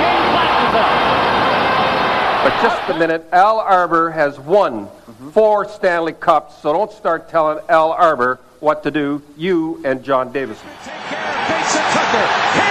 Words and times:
But 2.43 2.59
just 2.61 2.89
a 2.89 2.97
minute, 2.97 3.27
Al 3.31 3.59
Arbour 3.59 4.09
has 4.09 4.39
won 4.39 4.87
four 5.31 5.69
Stanley 5.69 6.13
Cups, 6.13 6.59
so 6.61 6.73
don't 6.73 6.91
start 6.91 7.29
telling 7.29 7.63
Al 7.69 7.91
Arbour 7.91 8.39
what 8.59 8.81
to 8.83 8.89
do, 8.91 9.21
you 9.37 9.79
and 9.85 10.03
John 10.03 10.31
Davidson. 10.31 10.67
Take 10.83 10.93
care 10.93 11.21
Mason 11.49 11.81
Tucker. 11.91 12.70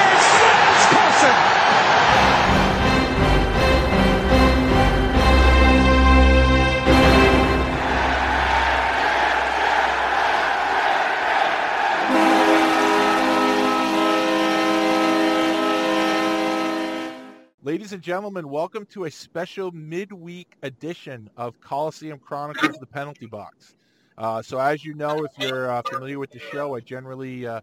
Ladies 17.63 17.93
and 17.93 18.03
gentlemen, 18.03 18.49
welcome 18.49 18.87
to 18.87 19.05
a 19.05 19.11
special 19.11 19.71
midweek 19.73 20.57
edition 20.63 21.29
of 21.37 21.61
Coliseum 21.61 22.19
Chronicles 22.19 22.79
The 22.79 22.87
Penalty 22.87 23.27
Box. 23.27 23.75
Uh, 24.17 24.41
so 24.41 24.59
as 24.59 24.83
you 24.83 24.95
know, 24.95 25.27
if 25.27 25.33
you're 25.37 25.71
uh, 25.71 25.83
familiar 25.83 26.19
with 26.19 26.31
the 26.31 26.39
show, 26.39 26.75
I 26.75 26.81
generally 26.81 27.47
uh, 27.47 27.61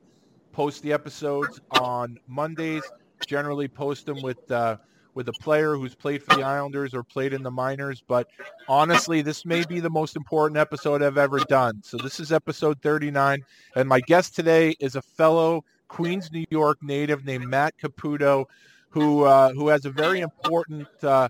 post 0.52 0.84
the 0.84 0.94
episodes 0.94 1.60
on 1.82 2.20
Mondays, 2.28 2.84
generally 3.26 3.68
post 3.68 4.06
them 4.06 4.22
with 4.22 4.52
uh, 4.52 4.78
with 5.16 5.30
a 5.30 5.34
player 5.42 5.74
who's 5.76 5.96
played 5.96 6.22
for 6.22 6.36
the 6.36 6.44
Islanders 6.44 6.94
or 6.94 7.02
played 7.02 7.34
in 7.34 7.42
the 7.42 7.50
minors. 7.50 8.04
But 8.08 8.28
honestly, 8.70 9.24
this 9.24 9.48
may 9.48 9.66
be 9.66 9.80
the 9.80 9.90
most 9.90 10.16
important 10.16 10.60
episode 10.60 11.02
I've 11.02 11.18
ever 11.18 11.40
done. 11.40 11.82
So 11.84 11.98
this 11.98 12.20
is 12.20 12.32
episode 12.32 12.80
39, 12.84 13.44
and 13.76 13.90
my 13.90 14.02
guest 14.02 14.36
today 14.36 14.76
is 14.80 14.96
a 14.96 15.02
fellow 15.02 15.66
Queens, 15.88 16.32
New 16.32 16.46
York 16.52 16.78
native 16.84 17.26
named 17.26 17.48
Matt 17.48 17.74
Caputo, 17.82 18.46
who 18.90 19.24
uh, 19.24 19.52
who 19.54 19.68
has 19.68 19.86
a 19.86 19.90
very 19.90 20.22
important 20.22 20.88
uh, 21.04 21.30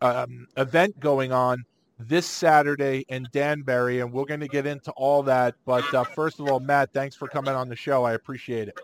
um, 0.00 0.46
event 0.56 0.98
going 1.00 1.32
on 1.32 1.64
this 1.98 2.26
Saturday 2.26 3.04
in 3.08 3.28
Danbury, 3.32 4.00
and 4.00 4.12
we're 4.12 4.24
going 4.24 4.40
to 4.40 4.48
get 4.48 4.66
into 4.66 4.90
all 4.92 5.22
that. 5.24 5.54
But 5.64 5.92
uh, 5.94 6.04
first 6.04 6.40
of 6.40 6.48
all, 6.48 6.60
Matt, 6.60 6.92
thanks 6.92 7.14
for 7.14 7.28
coming 7.28 7.54
on 7.54 7.68
the 7.68 7.76
show. 7.76 8.04
I 8.04 8.14
appreciate 8.14 8.68
it. 8.68 8.78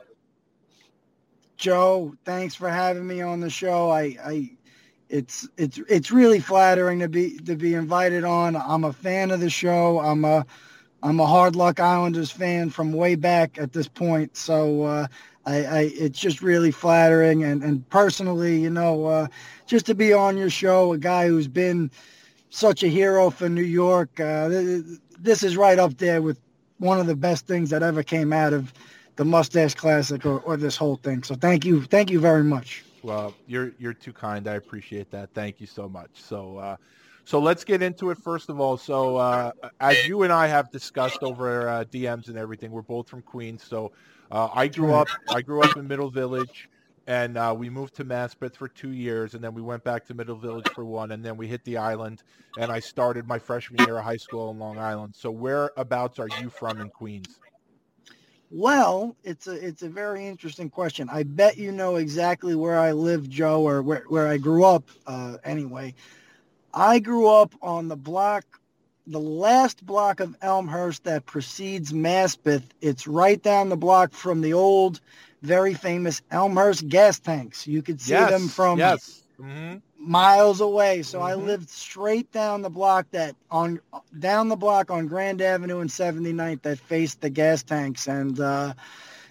Joe, 1.56 2.14
thanks 2.24 2.54
for 2.54 2.68
having 2.68 3.06
me 3.06 3.22
on 3.22 3.40
the 3.40 3.48
show. 3.48 3.90
I, 3.90 4.16
I, 4.22 4.50
it's 5.08 5.48
it's 5.56 5.80
it's 5.88 6.10
really 6.10 6.40
flattering 6.40 6.98
to 7.00 7.08
be 7.08 7.38
to 7.38 7.56
be 7.56 7.74
invited 7.74 8.24
on. 8.24 8.56
I'm 8.56 8.84
a 8.84 8.92
fan 8.92 9.30
of 9.30 9.40
the 9.40 9.48
show. 9.48 10.00
I'm 10.00 10.24
a 10.24 10.44
I'm 11.02 11.20
a 11.20 11.26
Hard 11.26 11.56
Luck 11.56 11.80
Islanders 11.80 12.30
fan 12.30 12.68
from 12.70 12.92
way 12.92 13.14
back 13.14 13.58
at 13.58 13.72
this 13.72 13.88
point. 13.88 14.36
So 14.36 14.82
uh, 14.82 15.06
I, 15.46 15.64
I 15.64 15.80
it's 15.94 16.18
just 16.18 16.42
really 16.42 16.70
flattering 16.70 17.44
and 17.44 17.62
and 17.62 17.88
personally, 17.88 18.60
you 18.60 18.70
know, 18.70 19.06
uh, 19.06 19.26
just 19.66 19.86
to 19.86 19.94
be 19.94 20.12
on 20.12 20.36
your 20.36 20.50
show, 20.50 20.92
a 20.92 20.98
guy 20.98 21.28
who's 21.28 21.48
been 21.48 21.90
such 22.50 22.82
a 22.82 22.88
hero 22.88 23.30
for 23.30 23.48
New 23.48 23.62
York. 23.62 24.18
Uh, 24.18 24.48
this 25.18 25.42
is 25.42 25.56
right 25.56 25.78
up 25.78 25.96
there 25.98 26.20
with 26.20 26.40
one 26.78 27.00
of 27.00 27.06
the 27.06 27.16
best 27.16 27.46
things 27.46 27.70
that 27.70 27.82
ever 27.82 28.02
came 28.02 28.32
out 28.32 28.52
of 28.52 28.72
the 29.16 29.24
Moustache 29.24 29.74
Classic 29.74 30.24
or, 30.26 30.40
or 30.40 30.56
this 30.56 30.76
whole 30.76 30.96
thing. 30.96 31.22
So 31.22 31.34
thank 31.34 31.64
you, 31.64 31.82
thank 31.82 32.10
you 32.10 32.20
very 32.20 32.44
much. 32.44 32.84
Well, 33.02 33.34
you're 33.46 33.72
you're 33.78 33.94
too 33.94 34.12
kind. 34.12 34.48
I 34.48 34.54
appreciate 34.54 35.10
that. 35.12 35.30
Thank 35.32 35.60
you 35.60 35.66
so 35.66 35.88
much. 35.88 36.10
So, 36.14 36.58
uh, 36.58 36.76
so 37.24 37.38
let's 37.38 37.62
get 37.62 37.80
into 37.80 38.10
it 38.10 38.18
first 38.18 38.48
of 38.48 38.58
all. 38.58 38.76
So, 38.76 39.16
uh, 39.16 39.52
as 39.80 40.06
you 40.08 40.24
and 40.24 40.32
I 40.32 40.48
have 40.48 40.72
discussed 40.72 41.22
over 41.22 41.68
uh, 41.68 41.84
DMs 41.84 42.28
and 42.28 42.36
everything, 42.36 42.72
we're 42.72 42.82
both 42.82 43.08
from 43.08 43.22
Queens. 43.22 43.62
So, 43.62 43.92
uh, 44.30 44.48
I 44.52 44.68
grew 44.68 44.94
up 44.94 45.08
I 45.28 45.42
grew 45.42 45.62
up 45.62 45.76
in 45.76 45.86
Middle 45.86 46.10
Village, 46.10 46.68
and 47.06 47.36
uh, 47.36 47.54
we 47.56 47.70
moved 47.70 47.94
to 47.96 48.04
Maspeth 48.04 48.56
for 48.56 48.68
two 48.68 48.90
years, 48.90 49.34
and 49.34 49.42
then 49.42 49.54
we 49.54 49.62
went 49.62 49.84
back 49.84 50.04
to 50.06 50.14
Middle 50.14 50.36
Village 50.36 50.68
for 50.74 50.84
one, 50.84 51.12
and 51.12 51.24
then 51.24 51.36
we 51.36 51.46
hit 51.46 51.64
the 51.64 51.76
island, 51.76 52.22
and 52.58 52.70
I 52.70 52.80
started 52.80 53.26
my 53.26 53.38
freshman 53.38 53.86
year 53.86 53.98
of 53.98 54.04
high 54.04 54.16
school 54.16 54.50
in 54.50 54.58
Long 54.58 54.78
Island. 54.78 55.14
So, 55.16 55.30
whereabouts 55.30 56.18
are 56.18 56.28
you 56.40 56.50
from 56.50 56.80
in 56.80 56.90
Queens? 56.90 57.38
Well, 58.50 59.16
it's 59.24 59.48
a 59.48 59.54
it's 59.54 59.82
a 59.82 59.88
very 59.88 60.26
interesting 60.26 60.70
question. 60.70 61.08
I 61.10 61.24
bet 61.24 61.56
you 61.56 61.72
know 61.72 61.96
exactly 61.96 62.54
where 62.54 62.78
I 62.78 62.92
live, 62.92 63.28
Joe, 63.28 63.62
or 63.62 63.82
where, 63.82 64.04
where 64.08 64.28
I 64.28 64.36
grew 64.36 64.64
up. 64.64 64.88
Uh, 65.06 65.38
anyway, 65.44 65.94
I 66.72 67.00
grew 67.00 67.28
up 67.28 67.54
on 67.60 67.88
the 67.88 67.96
block, 67.96 68.44
the 69.06 69.20
last 69.20 69.84
block 69.86 70.20
of 70.20 70.36
Elmhurst 70.42 71.04
that 71.04 71.26
precedes 71.26 71.92
Maspeth. 71.92 72.64
It's 72.80 73.06
right 73.06 73.42
down 73.42 73.68
the 73.68 73.76
block 73.76 74.12
from 74.12 74.40
the 74.40 74.52
old, 74.52 75.00
very 75.42 75.74
famous 75.74 76.22
Elmhurst 76.30 76.88
gas 76.88 77.18
tanks. 77.18 77.66
You 77.66 77.82
could 77.82 78.00
see 78.00 78.12
yes, 78.12 78.30
them 78.30 78.48
from 78.48 78.78
yes. 78.78 79.22
Mm-hmm. 79.40 79.76
miles 79.98 80.60
away. 80.60 81.02
So 81.02 81.20
I 81.22 81.34
Mhm. 81.34 81.44
lived 81.46 81.68
straight 81.70 82.30
down 82.32 82.62
the 82.62 82.70
block 82.70 83.06
that 83.12 83.34
on 83.50 83.80
down 84.18 84.48
the 84.48 84.56
block 84.56 84.90
on 84.90 85.06
Grand 85.06 85.40
Avenue 85.40 85.80
and 85.80 85.90
79th 85.90 86.62
that 86.62 86.78
faced 86.78 87.20
the 87.20 87.30
gas 87.30 87.62
tanks. 87.62 88.06
And 88.08 88.38
uh, 88.40 88.74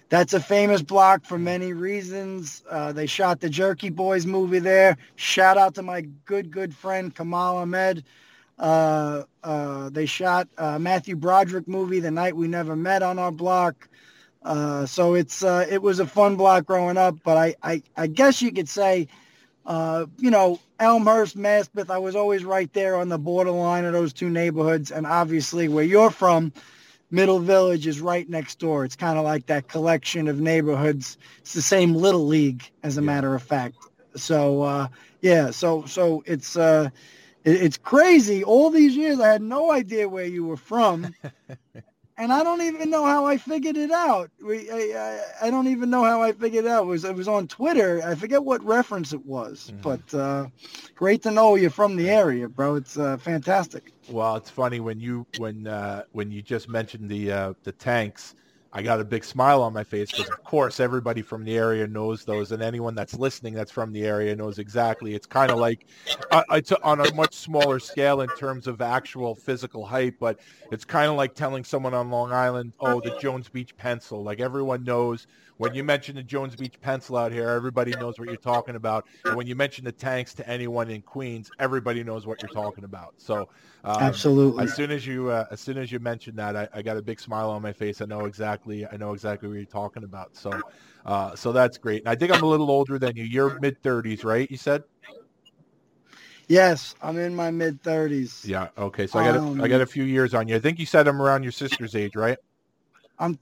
that's 0.08 0.34
a 0.34 0.40
famous 0.40 0.82
block 0.82 1.24
for 1.24 1.38
many 1.38 1.72
reasons. 1.72 2.62
Uh, 2.70 2.92
they 2.92 3.06
shot 3.06 3.40
the 3.40 3.48
Jerky 3.50 3.90
Boys 3.90 4.26
movie 4.26 4.58
there. 4.60 4.96
Shout 5.16 5.58
out 5.58 5.74
to 5.74 5.82
my 5.82 6.02
good, 6.24 6.50
good 6.50 6.74
friend 6.74 7.14
Kamal 7.14 7.58
Ahmed. 7.58 8.04
Uh, 8.58 9.22
uh, 9.44 9.90
they 9.90 10.06
shot 10.06 10.48
uh, 10.56 10.78
Matthew 10.78 11.16
Broderick 11.16 11.68
movie, 11.68 12.00
The 12.00 12.10
Night 12.10 12.36
We 12.36 12.48
Never 12.48 12.74
Met 12.74 13.02
on 13.02 13.18
our 13.18 13.32
block. 13.32 13.88
Uh, 14.42 14.86
so 14.86 15.14
it's 15.14 15.42
uh, 15.42 15.66
it 15.68 15.82
was 15.82 15.98
a 15.98 16.06
fun 16.06 16.36
block 16.36 16.66
growing 16.66 16.96
up, 16.96 17.16
but 17.24 17.36
I, 17.36 17.56
I, 17.62 17.82
I 17.96 18.06
guess 18.06 18.40
you 18.40 18.52
could 18.52 18.68
say 18.68 19.08
uh, 19.66 20.06
you 20.18 20.30
know, 20.30 20.60
Elmhurst, 20.78 21.36
Maspeth, 21.36 21.90
I 21.90 21.98
was 21.98 22.14
always 22.14 22.44
right 22.44 22.72
there 22.72 22.96
on 22.96 23.08
the 23.08 23.18
borderline 23.18 23.84
of 23.84 23.92
those 23.92 24.12
two 24.12 24.30
neighborhoods. 24.30 24.92
And 24.92 25.06
obviously 25.06 25.68
where 25.68 25.84
you're 25.84 26.10
from, 26.10 26.52
Middle 27.10 27.40
Village 27.40 27.86
is 27.86 28.00
right 28.00 28.28
next 28.28 28.58
door. 28.58 28.84
It's 28.84 28.96
kind 28.96 29.18
of 29.18 29.24
like 29.24 29.46
that 29.46 29.68
collection 29.68 30.28
of 30.28 30.40
neighborhoods. 30.40 31.18
It's 31.40 31.54
the 31.54 31.62
same 31.62 31.94
little 31.94 32.26
league, 32.26 32.68
as 32.82 32.96
a 32.96 33.02
matter 33.02 33.34
of 33.34 33.42
fact. 33.42 33.76
So, 34.14 34.62
uh, 34.62 34.88
yeah, 35.20 35.50
so, 35.50 35.84
so 35.86 36.22
it's, 36.26 36.56
uh, 36.56 36.90
it's 37.46 37.78
crazy. 37.78 38.44
All 38.44 38.70
these 38.70 38.96
years, 38.96 39.20
I 39.20 39.28
had 39.28 39.42
no 39.42 39.70
idea 39.72 40.08
where 40.08 40.26
you 40.26 40.44
were 40.44 40.56
from. 40.56 41.14
and 42.18 42.32
I 42.32 42.42
don't 42.42 42.62
even 42.62 42.90
know 42.90 43.04
how 43.04 43.26
I 43.26 43.36
figured 43.36 43.76
it 43.76 43.90
out. 43.90 44.30
We, 44.44 44.70
I, 44.70 45.20
I, 45.42 45.46
I 45.46 45.50
don't 45.50 45.68
even 45.68 45.90
know 45.90 46.02
how 46.04 46.22
I 46.22 46.32
figured 46.32 46.64
it 46.64 46.70
out. 46.70 46.84
It 46.84 46.86
was 46.86 47.04
it 47.04 47.14
was 47.14 47.28
on 47.28 47.46
Twitter. 47.46 48.02
I 48.04 48.14
forget 48.14 48.42
what 48.44 48.64
reference 48.64 49.12
it 49.12 49.24
was, 49.24 49.72
Mhm. 49.72 49.82
but 49.82 50.14
uh, 50.14 50.46
great 50.94 51.22
to 51.22 51.30
know 51.30 51.54
you're 51.54 51.70
from 51.70 51.96
the 51.96 52.10
area, 52.10 52.48
bro. 52.48 52.74
It's 52.76 52.98
uh, 52.98 53.16
fantastic. 53.18 53.92
Well, 54.10 54.36
it's 54.36 54.50
funny 54.50 54.80
when 54.80 55.00
you 55.00 55.26
when 55.34 55.66
uh, 55.66 56.02
when 56.12 56.30
you 56.30 56.42
just 56.42 56.68
mentioned 56.68 57.10
the 57.10 57.32
uh, 57.32 57.52
the 57.64 57.72
tanks. 57.72 58.34
I 58.72 58.82
got 58.82 59.00
a 59.00 59.04
big 59.04 59.24
smile 59.24 59.62
on 59.62 59.72
my 59.72 59.84
face 59.84 60.10
because, 60.10 60.28
of 60.28 60.42
course, 60.44 60.80
everybody 60.80 61.22
from 61.22 61.44
the 61.44 61.56
area 61.56 61.86
knows 61.86 62.24
those, 62.24 62.52
and 62.52 62.62
anyone 62.62 62.94
that's 62.94 63.14
listening 63.14 63.54
that's 63.54 63.70
from 63.70 63.92
the 63.92 64.04
area 64.04 64.34
knows 64.36 64.58
exactly. 64.58 65.14
It's 65.14 65.26
kind 65.26 65.50
of 65.50 65.58
like 65.58 65.86
uh, 66.30 66.42
it's 66.50 66.72
on 66.72 67.00
a 67.00 67.14
much 67.14 67.34
smaller 67.34 67.78
scale 67.78 68.20
in 68.20 68.28
terms 68.36 68.66
of 68.66 68.80
actual 68.80 69.34
physical 69.34 69.86
height, 69.86 70.14
but 70.18 70.40
it's 70.70 70.84
kind 70.84 71.10
of 71.10 71.16
like 71.16 71.34
telling 71.34 71.64
someone 71.64 71.94
on 71.94 72.10
Long 72.10 72.32
Island, 72.32 72.72
"Oh, 72.80 73.00
the 73.00 73.16
Jones 73.20 73.48
Beach 73.48 73.76
pencil." 73.76 74.22
Like 74.22 74.40
everyone 74.40 74.84
knows 74.84 75.26
when 75.58 75.74
you 75.74 75.84
mention 75.84 76.16
the 76.16 76.22
Jones 76.22 76.56
Beach 76.56 76.80
pencil 76.80 77.16
out 77.16 77.32
here, 77.32 77.48
everybody 77.48 77.94
knows 77.96 78.18
what 78.18 78.28
you're 78.28 78.36
talking 78.36 78.76
about, 78.76 79.04
and 79.26 79.36
when 79.36 79.46
you 79.46 79.56
mention 79.56 79.84
the 79.84 79.92
tanks 79.92 80.34
to 80.34 80.48
anyone 80.48 80.90
in 80.90 81.02
Queens, 81.02 81.50
everybody 81.58 82.04
knows 82.04 82.26
what 82.26 82.40
you're 82.40 82.48
talking 82.48 82.84
about. 82.84 83.14
So. 83.18 83.48
Um, 83.84 84.02
Absolutely. 84.02 84.64
as 84.64 84.74
soon 84.74 84.90
as 84.90 85.06
you 85.06 85.30
uh, 85.30 85.44
as 85.50 85.60
soon 85.60 85.78
as 85.78 85.92
you 85.92 86.00
mentioned 86.00 86.38
that, 86.38 86.56
I, 86.56 86.68
I 86.74 86.82
got 86.82 86.96
a 86.96 87.02
big 87.02 87.20
smile 87.20 87.50
on 87.50 87.62
my 87.62 87.72
face. 87.72 88.00
I 88.00 88.06
know 88.06 88.24
exactly 88.24 88.86
I 88.86 88.96
know 88.96 89.12
exactly 89.12 89.48
what 89.48 89.54
you're 89.54 89.64
talking 89.64 90.04
about. 90.04 90.30
So 90.36 90.64
uh, 91.04 91.36
so 91.36 91.52
that's 91.52 91.78
great. 91.78 92.02
And 92.02 92.08
I 92.08 92.16
think 92.16 92.32
I'm 92.32 92.42
a 92.42 92.46
little 92.46 92.70
older 92.70 92.98
than 92.98 93.16
you. 93.16 93.24
You're 93.24 93.58
mid 93.60 93.80
30s, 93.82 94.24
right? 94.24 94.50
You 94.50 94.56
said. 94.56 94.82
Yes, 96.48 96.94
I'm 97.02 97.18
in 97.18 97.34
my 97.34 97.50
mid 97.50 97.82
30s. 97.82 98.46
Yeah. 98.48 98.68
Okay. 98.78 99.06
So 99.06 99.18
I 99.18 99.24
got 99.24 99.36
a, 99.36 99.38
Um, 99.38 99.60
I 99.60 99.68
got 99.68 99.80
a 99.80 99.86
few 99.86 100.04
years 100.04 100.34
on 100.34 100.48
you. 100.48 100.56
I 100.56 100.60
think 100.60 100.78
you 100.78 100.86
said 100.86 101.08
I'm 101.08 101.20
around 101.20 101.42
your 101.42 101.52
sister's 101.52 101.94
age, 101.94 102.14
right? 102.16 102.38
I'm 103.18 103.36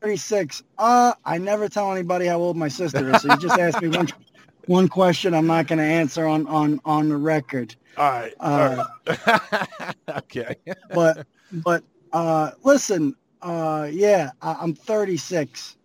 36. 0.00 0.62
Uh, 0.78 1.12
I 1.24 1.38
never 1.38 1.68
tell 1.68 1.92
anybody 1.92 2.26
how 2.26 2.38
old 2.38 2.56
my 2.56 2.68
sister 2.68 3.10
is. 3.10 3.22
So 3.22 3.28
you 3.28 3.38
just 3.38 3.58
asked 3.58 3.80
me 3.80 3.88
one. 3.88 4.08
one 4.66 4.88
question 4.88 5.34
I'm 5.34 5.46
not 5.46 5.66
going 5.66 5.78
to 5.78 5.84
answer 5.84 6.26
on 6.26 6.46
on 6.46 6.80
on 6.84 7.08
the 7.08 7.16
record. 7.16 7.74
All 7.96 8.10
right. 8.10 8.32
Uh, 8.40 8.84
All 9.06 9.14
right. 9.28 9.94
okay. 10.18 10.54
But 10.94 11.26
but 11.52 11.82
uh, 12.12 12.52
listen, 12.62 13.14
uh, 13.42 13.88
yeah, 13.90 14.30
I, 14.40 14.56
I'm 14.60 14.74
36. 14.74 15.76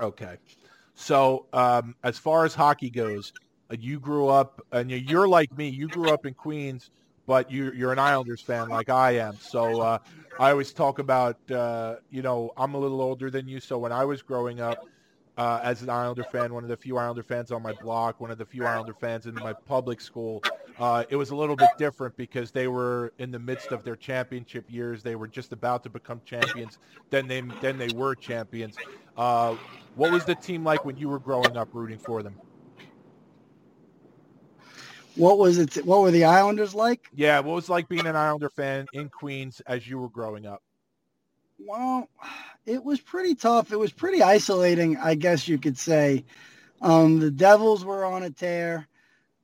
Okay. 0.00 0.36
So 0.94 1.46
um, 1.52 1.94
as 2.02 2.18
far 2.18 2.44
as 2.44 2.54
hockey 2.54 2.90
goes, 2.90 3.32
uh, 3.70 3.76
you 3.78 4.00
grew 4.00 4.28
up, 4.28 4.60
and 4.72 4.90
you're 4.90 5.28
like 5.28 5.56
me. 5.56 5.68
You 5.68 5.88
grew 5.88 6.10
up 6.10 6.26
in 6.26 6.34
Queens, 6.34 6.90
but 7.26 7.50
you, 7.50 7.72
you're 7.72 7.92
an 7.92 7.98
Islanders 7.98 8.40
fan 8.40 8.68
like 8.68 8.88
I 8.88 9.12
am. 9.18 9.36
So 9.40 9.80
uh, 9.80 9.98
I 10.38 10.50
always 10.50 10.72
talk 10.72 10.98
about, 10.98 11.36
uh, 11.50 11.96
you 12.10 12.22
know, 12.22 12.50
I'm 12.56 12.74
a 12.74 12.78
little 12.78 13.00
older 13.00 13.30
than 13.30 13.48
you. 13.48 13.60
So 13.60 13.78
when 13.78 13.92
I 13.92 14.04
was 14.04 14.22
growing 14.22 14.60
up 14.60 14.78
uh, 15.36 15.60
as 15.62 15.82
an 15.82 15.90
Islander 15.90 16.24
fan, 16.24 16.52
one 16.52 16.64
of 16.64 16.68
the 16.68 16.76
few 16.76 16.98
Islander 16.98 17.22
fans 17.22 17.52
on 17.52 17.62
my 17.62 17.72
block, 17.72 18.20
one 18.20 18.30
of 18.30 18.38
the 18.38 18.44
few 18.44 18.66
Islander 18.66 18.94
fans 18.94 19.26
in 19.26 19.34
my 19.34 19.52
public 19.52 20.00
school, 20.00 20.42
uh, 20.78 21.04
it 21.08 21.16
was 21.16 21.30
a 21.30 21.36
little 21.36 21.56
bit 21.56 21.68
different 21.78 22.16
because 22.16 22.50
they 22.50 22.68
were 22.68 23.12
in 23.18 23.30
the 23.30 23.38
midst 23.38 23.70
of 23.70 23.84
their 23.84 23.96
championship 23.96 24.64
years. 24.68 25.02
They 25.02 25.14
were 25.14 25.28
just 25.28 25.52
about 25.52 25.82
to 25.84 25.90
become 25.90 26.20
champions. 26.24 26.78
Then 27.10 27.28
they 27.28 27.42
then 27.60 27.78
they 27.78 27.88
were 27.94 28.14
champions. 28.14 28.76
Uh, 29.16 29.56
what 29.94 30.10
was 30.10 30.24
the 30.24 30.34
team 30.34 30.64
like 30.64 30.84
when 30.84 30.96
you 30.96 31.08
were 31.08 31.18
growing 31.18 31.56
up 31.56 31.68
rooting 31.74 31.98
for 31.98 32.22
them? 32.22 32.34
What 35.20 35.36
was 35.36 35.58
it? 35.58 35.84
What 35.84 36.00
were 36.00 36.10
the 36.10 36.24
Islanders 36.24 36.74
like? 36.74 37.10
Yeah, 37.14 37.40
what 37.40 37.54
was 37.54 37.68
it 37.68 37.72
like 37.72 37.88
being 37.88 38.06
an 38.06 38.16
Islander 38.16 38.48
fan 38.48 38.86
in 38.94 39.10
Queens 39.10 39.60
as 39.66 39.86
you 39.86 39.98
were 39.98 40.08
growing 40.08 40.46
up? 40.46 40.62
Well, 41.58 42.08
it 42.64 42.82
was 42.82 43.02
pretty 43.02 43.34
tough. 43.34 43.70
It 43.70 43.78
was 43.78 43.92
pretty 43.92 44.22
isolating, 44.22 44.96
I 44.96 45.16
guess 45.16 45.46
you 45.46 45.58
could 45.58 45.76
say. 45.76 46.24
Um, 46.80 47.20
the 47.20 47.30
Devils 47.30 47.84
were 47.84 48.02
on 48.02 48.22
a 48.22 48.30
tear. 48.30 48.88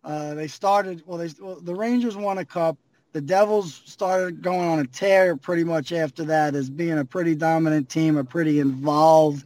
Uh, 0.03 0.33
they 0.33 0.47
started 0.47 1.03
well. 1.05 1.19
They 1.19 1.29
well, 1.39 1.61
the 1.61 1.75
Rangers 1.75 2.17
won 2.17 2.39
a 2.39 2.45
cup. 2.47 2.79
The 3.13 3.21
Devils 3.21 3.83
started 3.85 4.41
going 4.41 4.67
on 4.67 4.79
a 4.79 4.87
tear 4.87 5.37
pretty 5.37 5.65
much 5.65 5.93
after 5.93 6.25
that, 6.25 6.55
as 6.55 6.71
being 6.71 6.99
a 6.99 7.05
pretty 7.05 7.35
dominant 7.35 7.91
team, 7.91 8.17
a 8.17 8.25
pretty 8.25 8.61
involved 8.61 9.45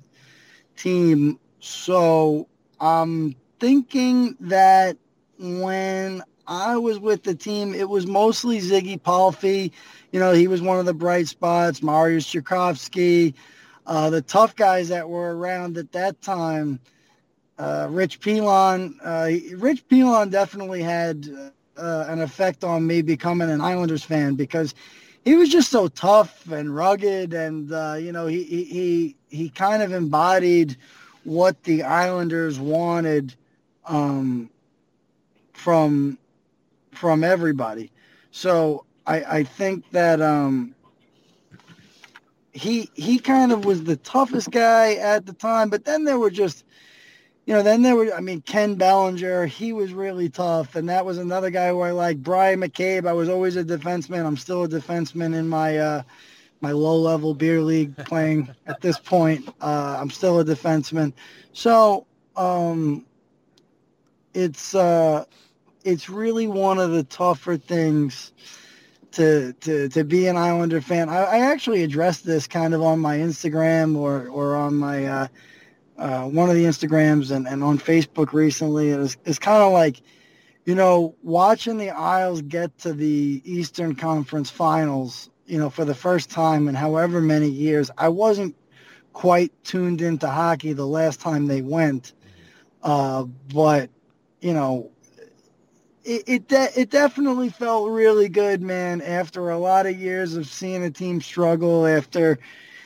team. 0.77 1.41
So 1.59 2.47
I'm 2.79 3.35
thinking 3.59 4.37
that 4.41 4.97
when 5.41 6.23
I 6.47 6.77
was 6.77 6.99
with 6.99 7.23
the 7.23 7.35
team, 7.35 7.75
it 7.75 7.89
was 7.89 8.07
mostly 8.07 8.61
Ziggy 8.61 9.03
Palffy. 9.03 9.73
You 10.13 10.21
know, 10.21 10.33
he 10.33 10.49
was 10.49 10.61
one 10.61 10.79
of 10.79 10.85
the 10.87 10.95
bright 10.95 11.29
spots. 11.29 11.81
Mariusz 11.81 12.27
Czerkawski, 12.27 13.35
uh, 13.87 14.11
the 14.11 14.21
tough 14.21 14.55
guys 14.55 14.89
that 14.89 15.09
were 15.09 15.37
around 15.37 15.79
at 15.79 15.93
that 15.93 16.21
time. 16.21 16.79
Uh, 17.59 17.89
Rich 17.91 18.21
Pilon, 18.21 18.99
uh, 19.03 19.31
Rich 19.57 19.87
Pilon 19.89 20.31
definitely 20.31 20.83
had 20.83 21.29
uh, 21.77 22.05
an 22.09 22.21
effect 22.21 22.65
on 22.65 22.87
me 22.87 23.03
becoming 23.03 23.51
an 23.51 23.61
Islanders 23.61 24.03
fan 24.03 24.35
because 24.35 24.75
he 25.25 25.37
was 25.37 25.49
just 25.51 25.71
so 25.71 25.89
tough 25.89 26.51
and 26.51 26.75
rugged, 26.75 27.35
and 27.35 27.73
uh, 27.73 27.97
you 27.99 28.13
know, 28.13 28.27
he 28.27 28.43
he 28.45 28.65
he, 28.65 29.17
he 29.29 29.49
kind 29.51 29.83
of 29.83 29.93
embodied 29.93 30.77
what 31.25 31.63
the 31.65 31.83
Islanders 31.83 32.59
wanted 32.59 33.35
um, 33.87 34.51
from 35.61 36.19
from 36.93 37.23
everybody. 37.23 37.93
So 38.31 38.87
I, 39.07 39.23
I 39.39 39.45
think 39.45 39.91
that 39.91 40.21
um, 40.23 40.75
he 42.53 42.91
he 42.95 43.19
kind 43.19 43.53
of 43.53 43.65
was 43.65 43.85
the 43.85 43.97
toughest 43.97 44.51
guy 44.51 44.95
at 44.95 45.27
the 45.27 45.35
time. 45.35 45.69
But 45.69 45.85
then 45.85 46.05
there 46.05 46.19
were 46.19 46.31
just, 46.31 46.65
you 47.45 47.55
know, 47.55 47.63
then 47.63 47.83
there 47.83 47.95
were. 47.95 48.13
I 48.15 48.21
mean, 48.21 48.41
Ken 48.41 48.75
Belanger, 48.75 49.47
he 49.47 49.73
was 49.73 49.93
really 49.93 50.31
tough, 50.31 50.77
and 50.77 50.89
that 50.89 51.05
was 51.05 51.19
another 51.19 51.51
guy 51.51 51.69
who 51.69 51.81
I 51.81 51.91
like. 51.91 52.23
Bryan 52.23 52.61
McCabe, 52.61 53.07
I 53.07 53.13
was 53.13 53.29
always 53.29 53.57
a 53.57 53.65
defenseman. 53.65 54.25
I'm 54.25 54.37
still 54.39 54.65
a 54.65 54.69
defenseman 54.69 55.35
in 55.35 55.47
my 55.47 55.77
uh, 55.77 56.03
my 56.63 56.73
low 56.73 56.97
level 56.97 57.35
beer 57.35 57.61
league 57.61 57.95
playing 58.07 58.49
at 58.67 58.81
this 58.81 58.99
point. 58.99 59.47
Uh, 59.61 59.99
I'm 60.01 60.11
still 60.11 60.41
a 60.41 60.45
defenseman. 60.45 61.13
So 61.53 62.07
um, 62.37 63.05
it's 64.35 64.75
uh, 64.75 65.25
it's 65.85 66.09
really 66.09 66.47
one 66.47 66.79
of 66.79 66.91
the 66.91 67.05
tougher 67.05 67.57
things 67.57 68.33
to 69.13 69.53
to 69.55 69.89
to 69.89 70.05
be 70.05 70.27
an 70.27 70.37
Islander 70.37 70.81
fan. 70.81 71.09
I, 71.09 71.23
I 71.23 71.39
actually 71.39 71.83
addressed 71.83 72.25
this 72.25 72.47
kind 72.47 72.75
of 72.75 72.83
on 72.83 72.99
my 72.99 73.19
Instagram 73.19 73.97
or 73.97 74.29
or 74.29 74.57
on 74.57 74.75
my 74.77 75.07
uh, 75.07 75.29
uh, 76.01 76.25
one 76.25 76.49
of 76.49 76.57
the 76.57 76.65
Instagrams 76.65 77.31
and, 77.31 77.47
and 77.47 77.63
on 77.63 77.79
Facebook 77.79 78.33
recently. 78.33 78.91
It's, 78.91 79.17
it's 79.27 79.39
kind 79.39 79.63
of 79.63 79.73
like, 79.73 80.01
you 80.65 80.75
know, 80.75 81.15
watching 81.23 81.77
the 81.77 81.91
Isles 81.91 82.41
get 82.43 82.77
to 82.79 82.95
the 82.95 83.43
Eastern 83.45 83.95
Conference 83.95 84.51
Finals, 84.51 85.29
you 85.47 85.59
know, 85.59 85.69
for 85.69 85.85
the 85.85 85.95
first 85.95 86.31
time 86.31 86.69
in 86.69 86.75
however 86.75 87.21
many 87.21 87.49
years. 87.49 87.91
I 87.99 88.09
wasn't 88.09 88.57
quite 89.13 89.53
tuned 89.63 90.01
into 90.01 90.27
hockey 90.27 90.73
the 90.73 90.87
last 90.87 91.21
time 91.21 91.47
they 91.47 91.61
went, 91.61 92.15
uh, 92.83 93.25
but 93.53 93.91
you 94.41 94.55
know, 94.55 94.91
it 96.11 96.25
it, 96.27 96.49
de- 96.49 96.81
it 96.81 96.91
definitely 96.91 97.51
felt 97.51 97.89
really 97.91 98.29
good, 98.29 98.61
man. 98.61 99.01
After 99.01 99.51
a 99.51 99.59
lot 99.59 99.87
of 99.87 99.97
years 99.97 100.35
of 100.35 100.47
seeing 100.47 100.83
a 100.83 100.91
team 100.91 101.21
struggle, 101.21 101.87
after 101.87 102.39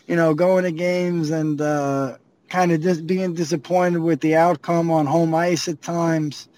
you 0.06 0.14
know 0.14 0.34
going 0.34 0.64
to 0.64 0.72
games 0.72 1.30
and 1.30 1.60
uh, 1.60 2.18
kind 2.50 2.70
of 2.70 2.82
just 2.82 3.06
being 3.06 3.32
disappointed 3.34 4.00
with 4.00 4.20
the 4.20 4.36
outcome 4.36 4.90
on 4.90 5.06
home 5.06 5.34
ice 5.34 5.68
at 5.68 5.80
times. 5.80 6.48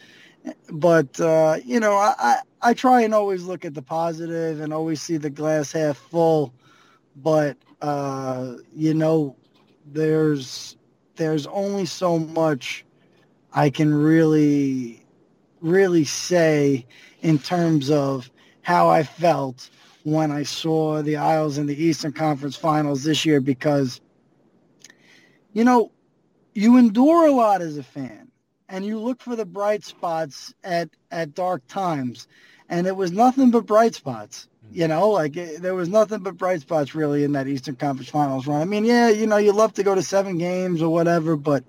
But 0.73 1.21
uh, 1.21 1.59
you 1.65 1.79
know, 1.79 1.95
I, 1.95 2.15
I 2.19 2.39
I 2.63 2.75
try 2.75 3.03
and 3.03 3.15
always 3.15 3.45
look 3.45 3.65
at 3.65 3.75
the 3.75 3.83
positive 3.83 4.61
and 4.61 4.73
always 4.73 5.01
see 5.01 5.19
the 5.19 5.31
glass 5.31 5.71
half 5.71 5.97
full. 5.97 6.53
But 7.15 7.57
uh, 7.81 8.55
you 8.75 8.93
know, 8.95 9.37
there's 9.87 10.77
there's 11.15 11.47
only 11.47 11.87
so 11.87 12.19
much 12.19 12.85
I 13.53 13.71
can 13.71 13.95
really 13.95 15.06
really 15.67 16.05
say 16.05 16.87
in 17.23 17.39
terms 17.39 17.91
of 17.91 18.31
how 18.63 18.89
I 18.89 19.03
felt 19.03 19.71
when 20.05 20.31
I 20.31 20.45
saw 20.45 21.03
the 21.03 21.17
Isles 21.17 21.59
in 21.59 21.67
the 21.67 21.83
Eastern 21.83 22.13
Conference 22.13 22.57
Finals 22.57 23.03
this 23.03 23.25
year 23.25 23.41
because 23.41 24.01
you 25.57 25.65
know, 25.65 25.91
you 26.55 26.77
endure 26.77 27.27
a 27.29 27.33
lot 27.33 27.63
as 27.63 27.79
a 27.79 27.83
fan 27.83 28.31
and 28.69 28.85
you 28.85 28.99
look 28.99 29.23
for 29.23 29.35
the 29.35 29.47
bright 29.47 29.85
spots 29.85 30.53
at 30.63 30.91
at 31.11 31.35
dark 31.35 31.67
times 31.67 32.29
and 32.69 32.87
it 32.87 32.95
was 32.95 33.11
nothing 33.11 33.51
but 33.51 33.65
bright 33.65 33.95
spots. 33.95 34.49
Mm-hmm. 34.67 34.81
You 34.81 34.89
know, 34.89 35.09
like 35.09 35.35
it, 35.35 35.63
there 35.63 35.75
was 35.75 35.89
nothing 35.89 36.19
but 36.19 36.37
bright 36.37 36.61
spots 36.61 36.95
really 36.95 37.25
in 37.25 37.33
that 37.33 37.49
Eastern 37.49 37.77
Conference 37.77 38.11
Finals 38.11 38.47
run. 38.47 38.61
I 38.61 38.67
mean, 38.67 38.85
yeah, 38.85 39.09
you 39.09 39.27
know, 39.27 39.39
you 39.39 39.53
love 39.53 39.73
to 39.75 39.83
go 39.83 39.95
to 39.95 40.03
seven 40.03 40.37
games 40.37 40.83
or 40.83 40.93
whatever, 40.93 41.37
but 41.37 41.65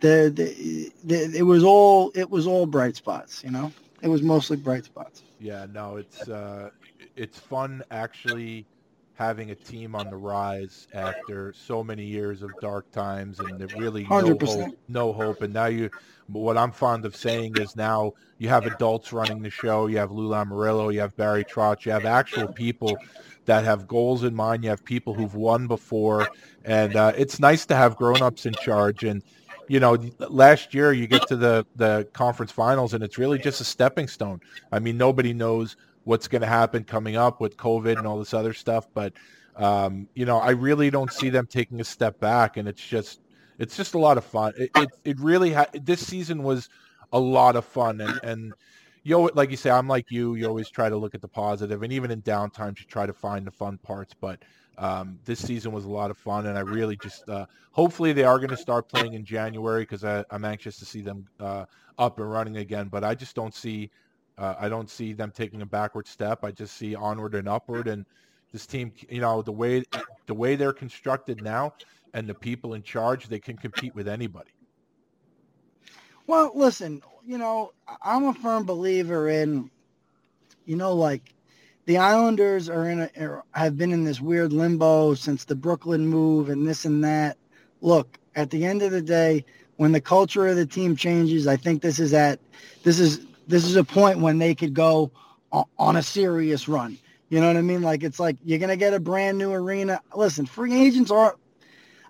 the, 0.00 0.32
the, 0.34 0.92
the 1.04 1.38
it 1.38 1.42
was 1.42 1.64
all 1.64 2.12
it 2.14 2.28
was 2.28 2.46
all 2.46 2.66
bright 2.66 2.96
spots. 2.96 3.42
You 3.44 3.50
know, 3.50 3.72
it 4.02 4.08
was 4.08 4.22
mostly 4.22 4.56
bright 4.56 4.84
spots. 4.84 5.22
Yeah, 5.40 5.66
no, 5.72 5.96
it's 5.96 6.28
uh, 6.28 6.70
it's 7.16 7.38
fun 7.38 7.82
actually 7.90 8.66
having 9.14 9.50
a 9.50 9.54
team 9.54 9.96
on 9.96 10.08
the 10.10 10.16
rise 10.16 10.86
after 10.94 11.52
so 11.52 11.82
many 11.82 12.04
years 12.04 12.40
of 12.40 12.52
dark 12.60 12.88
times 12.92 13.40
and 13.40 13.72
really 13.72 14.04
no 14.04 14.22
100%. 14.22 14.46
hope, 14.46 14.78
no 14.86 15.12
hope. 15.12 15.42
And 15.42 15.52
now 15.52 15.66
you, 15.66 15.90
but 16.28 16.38
what 16.38 16.56
I'm 16.56 16.70
fond 16.70 17.04
of 17.04 17.16
saying 17.16 17.56
is 17.58 17.74
now 17.74 18.12
you 18.38 18.48
have 18.48 18.64
adults 18.66 19.12
running 19.12 19.42
the 19.42 19.50
show. 19.50 19.88
You 19.88 19.98
have 19.98 20.12
Lou 20.12 20.28
Lamoriello, 20.28 20.94
you 20.94 21.00
have 21.00 21.16
Barry 21.16 21.44
Trotz, 21.44 21.84
you 21.84 21.90
have 21.90 22.04
actual 22.04 22.46
people 22.46 22.96
that 23.46 23.64
have 23.64 23.88
goals 23.88 24.22
in 24.22 24.36
mind. 24.36 24.62
You 24.62 24.70
have 24.70 24.84
people 24.84 25.14
who've 25.14 25.34
won 25.34 25.66
before, 25.66 26.28
and 26.64 26.94
uh, 26.94 27.12
it's 27.16 27.40
nice 27.40 27.66
to 27.66 27.74
have 27.74 27.96
grown-ups 27.96 28.46
in 28.46 28.52
charge. 28.52 29.02
And 29.02 29.24
you 29.68 29.80
know, 29.80 29.96
last 30.18 30.74
year 30.74 30.92
you 30.92 31.06
get 31.06 31.26
to 31.28 31.36
the 31.36 31.66
the 31.76 32.08
conference 32.12 32.52
finals, 32.52 32.94
and 32.94 33.04
it's 33.04 33.18
really 33.18 33.38
just 33.38 33.60
a 33.60 33.64
stepping 33.64 34.08
stone. 34.08 34.40
I 34.72 34.78
mean, 34.78 34.96
nobody 34.96 35.32
knows 35.32 35.76
what's 36.04 36.26
going 36.26 36.42
to 36.42 36.48
happen 36.48 36.84
coming 36.84 37.16
up 37.16 37.40
with 37.40 37.56
COVID 37.56 37.98
and 37.98 38.06
all 38.06 38.18
this 38.18 38.32
other 38.32 38.54
stuff, 38.54 38.88
but 38.94 39.12
um, 39.56 40.08
you 40.14 40.24
know, 40.24 40.38
I 40.38 40.50
really 40.50 40.88
don't 40.90 41.12
see 41.12 41.30
them 41.30 41.46
taking 41.46 41.80
a 41.80 41.84
step 41.84 42.18
back, 42.20 42.56
and 42.56 42.68
it's 42.68 42.84
just 42.84 43.20
it's 43.58 43.76
just 43.76 43.94
a 43.94 43.98
lot 43.98 44.16
of 44.16 44.24
fun. 44.24 44.52
It 44.56 44.70
it, 44.76 44.88
it 45.04 45.20
really 45.20 45.52
ha- 45.52 45.66
this 45.74 46.06
season 46.06 46.42
was 46.42 46.68
a 47.12 47.18
lot 47.18 47.56
of 47.56 47.64
fun, 47.64 48.00
and 48.00 48.20
and 48.22 48.52
you 49.02 49.30
like 49.34 49.50
you 49.50 49.56
say, 49.56 49.70
I'm 49.70 49.88
like 49.88 50.10
you. 50.10 50.36
You 50.36 50.46
always 50.46 50.70
try 50.70 50.88
to 50.88 50.96
look 50.96 51.14
at 51.14 51.20
the 51.20 51.28
positive, 51.28 51.82
and 51.82 51.92
even 51.92 52.10
in 52.10 52.22
downtimes, 52.22 52.78
you 52.78 52.86
try 52.86 53.04
to 53.04 53.12
find 53.12 53.46
the 53.46 53.50
fun 53.50 53.78
parts. 53.78 54.14
But 54.18 54.42
um, 54.78 55.18
this 55.24 55.40
season 55.40 55.72
was 55.72 55.84
a 55.84 55.88
lot 55.88 56.10
of 56.10 56.16
fun, 56.16 56.46
and 56.46 56.56
I 56.56 56.60
really 56.60 56.96
just 56.96 57.28
uh, 57.28 57.46
hopefully 57.72 58.12
they 58.12 58.24
are 58.24 58.38
going 58.38 58.50
to 58.50 58.56
start 58.56 58.88
playing 58.88 59.14
in 59.14 59.24
January 59.24 59.82
because 59.82 60.04
I'm 60.04 60.44
anxious 60.44 60.78
to 60.78 60.84
see 60.84 61.00
them 61.00 61.26
uh, 61.40 61.64
up 61.98 62.18
and 62.18 62.30
running 62.30 62.58
again. 62.58 62.88
But 62.88 63.04
I 63.04 63.14
just 63.14 63.34
don't 63.34 63.54
see 63.54 63.90
uh, 64.38 64.54
I 64.58 64.68
don't 64.68 64.88
see 64.88 65.12
them 65.12 65.32
taking 65.32 65.62
a 65.62 65.66
backward 65.66 66.06
step. 66.06 66.44
I 66.44 66.52
just 66.52 66.76
see 66.76 66.94
onward 66.94 67.34
and 67.34 67.48
upward, 67.48 67.88
and 67.88 68.06
this 68.52 68.66
team, 68.66 68.92
you 69.10 69.20
know, 69.20 69.42
the 69.42 69.52
way 69.52 69.82
the 70.26 70.34
way 70.34 70.54
they're 70.54 70.72
constructed 70.72 71.42
now, 71.42 71.74
and 72.14 72.28
the 72.28 72.34
people 72.34 72.74
in 72.74 72.82
charge, 72.82 73.28
they 73.28 73.40
can 73.40 73.56
compete 73.56 73.94
with 73.94 74.06
anybody. 74.06 74.50
Well, 76.28 76.52
listen, 76.54 77.02
you 77.26 77.38
know, 77.38 77.72
I'm 78.02 78.26
a 78.26 78.34
firm 78.34 78.64
believer 78.64 79.28
in, 79.28 79.70
you 80.66 80.76
know, 80.76 80.92
like 80.92 81.34
the 81.88 81.96
Islanders 81.96 82.68
are 82.68 82.86
in 82.86 83.00
a 83.00 83.10
er, 83.18 83.42
have 83.52 83.78
been 83.78 83.92
in 83.92 84.04
this 84.04 84.20
weird 84.20 84.52
limbo 84.52 85.14
since 85.14 85.46
the 85.46 85.54
Brooklyn 85.54 86.06
move 86.06 86.50
and 86.50 86.68
this 86.68 86.84
and 86.84 87.02
that. 87.02 87.38
Look, 87.80 88.18
at 88.36 88.50
the 88.50 88.66
end 88.66 88.82
of 88.82 88.90
the 88.90 89.00
day, 89.00 89.42
when 89.76 89.92
the 89.92 90.00
culture 90.00 90.46
of 90.46 90.56
the 90.56 90.66
team 90.66 90.96
changes, 90.96 91.46
I 91.46 91.56
think 91.56 91.80
this 91.80 91.98
is 91.98 92.12
at 92.12 92.40
this 92.82 93.00
is 93.00 93.24
this 93.46 93.64
is 93.64 93.76
a 93.76 93.84
point 93.84 94.18
when 94.18 94.36
they 94.36 94.54
could 94.54 94.74
go 94.74 95.10
on 95.78 95.96
a 95.96 96.02
serious 96.02 96.68
run. 96.68 96.98
You 97.30 97.40
know 97.40 97.46
what 97.46 97.56
I 97.56 97.62
mean? 97.62 97.80
Like 97.80 98.02
it's 98.02 98.20
like 98.20 98.36
you're 98.44 98.58
gonna 98.58 98.76
get 98.76 98.92
a 98.92 99.00
brand 99.00 99.38
new 99.38 99.50
arena. 99.50 100.02
Listen, 100.14 100.44
free 100.44 100.78
agents 100.78 101.10
are. 101.10 101.36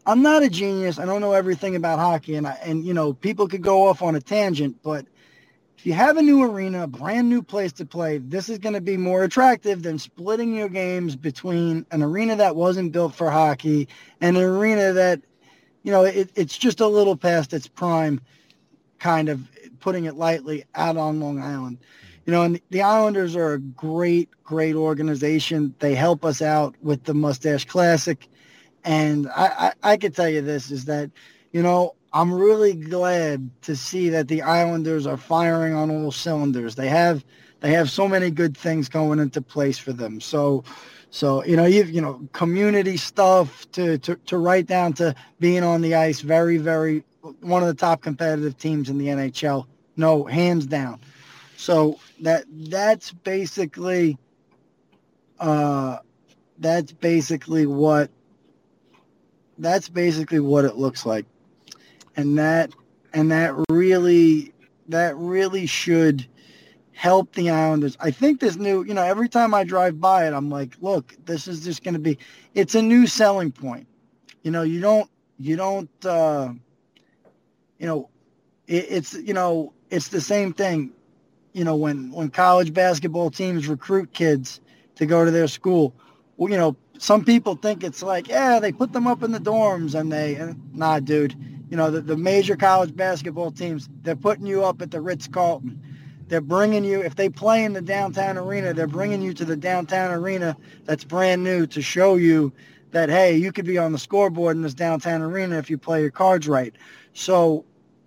I'm 0.07 0.23
not 0.23 0.43
a 0.43 0.51
genius. 0.51 0.99
I 0.99 1.05
don't 1.05 1.21
know 1.21 1.35
everything 1.35 1.77
about 1.77 2.01
hockey, 2.01 2.35
and 2.35 2.49
I 2.49 2.59
and 2.65 2.85
you 2.85 2.95
know 2.95 3.13
people 3.13 3.47
could 3.47 3.63
go 3.63 3.87
off 3.87 4.03
on 4.03 4.17
a 4.17 4.21
tangent, 4.21 4.83
but 4.83 5.07
if 5.79 5.87
you 5.87 5.93
have 5.93 6.17
a 6.17 6.23
new 6.23 6.43
arena, 6.43 6.83
a 6.83 6.87
brand 6.89 7.29
new 7.29 7.41
place 7.41 7.73
to 7.75 7.87
play, 7.87 8.19
this 8.19 8.49
is 8.49 8.59
going 8.59 8.75
to 8.75 8.81
be 8.81 8.97
more 8.97 9.23
attractive 9.23 9.85
than 9.85 9.97
splitting 9.97 10.53
your 10.53 10.69
games 10.69 11.15
between 11.15 11.87
an 11.93 12.03
arena 12.03 12.35
that 12.35 12.57
wasn't 12.57 12.91
built 12.91 13.15
for 13.15 13.31
hockey 13.31 13.87
and 14.21 14.37
an 14.37 14.43
arena 14.43 14.93
that, 14.93 15.21
you 15.85 15.93
know, 15.93 16.03
it, 16.03 16.33
it's 16.35 16.59
just 16.59 16.81
a 16.81 16.87
little 16.89 17.17
past 17.17 17.53
its 17.53 17.69
prime, 17.69 18.21
kind 18.99 19.29
of 19.29 19.49
putting 19.79 20.07
it 20.07 20.17
lightly, 20.17 20.65
out 20.75 20.97
on 20.97 21.21
Long 21.21 21.41
Island. 21.41 21.79
You 22.27 22.33
know, 22.33 22.43
and 22.43 22.61
the 22.71 22.83
Islanders 22.83 23.37
are 23.37 23.53
a 23.53 23.61
great, 23.61 24.29
great 24.43 24.75
organization. 24.75 25.77
They 25.79 25.95
help 25.95 26.25
us 26.25 26.43
out 26.43 26.75
with 26.83 27.05
the 27.05 27.15
Moustache 27.15 27.65
Classic. 27.67 28.27
And 28.83 29.29
I, 29.29 29.73
I, 29.83 29.93
I 29.93 29.97
could 29.97 30.17
tell 30.17 30.29
you 30.29 30.43
this 30.43 30.73
is 30.73 30.87
that, 30.87 31.13
you 31.53 31.63
know, 31.63 31.95
I'm 32.13 32.33
really 32.33 32.75
glad 32.75 33.51
to 33.63 33.77
see 33.77 34.09
that 34.11 34.29
the 34.29 34.43
Islanders 34.43 35.07
are 35.07 35.17
firing 35.17 35.75
on 35.75 35.91
all 35.91 36.11
cylinders. 36.11 36.75
They 36.75 36.89
have 36.89 37.25
they 37.61 37.73
have 37.73 37.91
so 37.91 38.09
many 38.09 38.31
good 38.31 38.57
things 38.57 38.89
going 38.89 39.19
into 39.19 39.43
place 39.43 39.79
for 39.79 39.93
them. 39.93 40.21
So 40.21 40.65
so 41.11 41.45
you 41.45 41.57
know 41.57 41.67
you 41.67 41.85
you 41.85 42.01
know 42.01 42.27
community 42.33 42.97
stuff 42.97 43.71
to, 43.73 43.99
to 43.99 44.17
to 44.17 44.39
right 44.39 44.67
down 44.67 44.95
to 44.95 45.15
being 45.39 45.63
on 45.63 45.83
the 45.83 45.95
ice. 45.95 46.21
Very 46.21 46.57
very 46.57 47.05
one 47.41 47.63
of 47.63 47.69
the 47.69 47.75
top 47.75 48.01
competitive 48.01 48.57
teams 48.57 48.89
in 48.89 48.97
the 48.97 49.09
NHL. 49.09 49.67
No 49.97 50.25
hands 50.25 50.67
down. 50.67 51.01
So 51.57 51.99
that 52.21 52.45
that's 52.71 53.13
basically 53.13 54.17
uh 55.41 55.99
that's 56.59 56.93
basically 56.93 57.67
what 57.67 58.11
that's 59.59 59.91
basically 59.91 60.41
what 60.41 60.65
it 60.65 60.77
looks 60.77 61.05
like 61.05 61.27
and 62.19 62.37
that 62.37 62.75
and 63.15 63.31
that 63.31 63.55
really 63.71 64.53
that 64.89 65.17
really 65.17 65.65
should 65.65 66.27
help 66.93 67.33
the 67.35 67.49
Islanders. 67.49 67.97
I 68.01 68.11
think 68.11 68.41
this 68.41 68.57
new, 68.57 68.83
you 68.83 68.93
know, 68.93 69.05
every 69.05 69.29
time 69.29 69.55
I 69.55 69.63
drive 69.63 70.01
by 70.01 70.27
it, 70.27 70.35
I'm 70.35 70.51
like, 70.51 70.77
look, 70.81 71.15
this 71.27 71.47
is 71.47 71.63
just 71.63 71.85
going 71.85 71.95
to 71.95 72.01
be. 72.01 72.19
It's 72.55 72.75
a 72.75 72.83
new 72.83 73.07
selling 73.07 73.53
point. 73.53 73.87
You 74.43 74.51
know, 74.51 74.63
you 74.63 74.81
don't 74.81 75.09
you 75.39 75.57
don't 75.57 75.91
uh, 76.05 76.53
you 77.79 77.87
know, 77.87 78.11
it, 78.67 78.87
it's 78.91 79.15
you 79.15 79.33
know, 79.33 79.73
it's 79.91 80.09
the 80.09 80.21
same 80.21 80.53
thing. 80.53 80.91
You 81.53 81.65
know, 81.65 81.77
when 81.77 82.11
when 82.11 82.31
college 82.31 82.75
basketball 82.75 83.31
teams 83.31 83.69
recruit 83.69 84.13
kids 84.13 84.61
to 84.97 85.07
go 85.07 85.25
to 85.25 85.31
their 85.31 85.47
school, 85.47 85.95
well, 86.37 86.51
you 86.51 86.57
know, 86.57 86.77
some 86.99 87.25
people 87.25 87.55
think 87.55 87.85
it's 87.85 88.03
like, 88.03 88.27
yeah, 88.27 88.59
they 88.59 88.73
put 88.73 88.93
them 88.93 89.07
up 89.07 89.23
in 89.23 89.31
the 89.31 89.39
dorms 89.39 89.95
and 89.95 90.11
they, 90.11 90.35
and, 90.35 90.61
nah, 90.75 90.99
dude 90.99 91.37
you 91.71 91.77
know, 91.77 91.91
the, 91.91 92.01
the 92.01 92.17
major 92.17 92.57
college 92.57 92.95
basketball 92.97 93.51
teams, 93.51 93.89
they're 94.03 94.17
putting 94.17 94.47
you 94.47 94.65
up 94.65 94.81
at 94.83 94.91
the 94.91 95.01
Ritz-Carlton. 95.01 95.81
They're 96.29 96.41
bringing 96.41 96.85
you, 96.85 97.01
if 97.01 97.17
they 97.17 97.29
play 97.29 97.65
in 97.65 97.73
the 97.73 97.81
downtown 97.81 98.37
arena, 98.37 98.75
they're 98.75 98.87
bringing 98.87 99.23
you 99.23 99.33
to 99.35 99.45
the 99.45 99.57
downtown 99.57 100.13
arena 100.13 100.57
that's 100.85 101.05
brand 101.05 101.43
new 101.43 101.67
to 101.69 101.81
show 101.81 102.17
you 102.17 102.53
that, 102.91 103.09
hey, 103.09 103.37
you 103.37 103.53
could 103.53 103.65
be 103.65 103.79
on 103.79 103.93
the 103.93 103.99
scoreboard 103.99 104.57
in 104.57 104.63
this 104.63 104.75
downtown 104.75 105.23
arena 105.23 105.59
if 105.59 105.71
you 105.71 105.79
play 105.79 106.03
your 106.03 106.11
cards 106.11 106.49
right. 106.49 106.75
So 107.15 107.65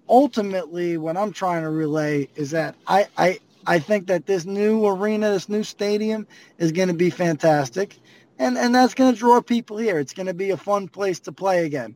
ultimately, 0.09 0.97
what 0.97 1.17
I'm 1.17 1.31
trying 1.31 1.63
to 1.63 1.69
relay 1.69 2.29
is 2.35 2.51
that 2.51 2.75
I, 2.87 3.07
I, 3.17 3.39
I 3.65 3.79
think 3.79 4.07
that 4.07 4.25
this 4.25 4.45
new 4.45 4.85
arena, 4.85 5.31
this 5.31 5.49
new 5.49 5.63
stadium 5.63 6.27
is 6.57 6.71
going 6.71 6.87
to 6.87 6.93
be 6.93 7.09
fantastic. 7.09 7.97
And, 8.39 8.57
and 8.57 8.73
that's 8.73 8.95
going 8.95 9.13
to 9.13 9.19
draw 9.19 9.41
people 9.41 9.77
here. 9.77 9.99
It's 9.99 10.13
going 10.13 10.27
to 10.27 10.33
be 10.33 10.49
a 10.49 10.57
fun 10.57 10.87
place 10.87 11.19
to 11.21 11.31
play 11.31 11.65
again. 11.65 11.95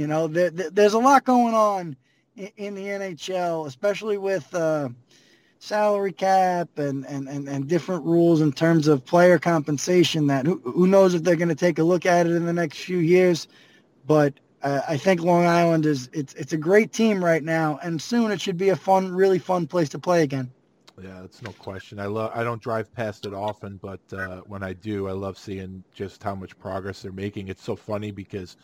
You 0.00 0.06
know, 0.06 0.28
there, 0.28 0.48
there's 0.48 0.94
a 0.94 0.98
lot 0.98 1.26
going 1.26 1.52
on 1.52 1.94
in, 2.34 2.50
in 2.56 2.74
the 2.74 2.86
NHL, 2.86 3.66
especially 3.66 4.16
with 4.16 4.54
uh, 4.54 4.88
salary 5.58 6.12
cap 6.12 6.70
and, 6.78 7.04
and, 7.04 7.28
and, 7.28 7.46
and 7.46 7.68
different 7.68 8.06
rules 8.06 8.40
in 8.40 8.50
terms 8.50 8.88
of 8.88 9.04
player 9.04 9.38
compensation 9.38 10.26
that 10.28 10.46
who, 10.46 10.58
who 10.64 10.86
knows 10.86 11.12
if 11.12 11.22
they're 11.22 11.36
going 11.36 11.50
to 11.50 11.54
take 11.54 11.78
a 11.78 11.82
look 11.82 12.06
at 12.06 12.26
it 12.26 12.32
in 12.32 12.46
the 12.46 12.52
next 12.54 12.78
few 12.78 12.96
years. 12.96 13.46
But 14.06 14.32
uh, 14.62 14.80
I 14.88 14.96
think 14.96 15.20
Long 15.20 15.44
Island 15.44 15.84
is 15.84 16.08
it's 16.14 16.32
it's 16.32 16.54
a 16.54 16.56
great 16.56 16.94
team 16.94 17.22
right 17.22 17.44
now, 17.44 17.78
and 17.82 18.00
soon 18.00 18.30
it 18.30 18.40
should 18.40 18.56
be 18.56 18.70
a 18.70 18.76
fun, 18.76 19.12
really 19.12 19.38
fun 19.38 19.66
place 19.66 19.90
to 19.90 19.98
play 19.98 20.22
again. 20.22 20.50
Yeah, 20.98 21.20
that's 21.20 21.42
no 21.42 21.52
question. 21.52 22.00
I 22.00 22.06
love. 22.06 22.32
I 22.34 22.42
don't 22.42 22.62
drive 22.62 22.90
past 22.94 23.26
it 23.26 23.34
often, 23.34 23.78
but 23.82 24.00
uh, 24.14 24.40
when 24.46 24.62
I 24.62 24.72
do, 24.72 25.08
I 25.08 25.12
love 25.12 25.36
seeing 25.36 25.84
just 25.92 26.22
how 26.22 26.34
much 26.34 26.58
progress 26.58 27.02
they're 27.02 27.12
making. 27.12 27.48
It's 27.48 27.62
so 27.62 27.76
funny 27.76 28.10
because 28.10 28.56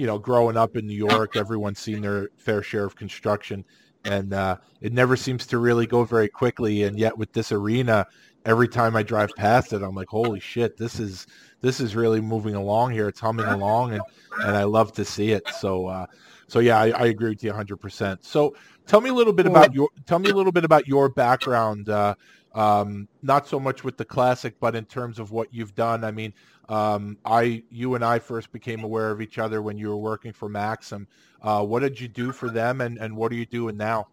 you 0.00 0.06
know, 0.06 0.18
growing 0.18 0.56
up 0.56 0.78
in 0.78 0.86
New 0.86 0.96
York, 0.96 1.36
everyone's 1.36 1.78
seen 1.78 2.00
their 2.00 2.30
fair 2.38 2.62
share 2.62 2.86
of 2.86 2.96
construction, 2.96 3.62
and 4.06 4.32
uh, 4.32 4.56
it 4.80 4.94
never 4.94 5.14
seems 5.14 5.46
to 5.48 5.58
really 5.58 5.86
go 5.86 6.04
very 6.04 6.26
quickly. 6.26 6.84
And 6.84 6.98
yet, 6.98 7.18
with 7.18 7.34
this 7.34 7.52
arena, 7.52 8.06
every 8.46 8.66
time 8.66 8.96
I 8.96 9.02
drive 9.02 9.28
past 9.36 9.74
it, 9.74 9.82
I'm 9.82 9.94
like, 9.94 10.08
holy 10.08 10.40
shit, 10.40 10.78
this 10.78 10.98
is 10.98 11.26
this 11.60 11.80
is 11.80 11.94
really 11.94 12.22
moving 12.22 12.54
along 12.54 12.92
here. 12.92 13.08
It's 13.08 13.20
humming 13.20 13.44
along, 13.44 13.92
and 13.92 14.00
and 14.42 14.56
I 14.56 14.62
love 14.62 14.90
to 14.94 15.04
see 15.04 15.32
it. 15.32 15.46
So, 15.58 15.88
uh, 15.88 16.06
so 16.48 16.60
yeah, 16.60 16.78
I, 16.80 16.92
I 16.92 17.06
agree 17.08 17.28
with 17.28 17.44
you 17.44 17.50
100. 17.50 17.76
percent 17.76 18.24
So, 18.24 18.56
tell 18.86 19.02
me 19.02 19.10
a 19.10 19.14
little 19.14 19.34
bit 19.34 19.44
about 19.44 19.74
your 19.74 19.90
tell 20.06 20.18
me 20.18 20.30
a 20.30 20.34
little 20.34 20.50
bit 20.50 20.64
about 20.64 20.88
your 20.88 21.10
background. 21.10 21.90
Uh, 21.90 22.14
um, 22.54 23.06
not 23.22 23.46
so 23.46 23.60
much 23.60 23.84
with 23.84 23.98
the 23.98 24.04
classic, 24.06 24.58
but 24.60 24.74
in 24.74 24.86
terms 24.86 25.18
of 25.18 25.30
what 25.30 25.52
you've 25.52 25.74
done. 25.74 26.04
I 26.04 26.10
mean, 26.10 26.32
um, 26.70 27.18
I, 27.24 27.64
you 27.68 27.96
and 27.96 28.04
I 28.04 28.20
first 28.20 28.52
became 28.52 28.84
aware 28.84 29.10
of 29.10 29.20
each 29.20 29.38
other 29.38 29.60
when 29.60 29.76
you 29.76 29.88
were 29.88 29.96
working 29.96 30.32
for 30.32 30.48
Maxim. 30.48 31.08
Uh, 31.42 31.64
what 31.64 31.80
did 31.80 32.00
you 32.00 32.06
do 32.06 32.30
for 32.30 32.48
them, 32.48 32.80
and, 32.80 32.96
and 32.96 33.16
what 33.16 33.32
are 33.32 33.34
you 33.34 33.44
doing 33.44 33.76
now? 33.76 34.06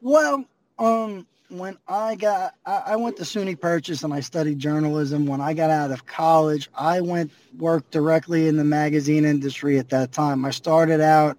Well, 0.00 0.44
um, 0.78 1.26
when 1.48 1.78
I 1.88 2.14
got, 2.14 2.54
I, 2.64 2.82
I 2.86 2.96
went 2.96 3.16
to 3.16 3.24
SUNY 3.24 3.60
Purchase 3.60 4.04
and 4.04 4.14
I 4.14 4.20
studied 4.20 4.60
journalism. 4.60 5.26
When 5.26 5.40
I 5.40 5.52
got 5.52 5.70
out 5.70 5.90
of 5.90 6.06
college, 6.06 6.70
I 6.76 7.00
went 7.00 7.32
work 7.58 7.90
directly 7.90 8.46
in 8.46 8.56
the 8.56 8.64
magazine 8.64 9.24
industry 9.24 9.80
at 9.80 9.88
that 9.88 10.12
time. 10.12 10.44
I 10.44 10.50
started 10.50 11.00
out 11.00 11.36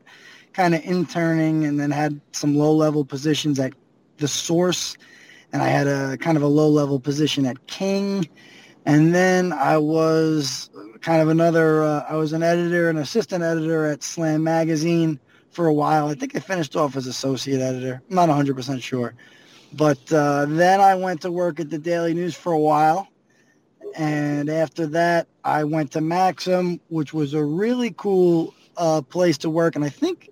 kind 0.52 0.76
of 0.76 0.84
interning 0.84 1.64
and 1.64 1.80
then 1.80 1.92
had 1.92 2.20
some 2.34 2.56
low 2.56 2.74
level 2.74 3.06
positions 3.06 3.58
at 3.60 3.74
the 4.18 4.28
Source, 4.28 4.98
and 5.54 5.62
I 5.62 5.68
had 5.68 5.88
a 5.88 6.18
kind 6.18 6.36
of 6.36 6.44
a 6.44 6.48
low 6.48 6.68
level 6.68 7.00
position 7.00 7.46
at 7.46 7.68
King 7.68 8.28
and 8.86 9.16
then 9.16 9.52
I 9.52 9.78
was 9.78 10.70
kind 11.02 11.22
of 11.22 11.30
another, 11.30 11.84
uh, 11.84 12.06
I 12.08 12.16
was 12.16 12.34
an 12.34 12.44
editor, 12.44 12.90
an 12.90 12.98
assistant 12.98 13.44
editor 13.44 13.86
at 13.86 14.04
Slam 14.04 14.44
Magazine 14.44 15.20
for 15.50 15.66
a 15.66 15.74
while. 15.74 16.08
I 16.08 16.14
think 16.14 16.36
I 16.36 16.40
finished 16.40 16.76
off 16.76 16.96
as 16.96 17.08
associate 17.08 17.62
editor. 17.62 18.02
I'm 18.10 18.16
not 18.16 18.30
100% 18.30 18.82
sure. 18.84 19.16
But 19.74 20.12
uh, 20.14 20.46
then 20.48 20.82
I 20.82 20.94
went 20.96 21.22
to 21.22 21.32
work 21.32 21.60
at 21.60 21.70
the 21.70 21.80
Daily 21.80 22.14
News 22.14 22.36
for 22.36 22.52
a 22.54 22.60
while. 22.60 23.08
And 23.98 24.50
after 24.50 24.86
that, 24.88 25.28
I 25.44 25.64
went 25.64 25.92
to 25.94 26.02
Maxim, 26.02 26.80
which 26.90 27.14
was 27.14 27.34
a 27.34 27.44
really 27.44 27.94
cool 27.98 28.54
uh, 28.78 29.02
place 29.02 29.38
to 29.40 29.50
work. 29.50 29.76
And 29.76 29.84
I 29.84 29.90
think, 29.90 30.30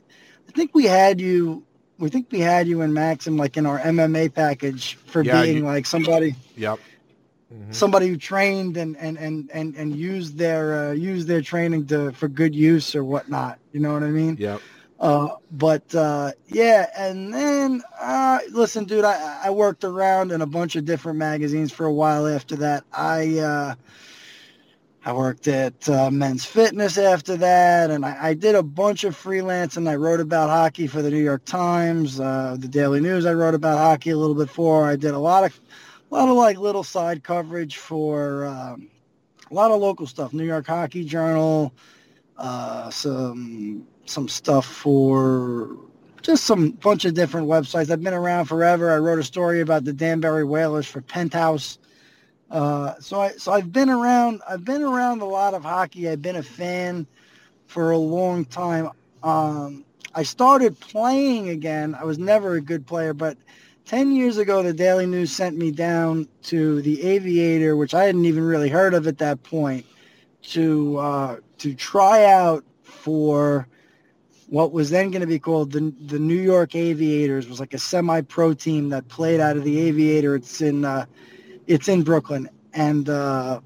I 0.48 0.52
think 0.52 0.76
we 0.76 0.86
had 0.86 1.20
you, 1.20 1.64
we 1.98 2.10
think 2.10 2.28
we 2.32 2.40
had 2.40 2.68
you 2.68 2.82
in 2.82 2.94
Maxim, 2.94 3.36
like 3.36 3.58
in 3.58 3.66
our 3.66 3.80
MMA 3.80 4.34
package 4.34 4.96
for 5.06 5.24
yeah, 5.24 5.42
being 5.42 5.58
you, 5.58 5.64
like 5.64 5.86
somebody. 5.86 6.36
Yep 6.56 6.80
mm-hmm. 7.54 7.72
somebody 7.72 8.08
who 8.08 8.18
trained 8.18 8.78
and 8.78 8.98
and 8.98 9.18
and 9.18 9.50
and, 9.54 9.76
and 9.76 9.96
used 9.96 10.38
their 10.38 10.90
uh, 10.90 10.92
used 10.92 11.28
their 11.28 11.42
training 11.42 11.88
to 11.88 12.12
for 12.14 12.28
good 12.28 12.56
use 12.56 12.96
or 12.96 13.04
whatnot. 13.04 13.60
You 13.72 13.80
know 13.80 13.94
what 13.94 14.04
I 14.04 14.10
mean? 14.10 14.38
Yeah. 14.40 14.58
Uh, 15.00 15.36
but 15.52 15.94
uh, 15.96 16.32
yeah, 16.48 16.88
and 16.98 17.34
then 17.34 17.84
uh, 18.00 18.40
listen, 18.52 18.86
dude, 18.86 19.04
I, 19.04 19.42
I 19.46 19.50
worked 19.50 19.84
around 19.84 20.32
in 20.32 20.42
a 20.42 20.46
bunch 20.46 20.78
of 20.78 20.86
different 20.86 21.18
magazines 21.18 21.74
for 21.74 21.86
a 21.86 21.94
while. 21.94 22.26
After 22.26 22.56
that, 22.58 22.86
I 22.94 23.40
uh, 23.40 23.76
I 25.06 25.12
worked 25.12 25.50
at 25.50 25.90
uh, 25.90 26.10
Men's 26.10 26.46
Fitness 26.46 26.98
after 26.98 27.36
that, 27.36 27.92
and 27.92 28.06
I, 28.06 28.30
I, 28.30 28.34
did 28.34 28.56
a 28.56 28.64
bunch 28.64 29.04
of 29.04 29.18
freelance. 29.18 29.76
And 29.76 29.90
I 29.90 29.96
wrote 29.96 30.22
about 30.22 30.50
hockey 30.50 30.88
for 30.88 31.02
the 31.02 31.12
New 31.12 31.22
York 31.22 31.44
Times, 31.44 32.22
uh, 32.22 32.56
the 32.58 32.70
Daily 32.70 33.02
News. 33.02 33.26
I 33.26 33.34
wrote 33.34 33.56
about 33.56 33.80
hockey 33.80 34.12
a 34.12 34.18
little 34.18 34.36
bit 34.36 34.50
for. 34.50 34.88
I 34.88 34.96
did 34.96 35.14
a 35.14 35.20
lot 35.20 35.44
of 35.44 35.60
a 36.14 36.16
lot 36.16 36.30
of 36.30 36.36
like 36.36 36.60
little 36.60 36.84
side 36.84 37.24
coverage 37.24 37.78
for 37.78 38.46
um, 38.46 38.88
a 39.50 39.54
lot 39.54 39.72
of 39.72 39.82
local 39.82 40.06
stuff. 40.06 40.32
New 40.32 40.44
York 40.44 40.68
Hockey 40.68 41.04
Journal, 41.04 41.74
uh, 42.38 42.92
some 42.92 43.88
some 44.06 44.28
stuff 44.28 44.66
for 44.66 45.76
just 46.22 46.44
some 46.44 46.72
bunch 46.72 47.06
of 47.06 47.16
different 47.16 47.48
websites. 47.48 47.90
I've 47.90 48.04
been 48.04 48.14
around 48.14 48.46
forever. 48.46 48.92
I 48.92 48.98
wrote 48.98 49.18
a 49.18 49.24
story 49.24 49.62
about 49.62 49.86
the 49.86 49.94
Danbury 49.94 50.44
Whalers 50.44 50.86
for 50.86 51.02
Penthouse. 51.02 51.80
Uh, 52.52 52.94
so 53.00 53.20
I 53.20 53.30
so 53.32 53.52
I've 53.52 53.72
been 53.72 53.90
around. 53.90 54.44
I've 54.48 54.64
been 54.64 54.84
around 54.84 55.22
a 55.22 55.26
lot 55.26 55.56
of 55.56 55.64
hockey. 55.64 56.08
I've 56.10 56.22
been 56.22 56.36
a 56.36 56.44
fan 56.44 57.08
for 57.66 57.90
a 57.90 57.98
long 57.98 58.46
time. 58.46 58.92
Um, 59.24 59.84
I 60.14 60.22
started 60.22 60.80
playing 60.80 61.50
again. 61.50 61.96
I 61.96 62.04
was 62.04 62.20
never 62.20 62.54
a 62.54 62.62
good 62.62 62.86
player, 62.86 63.16
but 63.16 63.36
10 63.86 64.16
years 64.16 64.38
ago, 64.38 64.64
the 64.64 64.74
Daily 64.74 65.06
News 65.06 65.32
sent 65.32 65.58
me 65.58 65.72
down 65.72 66.28
to 66.44 66.82
the 66.82 67.04
Aviator, 67.04 67.76
which 67.76 67.94
I 67.94 68.06
hadn't 68.06 68.26
even 68.26 68.44
really 68.44 68.70
heard 68.70 68.94
of 68.94 69.08
at 69.08 69.18
that 69.18 69.44
point, 69.44 69.86
to 70.44 70.98
uh, 70.98 71.38
to 71.60 71.74
try 71.74 72.26
out 72.26 72.64
for 72.84 73.68
what 74.48 74.72
was 74.72 74.90
then 74.90 75.12
going 75.12 75.22
to 75.22 75.28
be 75.28 75.40
called 75.40 75.72
the 75.72 75.94
the 76.06 76.20
New 76.20 76.42
York 76.42 76.76
Aviators. 76.76 77.46
It 77.46 77.50
was 77.50 77.60
like 77.60 77.74
a 77.74 77.80
semi-pro 77.80 78.54
team 78.54 78.90
that 78.90 79.08
played 79.10 79.40
out 79.40 79.58
of 79.58 79.64
the 79.64 79.80
Aviator. 79.82 80.36
It's 80.36 80.62
in 80.62 80.86
uh, 80.86 81.06
it's 81.68 81.90
in 81.90 82.04
Brooklyn, 82.04 82.50
and 82.74 83.10
uh, 83.10 83.60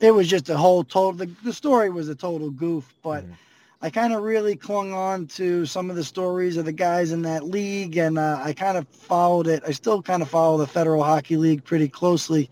it 0.00 0.10
was 0.10 0.28
just 0.28 0.48
a 0.48 0.56
whole 0.56 0.82
total. 0.82 1.12
The, 1.12 1.30
the 1.44 1.52
story 1.52 1.90
was 1.90 2.08
a 2.08 2.14
total 2.14 2.50
goof, 2.50 2.92
but. 3.02 3.24
Mm. 3.24 3.34
I 3.80 3.90
kind 3.90 4.12
of 4.12 4.22
really 4.22 4.56
clung 4.56 4.92
on 4.92 5.28
to 5.28 5.64
some 5.64 5.88
of 5.88 5.94
the 5.94 6.02
stories 6.02 6.56
of 6.56 6.64
the 6.64 6.72
guys 6.72 7.12
in 7.12 7.22
that 7.22 7.44
league, 7.44 7.96
and 7.96 8.18
uh, 8.18 8.40
I 8.42 8.52
kind 8.52 8.76
of 8.76 8.88
followed 8.88 9.46
it. 9.46 9.62
I 9.64 9.70
still 9.70 10.02
kind 10.02 10.20
of 10.20 10.28
follow 10.28 10.58
the 10.58 10.66
Federal 10.66 11.04
Hockey 11.04 11.36
League 11.36 11.62
pretty 11.62 11.88
closely 11.88 12.50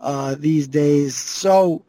uh, 0.00 0.36
these 0.38 0.66
days. 0.66 1.14
So, 1.14 1.84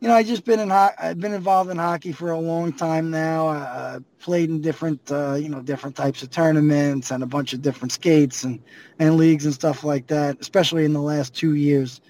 you 0.00 0.08
know, 0.08 0.14
I 0.14 0.22
just 0.22 0.46
been 0.46 0.60
in 0.60 0.70
ho- 0.70 0.94
I've 0.98 1.20
been 1.20 1.34
involved 1.34 1.70
in 1.70 1.76
hockey 1.76 2.12
for 2.12 2.30
a 2.30 2.40
long 2.40 2.72
time 2.72 3.10
now. 3.10 3.48
Uh, 3.48 4.00
played 4.18 4.48
in 4.48 4.62
different, 4.62 5.12
uh, 5.12 5.34
you 5.34 5.50
know, 5.50 5.60
different 5.60 5.94
types 5.94 6.22
of 6.22 6.30
tournaments 6.30 7.10
and 7.10 7.22
a 7.22 7.26
bunch 7.26 7.52
of 7.52 7.60
different 7.60 7.92
skates 7.92 8.44
and 8.44 8.62
and 8.98 9.18
leagues 9.18 9.44
and 9.44 9.52
stuff 9.52 9.84
like 9.84 10.06
that, 10.06 10.38
especially 10.40 10.86
in 10.86 10.94
the 10.94 11.02
last 11.02 11.34
two 11.34 11.54
years. 11.54 12.00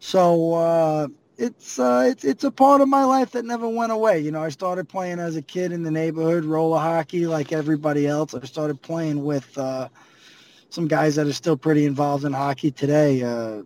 So 0.00 0.52
uh, 0.52 1.08
it's 1.38 1.78
uh, 1.78 2.06
it's 2.10 2.24
it's 2.24 2.44
a 2.44 2.50
part 2.50 2.80
of 2.80 2.88
my 2.88 3.04
life 3.04 3.30
that 3.32 3.44
never 3.44 3.68
went 3.68 3.92
away. 3.92 4.18
You 4.20 4.30
know, 4.30 4.42
I 4.42 4.48
started 4.48 4.88
playing 4.88 5.18
as 5.18 5.36
a 5.36 5.42
kid 5.42 5.72
in 5.72 5.82
the 5.82 5.90
neighborhood, 5.90 6.44
roller 6.44 6.78
hockey, 6.78 7.26
like 7.26 7.52
everybody 7.52 8.06
else. 8.06 8.34
I 8.34 8.44
started 8.44 8.80
playing 8.80 9.24
with 9.24 9.56
uh, 9.58 9.88
some 10.70 10.88
guys 10.88 11.16
that 11.16 11.26
are 11.26 11.32
still 11.32 11.56
pretty 11.56 11.84
involved 11.84 12.24
in 12.24 12.32
hockey 12.32 12.70
today, 12.70 13.22
uh, 13.22 13.62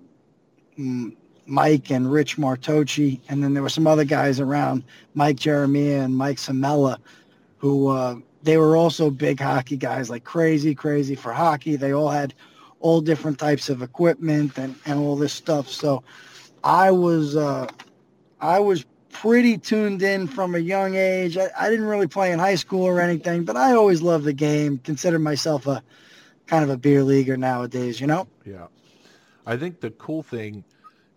Mike 1.46 1.90
and 1.90 2.10
Rich 2.10 2.36
Martocci, 2.38 3.20
and 3.28 3.42
then 3.42 3.54
there 3.54 3.62
were 3.62 3.68
some 3.68 3.86
other 3.86 4.04
guys 4.04 4.40
around, 4.40 4.84
Mike 5.14 5.36
Jeremiah 5.36 6.02
and 6.02 6.16
Mike 6.16 6.38
Samella, 6.38 6.98
who 7.58 7.88
uh, 7.88 8.16
they 8.42 8.56
were 8.56 8.76
also 8.76 9.10
big 9.10 9.40
hockey 9.40 9.76
guys, 9.76 10.10
like 10.10 10.24
crazy, 10.24 10.74
crazy 10.74 11.14
for 11.14 11.32
hockey. 11.32 11.76
They 11.76 11.92
all 11.92 12.08
had 12.08 12.34
all 12.80 13.00
different 13.00 13.38
types 13.38 13.68
of 13.68 13.82
equipment 13.82 14.58
and, 14.58 14.74
and 14.86 14.98
all 14.98 15.16
this 15.16 15.32
stuff. 15.32 15.68
So 15.68 16.02
I 16.62 16.90
was 16.90 17.36
uh, 17.36 17.68
I 18.40 18.60
was 18.60 18.84
pretty 19.12 19.58
tuned 19.58 20.02
in 20.02 20.26
from 20.26 20.54
a 20.54 20.58
young 20.58 20.94
age. 20.94 21.36
I, 21.36 21.50
I, 21.58 21.68
didn't 21.68 21.86
really 21.86 22.06
play 22.06 22.32
in 22.32 22.38
high 22.38 22.54
school 22.54 22.84
or 22.84 23.00
anything, 23.00 23.44
but 23.44 23.56
I 23.56 23.73
always 23.73 24.02
loved 24.02 24.25
the 24.25 24.32
game. 24.32 24.78
Consider 24.78 25.18
myself 25.18 25.66
a 25.66 25.82
kind 26.46 26.64
of 26.64 26.70
a 26.70 26.76
beer 26.76 27.02
leaguer 27.02 27.36
nowadays, 27.36 28.00
you 28.00 28.06
know. 28.06 28.28
Yeah, 28.44 28.66
I 29.46 29.56
think 29.56 29.80
the 29.80 29.90
cool 29.92 30.23
thing, 30.23 30.64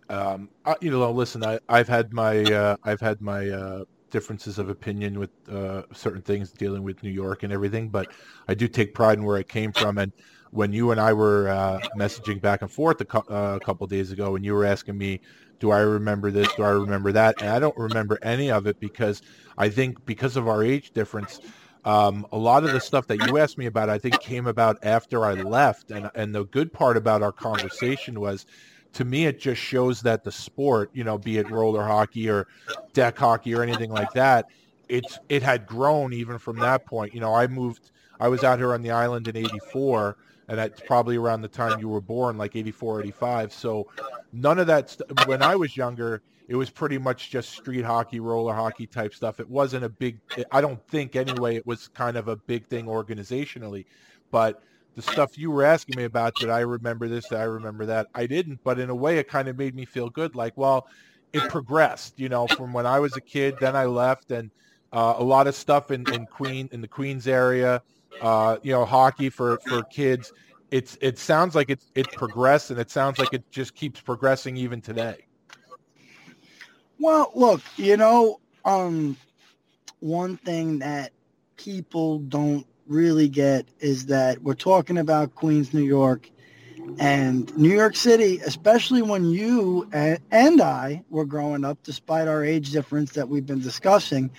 um, 0.08 0.48
I, 0.64 0.74
you 0.80 0.90
know, 0.90 1.10
listen, 1.10 1.44
I, 1.44 1.58
I've 1.68 1.88
had 1.88 2.12
my 2.12 2.42
uh, 2.42 2.76
I've 2.84 3.00
had 3.00 3.20
my 3.20 3.48
uh, 3.48 3.84
differences 4.10 4.58
of 4.58 4.68
opinion 4.68 5.18
with 5.18 5.30
uh, 5.50 5.82
certain 5.92 6.22
things 6.22 6.50
dealing 6.52 6.82
with 6.82 7.02
New 7.02 7.10
York 7.10 7.42
and 7.42 7.52
everything, 7.52 7.88
but 7.88 8.08
I 8.48 8.54
do 8.54 8.68
take 8.68 8.94
pride 8.94 9.18
in 9.18 9.24
where 9.24 9.36
I 9.36 9.42
came 9.42 9.72
from 9.72 9.98
and 9.98 10.12
when 10.54 10.72
you 10.72 10.92
and 10.92 11.00
I 11.00 11.12
were 11.12 11.48
uh, 11.48 11.80
messaging 11.98 12.40
back 12.40 12.62
and 12.62 12.70
forth 12.70 13.00
a, 13.00 13.04
co- 13.04 13.24
uh, 13.28 13.58
a 13.60 13.64
couple 13.64 13.88
days 13.88 14.12
ago, 14.12 14.36
and 14.36 14.44
you 14.44 14.54
were 14.54 14.64
asking 14.64 14.96
me, 14.96 15.20
"Do 15.58 15.72
I 15.72 15.80
remember 15.80 16.30
this? 16.30 16.46
Do 16.54 16.62
I 16.62 16.70
remember 16.70 17.10
that?" 17.10 17.42
And 17.42 17.50
I 17.50 17.58
don't 17.58 17.76
remember 17.76 18.20
any 18.22 18.52
of 18.52 18.68
it 18.68 18.78
because 18.78 19.20
I 19.58 19.68
think 19.68 20.06
because 20.06 20.36
of 20.36 20.46
our 20.46 20.62
age 20.62 20.92
difference, 20.92 21.40
um, 21.84 22.24
a 22.30 22.38
lot 22.38 22.62
of 22.62 22.72
the 22.72 22.78
stuff 22.78 23.08
that 23.08 23.26
you 23.26 23.36
asked 23.38 23.58
me 23.58 23.66
about, 23.66 23.90
I 23.90 23.98
think, 23.98 24.20
came 24.20 24.46
about 24.46 24.78
after 24.84 25.24
I 25.24 25.32
left. 25.34 25.90
And 25.90 26.08
and 26.14 26.32
the 26.32 26.44
good 26.44 26.72
part 26.72 26.96
about 26.96 27.20
our 27.20 27.32
conversation 27.32 28.20
was, 28.20 28.46
to 28.92 29.04
me, 29.04 29.26
it 29.26 29.40
just 29.40 29.60
shows 29.60 30.02
that 30.02 30.22
the 30.22 30.30
sport, 30.30 30.88
you 30.94 31.02
know, 31.02 31.18
be 31.18 31.38
it 31.38 31.50
roller 31.50 31.84
hockey 31.84 32.30
or 32.30 32.46
deck 32.92 33.18
hockey 33.18 33.56
or 33.56 33.64
anything 33.64 33.90
like 33.90 34.12
that, 34.12 34.46
it's 34.88 35.18
it 35.28 35.42
had 35.42 35.66
grown 35.66 36.12
even 36.12 36.38
from 36.38 36.60
that 36.60 36.86
point. 36.86 37.12
You 37.12 37.18
know, 37.18 37.34
I 37.34 37.48
moved. 37.48 37.90
I 38.20 38.28
was 38.28 38.44
out 38.44 38.60
here 38.60 38.72
on 38.72 38.82
the 38.82 38.92
island 38.92 39.26
in 39.26 39.36
'84 39.36 40.16
and 40.48 40.58
that's 40.58 40.80
probably 40.80 41.16
around 41.16 41.42
the 41.42 41.48
time 41.48 41.80
you 41.80 41.88
were 41.88 42.00
born, 42.00 42.36
like 42.36 42.56
84, 42.56 43.02
85. 43.02 43.52
So 43.52 43.86
none 44.32 44.58
of 44.58 44.66
that, 44.66 44.90
st- 44.90 45.26
when 45.26 45.42
I 45.42 45.56
was 45.56 45.76
younger, 45.76 46.22
it 46.48 46.56
was 46.56 46.68
pretty 46.68 46.98
much 46.98 47.30
just 47.30 47.50
street 47.50 47.84
hockey, 47.84 48.20
roller 48.20 48.54
hockey 48.54 48.86
type 48.86 49.14
stuff. 49.14 49.40
It 49.40 49.48
wasn't 49.48 49.84
a 49.84 49.88
big, 49.88 50.20
I 50.52 50.60
don't 50.60 50.84
think 50.88 51.16
anyway, 51.16 51.56
it 51.56 51.66
was 51.66 51.88
kind 51.88 52.16
of 52.16 52.28
a 52.28 52.36
big 52.36 52.66
thing 52.66 52.86
organizationally. 52.86 53.86
But 54.30 54.62
the 54.94 55.02
stuff 55.02 55.38
you 55.38 55.50
were 55.50 55.64
asking 55.64 55.96
me 55.96 56.04
about, 56.04 56.34
did 56.36 56.50
I 56.50 56.60
remember 56.60 57.08
this, 57.08 57.28
did 57.28 57.38
I 57.38 57.44
remember 57.44 57.86
that? 57.86 58.08
I 58.14 58.26
didn't, 58.26 58.60
but 58.62 58.78
in 58.78 58.90
a 58.90 58.94
way 58.94 59.18
it 59.18 59.28
kind 59.28 59.48
of 59.48 59.56
made 59.56 59.74
me 59.74 59.86
feel 59.86 60.10
good. 60.10 60.34
Like, 60.34 60.56
well, 60.56 60.86
it 61.32 61.48
progressed, 61.48 62.20
you 62.20 62.28
know, 62.28 62.46
from 62.46 62.72
when 62.72 62.86
I 62.86 63.00
was 63.00 63.16
a 63.16 63.20
kid, 63.20 63.56
then 63.60 63.74
I 63.74 63.86
left 63.86 64.30
and 64.30 64.50
uh, 64.92 65.14
a 65.18 65.24
lot 65.24 65.46
of 65.46 65.56
stuff 65.56 65.90
in, 65.90 66.08
in 66.12 66.26
Queen, 66.26 66.68
in 66.70 66.80
the 66.80 66.88
Queens 66.88 67.26
area, 67.26 67.82
uh, 68.20 68.58
you 68.62 68.72
know, 68.72 68.84
hockey 68.84 69.28
for, 69.28 69.58
for 69.66 69.82
kids. 69.84 70.32
It's 70.70 70.98
it 71.00 71.18
sounds 71.18 71.54
like 71.54 71.70
it's 71.70 71.90
it 71.94 72.10
progressed, 72.12 72.70
and 72.70 72.80
it 72.80 72.90
sounds 72.90 73.18
like 73.18 73.32
it 73.32 73.48
just 73.50 73.74
keeps 73.74 74.00
progressing 74.00 74.56
even 74.56 74.80
today. 74.80 75.26
Well, 76.98 77.30
look, 77.34 77.60
you 77.76 77.96
know, 77.96 78.40
um, 78.64 79.16
one 80.00 80.36
thing 80.38 80.78
that 80.80 81.12
people 81.56 82.18
don't 82.20 82.66
really 82.86 83.28
get 83.28 83.66
is 83.80 84.06
that 84.06 84.42
we're 84.42 84.54
talking 84.54 84.98
about 84.98 85.34
Queens, 85.34 85.72
New 85.72 85.82
York, 85.82 86.30
and 86.98 87.56
New 87.56 87.74
York 87.74 87.96
City, 87.96 88.40
especially 88.44 89.02
when 89.02 89.24
you 89.24 89.88
and 89.92 90.60
I 90.60 91.02
were 91.10 91.24
growing 91.24 91.64
up, 91.64 91.78
despite 91.82 92.28
our 92.28 92.44
age 92.44 92.70
difference 92.70 93.12
that 93.12 93.28
we've 93.28 93.46
been 93.46 93.60
discussing. 93.60 94.30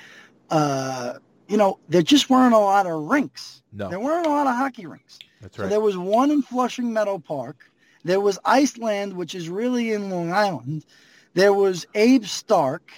Uh, 0.50 1.16
you 1.48 1.58
know, 1.58 1.80
there 1.90 2.02
just 2.02 2.30
weren't 2.30 2.54
a 2.54 2.60
lot 2.60 2.86
of 2.86 3.04
rinks. 3.04 3.62
No. 3.72 3.90
There 3.90 4.00
weren't 4.00 4.26
a 4.26 4.30
lot 4.30 4.48
of 4.48 4.56
hockey 4.56 4.86
rinks. 4.86 5.20
That's 5.42 5.58
right. 5.58 5.66
So 5.66 5.70
there 5.70 5.82
was 5.82 5.98
one 5.98 6.32
in 6.32 6.42
Flushing 6.42 6.92
Meadow 6.94 7.20
Park. 7.20 7.72
There 8.04 8.20
was 8.20 8.40
Iceland, 8.46 9.14
which 9.14 9.36
is 9.36 9.50
really 9.50 9.92
in 9.92 10.10
Long 10.10 10.32
Island. 10.32 10.86
There 11.34 11.54
was 11.54 11.86
Abe 11.96 12.26
Stark. 12.26 12.92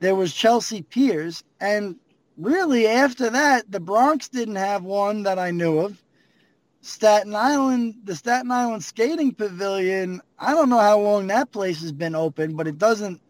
There 0.00 0.14
was 0.14 0.32
Chelsea 0.32 0.82
Piers. 0.82 1.44
And 1.60 1.96
really, 2.36 2.86
after 2.86 3.30
that, 3.30 3.70
the 3.70 3.80
Bronx 3.80 4.28
didn't 4.28 4.56
have 4.56 4.82
one 4.82 5.22
that 5.24 5.38
I 5.38 5.50
knew 5.50 5.78
of. 5.78 6.02
Staten 6.80 7.34
Island, 7.34 7.96
the 8.04 8.14
Staten 8.14 8.50
Island 8.50 8.84
Skating 8.84 9.34
Pavilion, 9.34 10.20
I 10.38 10.52
don't 10.52 10.68
know 10.68 10.78
how 10.78 11.00
long 11.00 11.26
that 11.26 11.50
place 11.50 11.80
has 11.80 11.90
been 11.90 12.14
open, 12.14 12.54
but 12.54 12.68
it 12.68 12.78
doesn't 12.78 13.20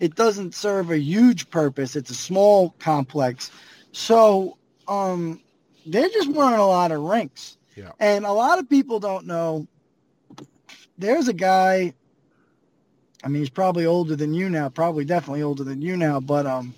it 0.00 0.16
doesn't 0.16 0.54
serve 0.54 0.90
a 0.90 0.98
huge 0.98 1.48
purpose. 1.50 1.94
It's 1.94 2.10
a 2.10 2.14
small 2.14 2.70
complex. 2.78 3.52
So 3.92 4.58
um, 4.88 5.40
there 5.86 6.08
just 6.08 6.28
weren't 6.28 6.56
a 6.58 6.64
lot 6.64 6.92
of 6.92 7.00
rinks. 7.00 7.58
Yeah. 7.76 7.92
And 8.00 8.24
a 8.24 8.32
lot 8.32 8.58
of 8.58 8.68
people 8.68 9.00
don't 9.00 9.26
know 9.26 9.66
there's 10.98 11.28
a 11.28 11.32
guy, 11.32 11.92
I 13.24 13.28
mean, 13.28 13.42
he's 13.42 13.50
probably 13.50 13.86
older 13.86 14.16
than 14.16 14.34
you 14.34 14.48
now, 14.48 14.68
probably 14.68 15.04
definitely 15.04 15.42
older 15.42 15.64
than 15.64 15.82
you 15.82 15.96
now, 15.96 16.20
but 16.20 16.46
um, 16.46 16.74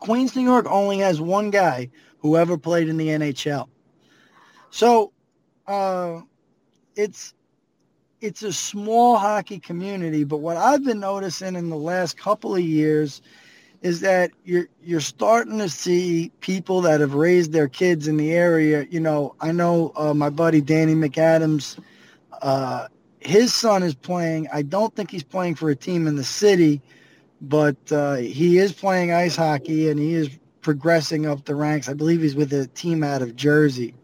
Queens, 0.00 0.36
New 0.36 0.42
York 0.42 0.66
only 0.70 0.98
has 0.98 1.20
one 1.20 1.50
guy 1.50 1.90
who 2.18 2.36
ever 2.36 2.58
played 2.58 2.88
in 2.88 2.96
the 2.96 3.08
NHL. 3.08 3.68
So 4.70 5.12
uh, 5.66 6.20
it's 6.96 7.34
it's 8.20 8.42
a 8.42 8.52
small 8.52 9.16
hockey 9.16 9.60
community, 9.60 10.24
but 10.24 10.38
what 10.38 10.56
I've 10.56 10.84
been 10.84 10.98
noticing 10.98 11.54
in 11.54 11.70
the 11.70 11.76
last 11.76 12.16
couple 12.16 12.54
of 12.54 12.60
years– 12.60 13.22
is 13.82 14.00
that 14.00 14.30
you're 14.44 14.68
you're 14.82 15.00
starting 15.00 15.58
to 15.58 15.68
see 15.68 16.32
people 16.40 16.80
that 16.82 17.00
have 17.00 17.14
raised 17.14 17.52
their 17.52 17.68
kids 17.68 18.08
in 18.08 18.16
the 18.16 18.32
area. 18.32 18.86
You 18.90 19.00
know, 19.00 19.34
I 19.40 19.52
know 19.52 19.92
uh, 19.96 20.14
my 20.14 20.30
buddy 20.30 20.60
Danny 20.60 20.94
McAdams. 20.94 21.78
Uh, 22.42 22.88
his 23.20 23.54
son 23.54 23.82
is 23.82 23.94
playing. 23.94 24.48
I 24.52 24.62
don't 24.62 24.94
think 24.94 25.10
he's 25.10 25.22
playing 25.22 25.56
for 25.56 25.70
a 25.70 25.76
team 25.76 26.06
in 26.06 26.16
the 26.16 26.24
city, 26.24 26.80
but 27.40 27.76
uh, 27.90 28.16
he 28.16 28.58
is 28.58 28.72
playing 28.72 29.12
ice 29.12 29.36
hockey 29.36 29.90
and 29.90 29.98
he 29.98 30.14
is 30.14 30.30
progressing 30.60 31.26
up 31.26 31.44
the 31.44 31.54
ranks. 31.54 31.88
I 31.88 31.94
believe 31.94 32.22
he's 32.22 32.36
with 32.36 32.52
a 32.52 32.66
team 32.68 33.02
out 33.02 33.22
of 33.22 33.36
Jersey. 33.36 33.94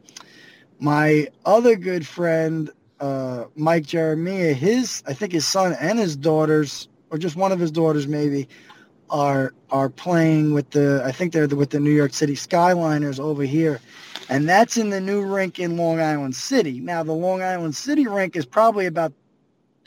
My 0.80 1.28
other 1.44 1.76
good 1.76 2.06
friend, 2.06 2.70
uh, 3.00 3.44
Mike 3.54 3.86
Jeremiah, 3.86 4.52
his 4.52 5.02
I 5.06 5.14
think 5.14 5.32
his 5.32 5.46
son 5.46 5.74
and 5.80 5.98
his 5.98 6.16
daughters, 6.16 6.88
or 7.10 7.18
just 7.18 7.36
one 7.36 7.52
of 7.52 7.60
his 7.60 7.70
daughters 7.70 8.06
maybe, 8.06 8.48
are 9.10 9.54
are 9.70 9.88
playing 9.88 10.54
with 10.54 10.70
the 10.70 11.02
I 11.04 11.12
think 11.12 11.32
they're 11.32 11.48
with 11.48 11.70
the 11.70 11.80
New 11.80 11.92
York 11.92 12.14
City 12.14 12.34
Skyliners 12.34 13.20
over 13.20 13.42
here, 13.42 13.80
and 14.28 14.48
that's 14.48 14.76
in 14.76 14.90
the 14.90 15.00
new 15.00 15.22
rink 15.24 15.58
in 15.58 15.76
Long 15.76 16.00
Island 16.00 16.34
City. 16.34 16.80
Now, 16.80 17.02
the 17.02 17.12
Long 17.12 17.42
Island 17.42 17.74
City 17.74 18.06
rink 18.06 18.36
is 18.36 18.46
probably 18.46 18.86
about 18.86 19.12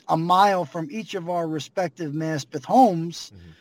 a 0.07 0.17
mile 0.17 0.65
from 0.65 0.87
each 0.91 1.15
of 1.15 1.29
our 1.29 1.47
respective 1.47 2.13
Maspeth 2.13 2.65
homes, 2.65 3.31
mm-hmm. 3.35 3.51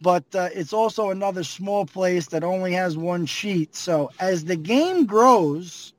but 0.00 0.24
uh, 0.34 0.48
it's 0.54 0.72
also 0.72 1.10
another 1.10 1.42
small 1.42 1.84
place 1.86 2.26
that 2.28 2.44
only 2.44 2.72
has 2.72 2.96
one 2.96 3.26
sheet. 3.26 3.74
So 3.74 4.10
as 4.20 4.44
the 4.44 4.56
game 4.56 5.06
grows 5.06 5.92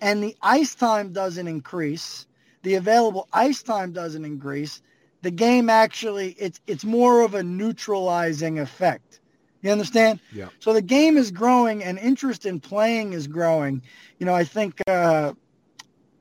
and 0.00 0.22
the 0.22 0.36
ice 0.42 0.74
time 0.74 1.12
doesn't 1.12 1.48
increase, 1.48 2.26
the 2.62 2.74
available 2.74 3.28
ice 3.32 3.62
time 3.62 3.92
doesn't 3.92 4.24
increase, 4.24 4.82
the 5.24 5.30
game 5.30 5.68
actually 5.70 6.36
it's 6.38 6.60
it's 6.66 6.84
more 6.84 7.22
of 7.22 7.34
a 7.34 7.42
neutralizing 7.42 8.60
effect. 8.60 9.20
You 9.62 9.70
understand? 9.70 10.20
Yeah. 10.30 10.48
So 10.60 10.74
the 10.74 10.82
game 10.82 11.16
is 11.16 11.30
growing 11.30 11.82
and 11.82 11.98
interest 11.98 12.44
in 12.44 12.60
playing 12.60 13.14
is 13.14 13.26
growing. 13.26 13.80
You 14.18 14.26
know, 14.26 14.34
I 14.34 14.44
think 14.44 14.78
uh, 14.86 15.32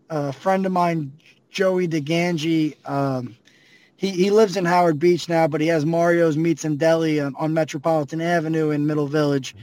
a 0.09 0.31
friend 0.31 0.65
of 0.65 0.71
mine, 0.71 1.11
Joey 1.49 1.89
DeGangi, 1.89 2.77
um, 2.89 3.35
he, 3.97 4.11
he 4.11 4.31
lives 4.31 4.55
in 4.55 4.63
Howard 4.63 4.97
Beach 4.97 5.27
now, 5.27 5.45
but 5.49 5.59
he 5.59 5.67
has 5.67 5.85
Mario's 5.85 6.37
Meats 6.37 6.63
and 6.63 6.79
Deli 6.79 7.19
on, 7.19 7.35
on 7.35 7.53
Metropolitan 7.53 8.21
Avenue 8.21 8.69
in 8.71 8.87
Middle 8.87 9.07
Village. 9.07 9.53
Mm. 9.55 9.61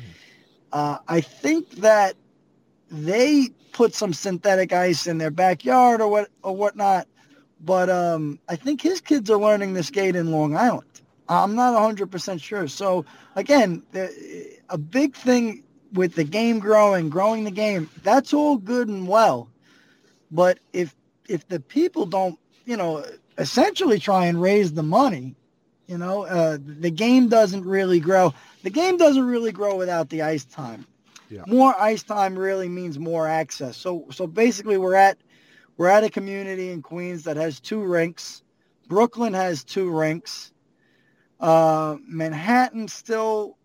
Uh, 0.72 0.98
I 1.09 1.22
think 1.22 1.70
that 1.76 2.16
they 2.90 3.48
put 3.72 3.94
some 3.94 4.12
synthetic 4.12 4.74
ice 4.74 5.07
in 5.07 5.16
their 5.16 5.31
backyard 5.31 6.03
or 6.03 6.09
what 6.09 6.29
or 6.42 6.55
whatnot, 6.55 7.09
but 7.61 7.90
um, 7.90 8.38
I 8.49 8.57
think 8.57 8.81
his 8.81 9.01
kids 9.01 9.31
are 9.31 9.38
learning 9.38 9.75
to 9.75 9.83
skate 9.83 10.16
in 10.16 10.31
Long 10.31 10.57
Island. 10.57 10.87
I'm 11.29 11.55
not 11.55 11.75
100% 11.75 12.42
sure. 12.42 12.66
So 12.66 13.05
again, 13.37 13.83
a 14.68 14.79
big 14.79 15.14
thing 15.14 15.62
with 15.92 16.14
the 16.14 16.25
game 16.25 16.59
growing, 16.59 17.09
growing 17.09 17.44
the 17.44 17.51
game, 17.51 17.88
that's 18.03 18.33
all 18.33 18.57
good 18.57 18.88
and 18.88 19.07
well. 19.07 19.49
But 20.31 20.59
if 20.73 20.94
if 21.29 21.46
the 21.49 21.61
people 21.61 22.07
don't, 22.07 22.38
you 22.64 22.77
know, 22.77 23.05
essentially 23.38 23.99
try 23.99 24.27
and 24.27 24.40
raise 24.40 24.73
the 24.73 24.83
money, 24.83 25.37
you 25.87 25.99
know, 25.99 26.25
uh, 26.25 26.59
the 26.61 26.90
game 26.90 27.29
doesn't 27.29 27.64
really 27.64 28.01
grow. 28.01 28.33
The 28.62 28.70
game 28.70 28.96
doesn't 28.96 29.25
really 29.25 29.53
grow 29.53 29.77
without 29.77 30.09
the 30.09 30.23
ice 30.23 30.44
time. 30.44 30.87
Yeah. 31.29 31.42
More 31.46 31.75
ice 31.81 32.03
time 32.03 32.37
really 32.37 32.68
means 32.68 32.99
more 32.99 33.27
access. 33.27 33.77
So 33.77 34.07
so 34.11 34.27
basically, 34.27 34.79
we're 34.79 34.94
at 34.94 35.18
we're 35.81 35.88
at 35.88 36.05
a 36.05 36.11
community 36.11 36.71
in 36.71 36.83
Queens 36.83 37.25
that 37.25 37.38
has 37.38 37.59
two 37.59 37.83
rinks. 37.83 38.43
Brooklyn 38.87 39.33
has 39.33 39.64
two 39.64 39.88
rinks. 39.88 40.53
Uh, 41.40 41.97
Manhattan 42.07 42.87
still, 42.87 43.57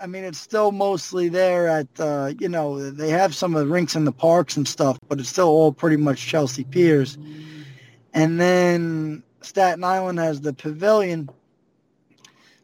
I 0.00 0.06
mean, 0.06 0.24
it's 0.24 0.38
still 0.38 0.72
mostly 0.72 1.28
there 1.28 1.68
at, 1.68 1.88
uh, 1.98 2.32
you 2.38 2.48
know, 2.48 2.90
they 2.90 3.10
have 3.10 3.34
some 3.34 3.54
of 3.54 3.60
the 3.60 3.70
rinks 3.70 3.96
in 3.96 4.06
the 4.06 4.12
parks 4.12 4.56
and 4.56 4.66
stuff, 4.66 4.98
but 5.08 5.20
it's 5.20 5.28
still 5.28 5.48
all 5.48 5.70
pretty 5.70 5.98
much 5.98 6.26
Chelsea 6.26 6.64
Piers. 6.64 7.18
And 8.14 8.40
then 8.40 9.22
Staten 9.42 9.84
Island 9.84 10.20
has 10.20 10.40
the 10.40 10.54
pavilion. 10.54 11.28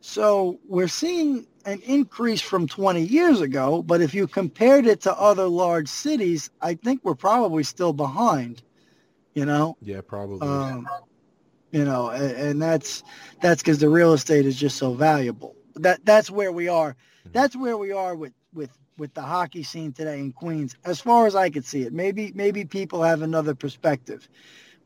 So 0.01 0.59
we're 0.67 0.88
seeing 0.88 1.47
an 1.67 1.83
increase 1.83 2.40
from 2.40 2.67
20 2.67 3.03
years 3.03 3.43
ago, 3.43 3.83
but 3.83 4.01
if 4.01 4.14
you 4.14 4.27
compared 4.27 4.87
it 4.87 5.03
to 5.03 5.12
other 5.12 5.47
large 5.47 5.88
cities, 5.88 6.49
I 6.62 6.73
think 6.73 7.03
we're 7.05 7.14
probably 7.14 7.64
still 7.64 7.93
behind, 7.93 8.62
you 9.35 9.44
know? 9.44 9.77
Yeah, 9.81 10.01
probably. 10.01 10.47
Um, 10.47 10.88
you 11.75 11.85
know, 11.85 12.09
and, 12.11 12.31
and 12.31 12.62
that's 12.62 13.03
that's 13.42 13.61
because 13.61 13.79
the 13.79 13.88
real 13.88 14.12
estate 14.12 14.47
is 14.47 14.57
just 14.57 14.77
so 14.77 14.94
valuable. 14.94 15.57
That 15.75 16.05
that's 16.05 16.31
where 16.31 16.53
we 16.53 16.68
are. 16.68 16.90
Mm-hmm. 16.92 17.31
That's 17.33 17.57
where 17.57 17.77
we 17.77 17.92
are 17.92 18.14
with 18.14 18.33
with 18.53 18.70
with 18.97 19.12
the 19.14 19.23
hockey 19.23 19.64
scene 19.64 19.92
today 19.92 20.20
in 20.20 20.33
Queens, 20.33 20.77
as 20.85 21.01
far 21.01 21.27
as 21.27 21.35
I 21.35 21.51
could 21.51 21.64
see 21.64 21.83
it. 21.83 21.92
Maybe 21.92 22.31
maybe 22.35 22.64
people 22.64 23.03
have 23.03 23.23
another 23.23 23.57
perspective, 23.57 24.29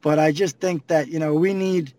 but 0.01 0.19
I 0.19 0.33
just 0.33 0.61
think 0.61 0.87
that 0.87 1.09
you 1.09 1.19
know 1.19 1.35
we 1.35 1.53
need 1.53 1.93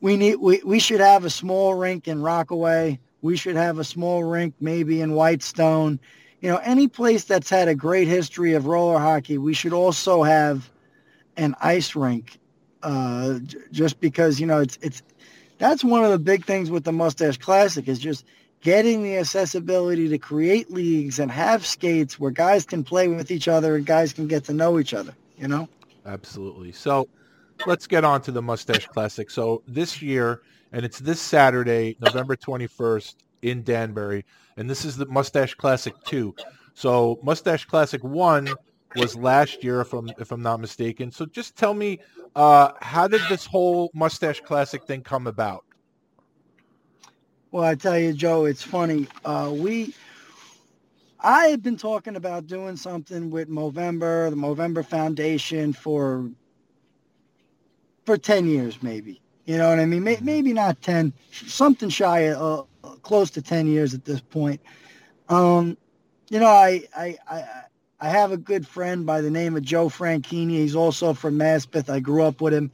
we 0.00 0.16
need 0.16 0.36
we, 0.36 0.62
we 0.64 0.78
should 0.78 1.00
have 1.00 1.26
a 1.26 1.30
small 1.30 1.74
rink 1.74 2.08
in 2.08 2.22
Rockaway. 2.22 2.98
We 3.20 3.36
should 3.36 3.56
have 3.56 3.78
a 3.78 3.84
small 3.84 4.24
rink 4.24 4.54
maybe 4.60 5.02
in 5.02 5.12
Whitestone. 5.12 6.00
You 6.40 6.50
know, 6.50 6.58
any 6.58 6.88
place 6.88 7.24
that's 7.24 7.50
had 7.50 7.68
a 7.68 7.74
great 7.74 8.08
history 8.08 8.54
of 8.54 8.66
roller 8.66 8.98
hockey, 8.98 9.36
we 9.36 9.52
should 9.52 9.72
also 9.74 10.22
have 10.22 10.70
an 11.36 11.54
ice 11.60 11.94
rink 11.94 12.38
uh, 12.82 13.38
just 13.72 14.00
because 14.00 14.40
you 14.40 14.46
know 14.46 14.60
it's 14.60 14.78
it's 14.82 15.02
that's 15.58 15.82
one 15.82 16.04
of 16.04 16.10
the 16.10 16.18
big 16.18 16.44
things 16.44 16.70
with 16.70 16.84
the 16.84 16.92
Moustache 16.92 17.38
Classic 17.38 17.88
is 17.88 17.98
just 17.98 18.24
getting 18.60 19.02
the 19.02 19.16
accessibility 19.16 20.08
to 20.08 20.18
create 20.18 20.70
leagues 20.70 21.18
and 21.18 21.30
have 21.30 21.64
skates 21.64 22.18
where 22.18 22.30
guys 22.30 22.64
can 22.64 22.84
play 22.84 23.08
with 23.08 23.30
each 23.30 23.48
other 23.48 23.76
and 23.76 23.86
guys 23.86 24.12
can 24.12 24.26
get 24.26 24.44
to 24.44 24.52
know 24.52 24.78
each 24.78 24.94
other. 24.94 25.14
You 25.38 25.48
know. 25.48 25.68
Absolutely. 26.04 26.72
So 26.72 27.08
let's 27.66 27.86
get 27.86 28.04
on 28.04 28.22
to 28.22 28.32
the 28.32 28.42
Moustache 28.42 28.86
Classic. 28.86 29.30
So 29.30 29.62
this 29.66 30.00
year, 30.00 30.42
and 30.72 30.84
it's 30.84 30.98
this 30.98 31.20
Saturday, 31.20 31.96
November 32.00 32.36
21st 32.36 33.16
in 33.42 33.62
Danbury, 33.62 34.24
and 34.56 34.68
this 34.68 34.84
is 34.84 34.96
the 34.96 35.06
Moustache 35.06 35.54
Classic 35.54 35.94
2. 36.04 36.34
So 36.74 37.18
Moustache 37.22 37.64
Classic 37.64 38.02
1 38.02 38.48
was 38.96 39.16
last 39.16 39.62
year, 39.62 39.80
if 39.80 39.92
I'm 39.92 40.10
if 40.18 40.32
I'm 40.32 40.42
not 40.42 40.60
mistaken. 40.60 41.10
So 41.10 41.26
just 41.26 41.56
tell 41.56 41.74
me, 41.74 42.00
uh, 42.34 42.72
how 42.80 43.08
did 43.08 43.20
this 43.28 43.46
whole 43.46 43.90
Moustache 43.94 44.40
Classic 44.40 44.84
thing 44.84 45.02
come 45.02 45.26
about? 45.26 45.64
Well, 47.50 47.64
I 47.64 47.74
tell 47.74 47.98
you, 47.98 48.12
Joe, 48.12 48.44
it's 48.44 48.62
funny. 48.62 49.06
Uh, 49.24 49.50
we, 49.54 49.94
I 51.20 51.46
had 51.46 51.62
been 51.62 51.76
talking 51.76 52.16
about 52.16 52.46
doing 52.46 52.76
something 52.76 53.30
with 53.30 53.48
Movember, 53.48 54.28
the 54.30 54.36
Movember 54.36 54.84
Foundation, 54.84 55.72
for 55.72 56.28
for 58.04 58.18
ten 58.18 58.46
years, 58.46 58.82
maybe. 58.82 59.22
You 59.46 59.58
know 59.58 59.70
what 59.70 59.78
I 59.78 59.86
mean? 59.86 60.02
Maybe, 60.02 60.16
mm-hmm. 60.16 60.26
maybe 60.26 60.52
not 60.52 60.82
ten, 60.82 61.12
something 61.30 61.88
shy 61.88 62.32
of 62.32 62.66
uh, 62.84 62.88
close 63.02 63.30
to 63.30 63.42
ten 63.42 63.66
years 63.66 63.94
at 63.94 64.04
this 64.04 64.20
point. 64.20 64.60
Um, 65.28 65.76
you 66.28 66.40
know, 66.40 66.48
I, 66.48 66.82
I, 66.96 67.16
I 67.28 67.44
I 67.98 68.10
have 68.10 68.30
a 68.30 68.36
good 68.36 68.66
friend 68.66 69.06
by 69.06 69.22
the 69.22 69.30
name 69.30 69.56
of 69.56 69.62
Joe 69.62 69.88
Franchini. 69.88 70.50
He's 70.50 70.76
also 70.76 71.14
from 71.14 71.38
Maspeth. 71.38 71.88
I 71.88 72.00
grew 72.00 72.24
up 72.24 72.42
with 72.42 72.52
him, 72.52 72.70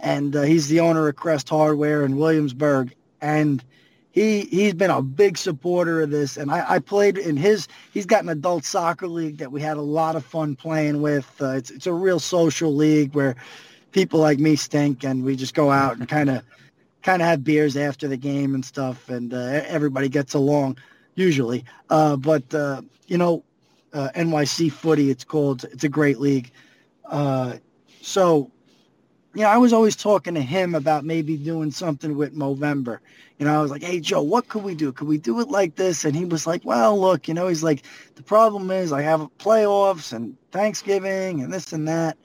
and 0.00 0.36
uh, 0.36 0.42
he's 0.42 0.68
the 0.68 0.80
owner 0.80 1.08
of 1.08 1.16
Crest 1.16 1.48
Hardware 1.48 2.04
in 2.04 2.16
Williamsburg. 2.16 2.94
And 3.22 3.64
he 4.10 4.42
he's 4.42 4.74
been 4.74 4.90
a 4.90 5.00
big 5.00 5.38
supporter 5.38 6.02
of 6.02 6.10
this. 6.10 6.36
And 6.36 6.50
I, 6.50 6.74
I 6.74 6.78
played 6.80 7.16
in 7.16 7.38
his. 7.38 7.68
He's 7.94 8.04
got 8.04 8.22
an 8.22 8.28
adult 8.28 8.66
soccer 8.66 9.08
league 9.08 9.38
that 9.38 9.50
we 9.50 9.62
had 9.62 9.78
a 9.78 9.82
lot 9.82 10.14
of 10.14 10.26
fun 10.26 10.54
playing 10.54 11.00
with. 11.00 11.30
Uh, 11.40 11.52
it's 11.52 11.70
it's 11.70 11.86
a 11.86 11.92
real 11.92 12.20
social 12.20 12.74
league 12.74 13.14
where 13.14 13.34
people 13.92 14.20
like 14.20 14.38
me 14.38 14.56
stink, 14.56 15.04
and 15.04 15.24
we 15.24 15.36
just 15.36 15.54
go 15.54 15.70
out 15.70 15.96
and 15.96 16.06
kind 16.06 16.28
of 16.28 16.42
kind 17.02 17.22
of 17.22 17.28
have 17.28 17.42
beers 17.42 17.78
after 17.78 18.08
the 18.08 18.16
game 18.18 18.54
and 18.54 18.64
stuff, 18.64 19.08
and 19.08 19.32
uh, 19.32 19.62
everybody 19.66 20.10
gets 20.10 20.34
along 20.34 20.76
usually. 21.14 21.64
Uh, 21.88 22.16
but 22.16 22.54
uh, 22.54 22.82
you 23.06 23.16
know 23.16 23.42
uh, 23.96 24.10
NYC 24.14 24.70
Footy. 24.70 25.10
It's 25.10 25.24
called. 25.24 25.64
It's 25.64 25.84
a 25.84 25.88
great 25.88 26.20
league. 26.20 26.50
Uh, 27.06 27.56
so, 28.02 28.50
you 29.34 29.42
know, 29.42 29.48
I 29.48 29.56
was 29.56 29.72
always 29.72 29.96
talking 29.96 30.34
to 30.34 30.42
him 30.42 30.74
about 30.74 31.04
maybe 31.04 31.36
doing 31.36 31.70
something 31.70 32.16
with 32.16 32.36
Movember. 32.36 32.98
You 33.38 33.46
know, 33.46 33.58
I 33.58 33.62
was 33.62 33.70
like, 33.70 33.82
"Hey, 33.82 34.00
Joe, 34.00 34.22
what 34.22 34.48
could 34.48 34.64
we 34.64 34.74
do? 34.74 34.92
Could 34.92 35.08
we 35.08 35.18
do 35.18 35.40
it 35.40 35.48
like 35.48 35.76
this?" 35.76 36.04
And 36.04 36.14
he 36.14 36.24
was 36.26 36.46
like, 36.46 36.62
"Well, 36.64 37.00
look, 37.00 37.26
you 37.26 37.34
know, 37.34 37.48
he's 37.48 37.62
like, 37.62 37.84
the 38.16 38.22
problem 38.22 38.70
is 38.70 38.92
I 38.92 39.02
have 39.02 39.20
playoffs 39.38 40.12
and 40.12 40.36
Thanksgiving 40.52 41.42
and 41.42 41.52
this 41.52 41.72
and 41.72 41.88
that." 41.88 42.18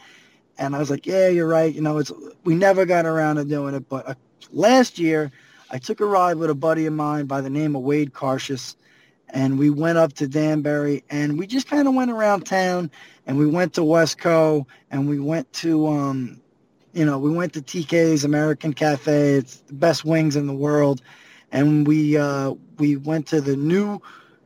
And 0.58 0.76
I 0.76 0.80
was 0.80 0.90
like, 0.90 1.06
"Yeah, 1.06 1.30
you're 1.30 1.48
right. 1.48 1.74
You 1.74 1.82
know, 1.82 1.98
it's 1.98 2.12
we 2.44 2.54
never 2.54 2.86
got 2.86 3.06
around 3.06 3.38
to 3.38 3.46
doing 3.46 3.76
it, 3.76 3.88
but 3.88 4.08
uh, 4.08 4.16
last 4.52 5.00
year." 5.00 5.32
I 5.74 5.78
took 5.78 6.02
a 6.02 6.06
ride 6.06 6.36
with 6.36 6.50
a 6.50 6.54
buddy 6.54 6.86
of 6.86 6.92
mine 6.92 7.28
by 7.28 7.40
the 7.40 7.50
name 7.50 7.78
of 7.78 7.84
Wade 7.84 8.12
Carshus 8.12 8.76
and 9.32 9.58
we 9.58 9.70
went 9.70 9.98
up 9.98 10.14
to 10.14 10.28
Danbury 10.28 11.04
and 11.10 11.38
we 11.38 11.48
just 11.48 11.68
kind 11.68 11.88
of 11.88 11.94
went 11.94 12.12
around 12.12 12.46
town 12.46 12.92
and 13.26 13.38
we 13.38 13.48
went 13.48 13.74
to 13.74 13.82
Westco 13.82 14.66
and 14.92 15.08
we 15.10 15.20
went 15.20 15.52
to 15.54 15.88
um 15.88 16.42
you 16.94 17.06
know 17.06 17.18
we 17.18 17.32
went 17.32 17.54
to 17.54 17.62
TK's 17.62 18.24
American 18.24 18.74
Cafe 18.74 19.34
it's 19.36 19.58
the 19.62 19.74
best 19.74 20.06
wings 20.06 20.36
in 20.36 20.48
the 20.48 20.54
world 20.54 21.02
and 21.52 21.88
we 21.88 22.18
uh 22.18 22.54
we 22.78 22.98
went 22.98 23.28
to 23.28 23.42
the 23.42 23.56
new 23.56 24.00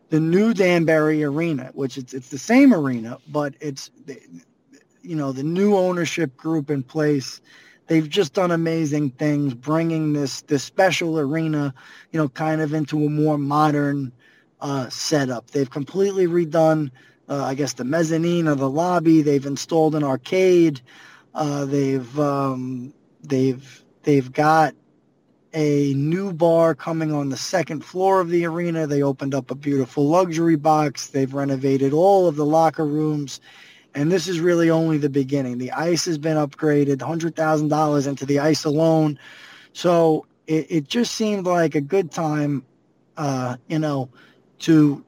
the 0.09 0.19
new 0.19 0.53
Danbury 0.53 1.23
arena 1.23 1.71
which 1.73 1.97
it's 1.97 2.13
it's 2.13 2.29
the 2.29 2.37
same 2.37 2.73
arena 2.73 3.17
but 3.27 3.55
it's 3.59 3.91
you 5.01 5.15
know 5.15 5.31
the 5.31 5.43
new 5.43 5.75
ownership 5.75 6.35
group 6.37 6.69
in 6.69 6.83
place. 6.83 7.41
They've 7.87 8.09
just 8.09 8.33
done 8.33 8.51
amazing 8.51 9.11
things 9.11 9.53
bringing 9.53 10.13
this 10.13 10.41
this 10.43 10.63
special 10.63 11.19
arena 11.19 11.73
you 12.11 12.19
know 12.19 12.29
kind 12.29 12.61
of 12.61 12.73
into 12.73 13.05
a 13.05 13.09
more 13.09 13.37
modern 13.37 14.11
uh, 14.61 14.89
setup. 14.89 15.51
They've 15.51 15.69
completely 15.69 16.27
redone, 16.27 16.91
uh, 17.29 17.43
I 17.43 17.55
guess, 17.55 17.73
the 17.73 17.83
mezzanine 17.83 18.47
of 18.47 18.59
the 18.59 18.69
lobby. 18.69 19.21
They've 19.21 19.45
installed 19.45 19.95
an 19.95 20.03
arcade. 20.03 20.81
Uh, 21.33 21.65
they've 21.65 22.19
um, 22.19 22.93
they've 23.23 23.83
they've 24.03 24.31
got 24.31 24.73
a 25.55 25.93
new 25.93 26.33
bar 26.33 26.75
coming 26.75 27.13
on 27.13 27.29
the 27.29 27.37
second 27.37 27.83
floor 27.83 28.19
of 28.19 28.29
the 28.29 28.45
arena. 28.45 28.85
They 28.85 29.01
opened 29.01 29.33
up 29.33 29.49
a 29.49 29.55
beautiful 29.55 30.05
luxury 30.05 30.57
box. 30.57 31.07
They've 31.07 31.33
renovated 31.33 31.93
all 31.93 32.27
of 32.27 32.35
the 32.35 32.45
locker 32.45 32.85
rooms. 32.85 33.39
And 33.95 34.11
this 34.11 34.27
is 34.27 34.41
really 34.41 34.69
only 34.69 34.97
the 34.97 35.09
beginning. 35.09 35.57
The 35.57 35.71
ice 35.71 36.03
has 36.05 36.17
been 36.17 36.35
upgraded, 36.35 36.97
$100,000 36.97 38.07
into 38.07 38.25
the 38.25 38.39
ice 38.39 38.65
alone. 38.65 39.17
So 39.71 40.25
it, 40.45 40.67
it 40.69 40.87
just 40.89 41.15
seemed 41.15 41.45
like 41.45 41.75
a 41.75 41.81
good 41.81 42.11
time, 42.11 42.65
uh, 43.15 43.55
you 43.69 43.79
know, 43.79 44.09
to 44.59 45.03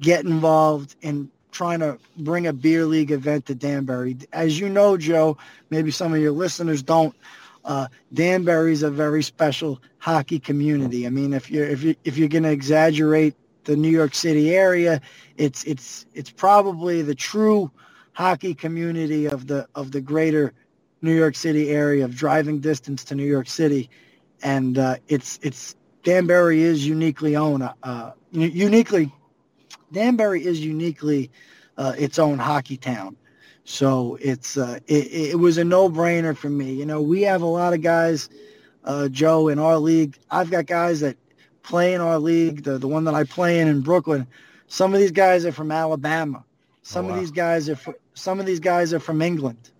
get 0.00 0.24
involved 0.24 0.96
in 1.02 1.30
trying 1.52 1.80
to 1.80 1.98
bring 2.18 2.46
a 2.46 2.52
beer 2.52 2.84
league 2.84 3.10
event 3.10 3.46
to 3.46 3.54
Danbury. 3.54 4.16
As 4.32 4.58
you 4.58 4.68
know, 4.68 4.96
Joe, 4.96 5.36
maybe 5.70 5.90
some 5.90 6.14
of 6.14 6.20
your 6.20 6.32
listeners 6.32 6.82
don't. 6.82 7.14
Uh, 7.64 7.88
Danbury 8.14 8.72
is 8.72 8.82
a 8.82 8.90
very 8.90 9.22
special 9.22 9.80
hockey 9.98 10.38
community. 10.38 11.06
I 11.06 11.10
mean, 11.10 11.32
if 11.34 11.50
you're 11.50 11.66
if 11.66 11.82
you 11.82 11.94
if 12.04 12.16
you're 12.16 12.28
going 12.28 12.44
to 12.44 12.50
exaggerate 12.50 13.34
the 13.64 13.76
New 13.76 13.90
York 13.90 14.14
City 14.14 14.54
area, 14.54 15.00
it's 15.36 15.64
it's 15.64 16.06
it's 16.14 16.30
probably 16.30 17.02
the 17.02 17.14
true 17.14 17.70
hockey 18.12 18.54
community 18.54 19.26
of 19.26 19.46
the 19.46 19.68
of 19.74 19.92
the 19.92 20.00
greater 20.00 20.54
New 21.02 21.14
York 21.14 21.34
City 21.34 21.70
area 21.70 22.04
of 22.04 22.14
driving 22.16 22.60
distance 22.60 23.04
to 23.04 23.14
New 23.14 23.26
York 23.26 23.48
City, 23.48 23.90
and 24.42 24.78
uh, 24.78 24.96
it's 25.08 25.38
it's 25.42 25.76
Danbury 26.02 26.62
is 26.62 26.86
uniquely 26.86 27.36
own 27.36 27.62
uh, 27.62 28.12
uniquely 28.32 29.12
Danbury 29.92 30.44
is 30.44 30.60
uniquely 30.60 31.30
uh, 31.76 31.94
its 31.98 32.18
own 32.18 32.38
hockey 32.38 32.76
town. 32.76 33.16
So 33.64 34.18
it's 34.20 34.56
uh, 34.56 34.78
it, 34.86 35.12
it 35.12 35.38
was 35.38 35.58
a 35.58 35.64
no-brainer 35.64 36.36
for 36.36 36.50
me. 36.50 36.72
You 36.72 36.86
know, 36.86 37.00
we 37.00 37.22
have 37.22 37.42
a 37.42 37.46
lot 37.46 37.72
of 37.72 37.82
guys, 37.82 38.28
uh, 38.84 39.08
Joe, 39.08 39.48
in 39.48 39.58
our 39.58 39.78
league. 39.78 40.18
I've 40.30 40.50
got 40.50 40.66
guys 40.66 41.00
that 41.00 41.16
play 41.62 41.94
in 41.94 42.00
our 42.00 42.18
league. 42.18 42.64
The 42.64 42.78
the 42.78 42.88
one 42.88 43.04
that 43.04 43.14
I 43.14 43.24
play 43.24 43.60
in 43.60 43.68
in 43.68 43.82
Brooklyn. 43.82 44.26
Some 44.66 44.94
of 44.94 45.00
these 45.00 45.12
guys 45.12 45.44
are 45.44 45.52
from 45.52 45.70
Alabama. 45.70 46.44
Some 46.82 47.06
oh, 47.06 47.08
wow. 47.08 47.14
of 47.14 47.20
these 47.20 47.30
guys 47.30 47.68
are 47.68 47.76
from, 47.76 47.94
some 48.14 48.40
of 48.40 48.46
these 48.46 48.60
guys 48.60 48.94
are 48.94 49.00
from 49.00 49.20
England. 49.20 49.70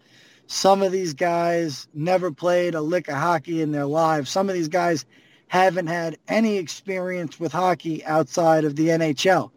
Some 0.46 0.82
of 0.82 0.90
these 0.90 1.14
guys 1.14 1.86
never 1.94 2.32
played 2.32 2.74
a 2.74 2.80
lick 2.80 3.08
of 3.08 3.14
hockey 3.14 3.62
in 3.62 3.70
their 3.70 3.86
lives. 3.86 4.30
Some 4.30 4.48
of 4.48 4.54
these 4.54 4.68
guys 4.68 5.06
haven't 5.50 5.88
had 5.88 6.16
any 6.28 6.58
experience 6.58 7.40
with 7.40 7.50
hockey 7.50 8.04
outside 8.04 8.64
of 8.64 8.76
the 8.76 8.86
NHL. 8.86 9.50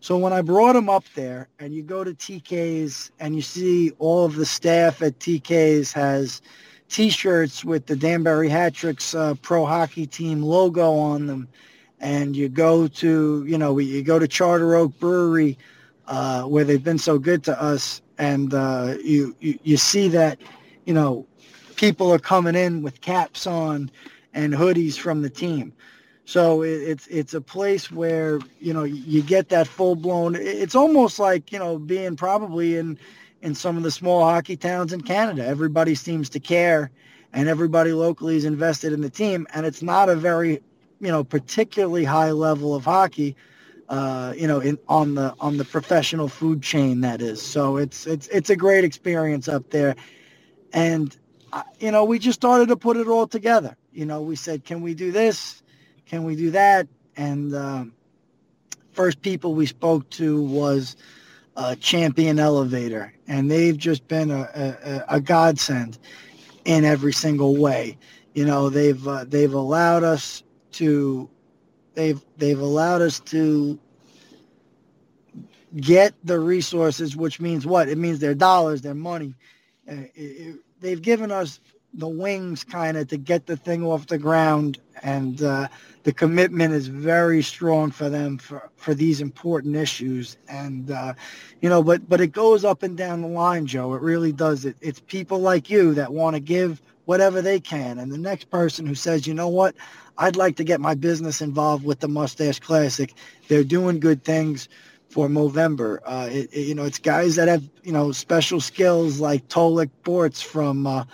So 0.00 0.18
when 0.18 0.32
I 0.32 0.42
brought 0.42 0.74
him 0.74 0.88
up 0.88 1.04
there 1.14 1.48
and 1.60 1.72
you 1.72 1.84
go 1.84 2.02
to 2.02 2.10
TK's 2.10 3.12
and 3.20 3.36
you 3.36 3.42
see 3.42 3.92
all 4.00 4.24
of 4.24 4.34
the 4.34 4.44
staff 4.44 5.02
at 5.02 5.20
TK's 5.20 5.92
has 5.92 6.42
T-shirts 6.88 7.64
with 7.64 7.86
the 7.86 7.94
Danbury 7.94 8.48
Hat-Tricks 8.48 9.14
uh, 9.14 9.34
pro 9.40 9.64
hockey 9.64 10.04
team 10.04 10.42
logo 10.42 10.92
on 10.92 11.28
them, 11.28 11.48
and 12.00 12.34
you 12.34 12.48
go 12.48 12.88
to 12.88 13.44
you 13.46 13.56
know 13.56 13.78
you 13.78 14.02
go 14.02 14.18
to 14.18 14.26
Charter 14.26 14.74
Oak 14.74 14.98
Brewery 14.98 15.56
uh, 16.08 16.42
where 16.42 16.64
they've 16.64 16.82
been 16.82 16.98
so 16.98 17.20
good 17.20 17.44
to 17.44 17.60
us, 17.60 18.02
and 18.18 18.52
uh, 18.52 18.96
you, 19.02 19.36
you 19.38 19.58
you 19.62 19.76
see 19.76 20.08
that 20.08 20.40
you 20.86 20.94
know 20.94 21.24
people 21.76 22.12
are 22.12 22.18
coming 22.18 22.56
in 22.56 22.82
with 22.82 23.00
caps 23.00 23.46
on 23.46 23.90
and 24.36 24.52
hoodies 24.52 24.96
from 24.96 25.22
the 25.22 25.30
team. 25.30 25.72
So 26.26 26.62
it, 26.62 26.82
it's 26.82 27.06
it's 27.06 27.34
a 27.34 27.40
place 27.40 27.90
where 27.90 28.38
you 28.60 28.72
know 28.74 28.84
you 28.84 29.22
get 29.22 29.48
that 29.48 29.66
full 29.66 29.96
blown. 29.96 30.36
It's 30.36 30.74
almost 30.74 31.18
like 31.18 31.50
you 31.52 31.58
know 31.58 31.78
being 31.78 32.16
probably 32.16 32.76
in 32.76 32.98
in 33.42 33.54
some 33.54 33.76
of 33.76 33.82
the 33.82 33.90
small 33.90 34.24
hockey 34.24 34.56
towns 34.56 34.92
in 34.92 35.00
Canada. 35.00 35.44
Everybody 35.46 35.94
seems 35.94 36.28
to 36.30 36.40
care, 36.40 36.90
and 37.32 37.48
everybody 37.48 37.92
locally 37.92 38.36
is 38.36 38.44
invested 38.44 38.92
in 38.92 39.00
the 39.00 39.10
team. 39.10 39.46
And 39.54 39.64
it's 39.64 39.82
not 39.82 40.08
a 40.08 40.16
very 40.16 40.60
you 41.00 41.08
know 41.08 41.24
particularly 41.24 42.04
high 42.04 42.32
level 42.32 42.74
of 42.74 42.84
hockey. 42.84 43.34
Uh, 43.88 44.34
you 44.36 44.48
know, 44.48 44.58
in 44.58 44.76
on 44.88 45.14
the 45.14 45.32
on 45.38 45.58
the 45.58 45.64
professional 45.64 46.26
food 46.28 46.60
chain 46.60 47.02
that 47.02 47.22
is. 47.22 47.40
So 47.40 47.76
it's 47.76 48.04
it's 48.04 48.26
it's 48.28 48.50
a 48.50 48.56
great 48.56 48.82
experience 48.82 49.46
up 49.46 49.70
there, 49.70 49.94
and 50.72 51.16
uh, 51.52 51.62
you 51.78 51.92
know 51.92 52.04
we 52.04 52.18
just 52.18 52.40
started 52.40 52.66
to 52.66 52.76
put 52.76 52.96
it 52.96 53.06
all 53.06 53.28
together. 53.28 53.76
You 53.96 54.04
know, 54.04 54.20
we 54.20 54.36
said, 54.36 54.62
can 54.62 54.82
we 54.82 54.92
do 54.92 55.10
this? 55.10 55.62
Can 56.04 56.24
we 56.24 56.36
do 56.36 56.50
that? 56.50 56.86
And 57.16 57.54
uh, 57.54 57.84
first 58.92 59.22
people 59.22 59.54
we 59.54 59.64
spoke 59.64 60.08
to 60.10 60.42
was 60.42 60.96
uh, 61.56 61.76
Champion 61.76 62.38
Elevator, 62.38 63.14
and 63.26 63.50
they've 63.50 63.78
just 63.78 64.06
been 64.06 64.30
a, 64.30 64.42
a, 65.08 65.16
a, 65.16 65.20
godsend 65.22 65.98
in 66.66 66.84
every 66.84 67.14
single 67.14 67.56
way. 67.56 67.96
You 68.34 68.44
know, 68.44 68.68
they've 68.68 69.08
uh, 69.08 69.24
they've 69.24 69.54
allowed 69.54 70.04
us 70.04 70.42
to 70.72 71.30
they've 71.94 72.22
they've 72.36 72.60
allowed 72.60 73.00
us 73.00 73.20
to 73.20 73.78
get 75.74 76.12
the 76.22 76.38
resources, 76.38 77.16
which 77.16 77.40
means 77.40 77.66
what? 77.66 77.88
It 77.88 77.96
means 77.96 78.18
their 78.18 78.34
dollars, 78.34 78.82
their 78.82 78.94
money. 78.94 79.34
Uh, 79.90 79.94
it, 79.94 80.10
it, 80.14 80.56
they've 80.80 81.00
given 81.00 81.32
us 81.32 81.60
the 81.96 82.08
wings 82.08 82.62
kind 82.64 82.96
of 82.96 83.08
to 83.08 83.16
get 83.16 83.46
the 83.46 83.56
thing 83.56 83.84
off 83.84 84.06
the 84.06 84.18
ground 84.18 84.78
and 85.02 85.42
uh, 85.42 85.68
the 86.04 86.12
commitment 86.12 86.72
is 86.72 86.86
very 86.86 87.42
strong 87.42 87.90
for 87.90 88.08
them 88.08 88.38
for, 88.38 88.70
for 88.76 88.94
these 88.94 89.20
important 89.20 89.76
issues. 89.76 90.36
And 90.48 90.90
uh, 90.90 91.14
you 91.60 91.68
know 91.68 91.82
but 91.82 92.08
but 92.08 92.20
it 92.20 92.28
goes 92.28 92.64
up 92.64 92.82
and 92.82 92.96
down 92.96 93.22
the 93.22 93.28
line 93.28 93.66
joe. 93.66 93.94
It 93.94 94.02
really 94.02 94.32
does. 94.32 94.64
It 94.64 94.76
it's 94.80 95.00
people 95.00 95.38
like 95.38 95.70
you 95.70 95.94
that 95.94 96.12
want 96.12 96.34
to 96.34 96.40
give 96.40 96.82
whatever 97.06 97.40
they 97.40 97.60
can. 97.60 97.98
And 97.98 98.12
the 98.12 98.18
next 98.18 98.50
person 98.50 98.86
who 98.86 98.94
says 98.94 99.26
you 99.26 99.34
know 99.34 99.48
what? 99.48 99.74
I'd 100.18 100.36
like 100.36 100.56
to 100.56 100.64
get 100.64 100.80
my 100.80 100.94
business 100.94 101.40
involved 101.42 101.84
with 101.84 102.00
the 102.00 102.08
moustache 102.08 102.60
classic 102.60 103.14
they're 103.48 103.64
doing 103.64 104.00
good 104.00 104.24
things 104.24 104.68
for 105.08 105.28
Movember. 105.28 106.00
Uh, 106.04 106.28
it, 106.30 106.52
it, 106.52 106.66
you 106.66 106.74
know, 106.74 106.84
it's 106.84 106.98
guys 106.98 107.36
that 107.36 107.48
have, 107.48 107.68
you 107.82 107.92
know, 107.92 108.12
special 108.12 108.60
skills 108.60 109.20
like 109.20 109.48
Tolik 109.48 109.90
Bortz 110.04 110.42
from 110.42 110.86
uh, 110.86 111.04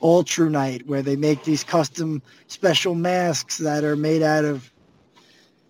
all 0.00 0.24
True 0.24 0.50
Night, 0.50 0.86
where 0.86 1.02
they 1.02 1.16
make 1.16 1.44
these 1.44 1.62
custom 1.62 2.22
special 2.48 2.94
masks 2.94 3.58
that 3.58 3.84
are 3.84 3.96
made 3.96 4.22
out 4.22 4.44
of 4.44 4.72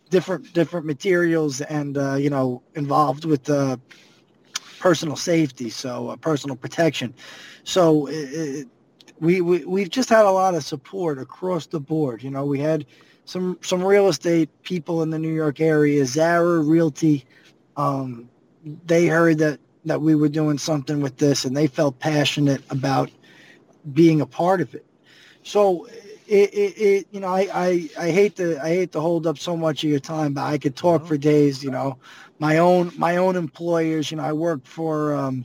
different 0.09 0.53
different 0.53 0.87
materials 0.87 1.61
and 1.61 1.99
uh, 1.99 2.15
you 2.15 2.31
know 2.31 2.63
involved 2.75 3.25
with 3.25 3.49
uh, 3.51 3.77
personal 4.79 5.17
safety, 5.17 5.71
so 5.71 6.09
uh, 6.09 6.17
personal 6.17 6.57
protection. 6.57 7.15
So 7.65 8.07
it, 8.11 8.67
we, 9.21 9.41
we 9.41 9.65
we've 9.65 9.91
just 9.91 10.09
had 10.09 10.25
a 10.25 10.31
lot 10.31 10.55
of 10.55 10.65
support 10.65 11.19
across 11.19 11.67
the 11.67 11.81
board. 11.81 12.23
You 12.23 12.31
know, 12.31 12.45
we 12.45 12.59
had 12.59 12.87
some 13.25 13.59
some 13.61 13.85
real 13.85 14.09
estate 14.09 14.49
people 14.63 15.03
in 15.03 15.11
the 15.11 15.19
New 15.19 15.33
York 15.33 15.61
area, 15.61 16.05
Zara 16.05 16.61
Realty. 16.61 17.25
Um, 17.77 18.29
they 18.87 19.07
heard 19.07 19.39
that 19.39 19.61
that 19.85 20.01
we 20.01 20.15
were 20.15 20.29
doing 20.29 20.59
something 20.59 21.01
with 21.01 21.19
this, 21.19 21.45
and 21.45 21.57
they 21.57 21.67
felt 21.67 21.99
passionate 22.01 22.63
about 22.71 23.11
being 23.93 24.21
a 24.21 24.27
part 24.27 24.61
of 24.61 24.75
it. 24.75 24.87
So 25.43 25.87
it, 26.27 26.55
it, 26.55 26.81
it, 26.81 27.07
you 27.11 27.21
know, 27.21 27.29
I, 27.29 27.49
I, 27.53 27.91
I 27.99 28.11
hate 28.11 28.37
to, 28.37 28.63
I 28.63 28.69
hate 28.69 28.93
to 28.93 29.01
hold 29.01 29.27
up 29.27 29.39
so 29.39 29.57
much 29.57 29.83
of 29.85 29.91
your 29.91 30.01
time, 30.01 30.35
but 30.35 30.45
I 30.45 30.59
could 30.59 30.77
talk 30.77 31.07
for 31.07 31.17
days, 31.17 31.65
you 31.65 31.71
know, 31.71 31.99
my 32.39 32.59
own, 32.59 32.93
my 32.97 33.17
own 33.17 33.37
employers, 33.37 34.11
you 34.11 34.17
know, 34.19 34.25
I 34.25 34.33
work 34.33 34.65
for, 34.65 35.15
um, 35.15 35.45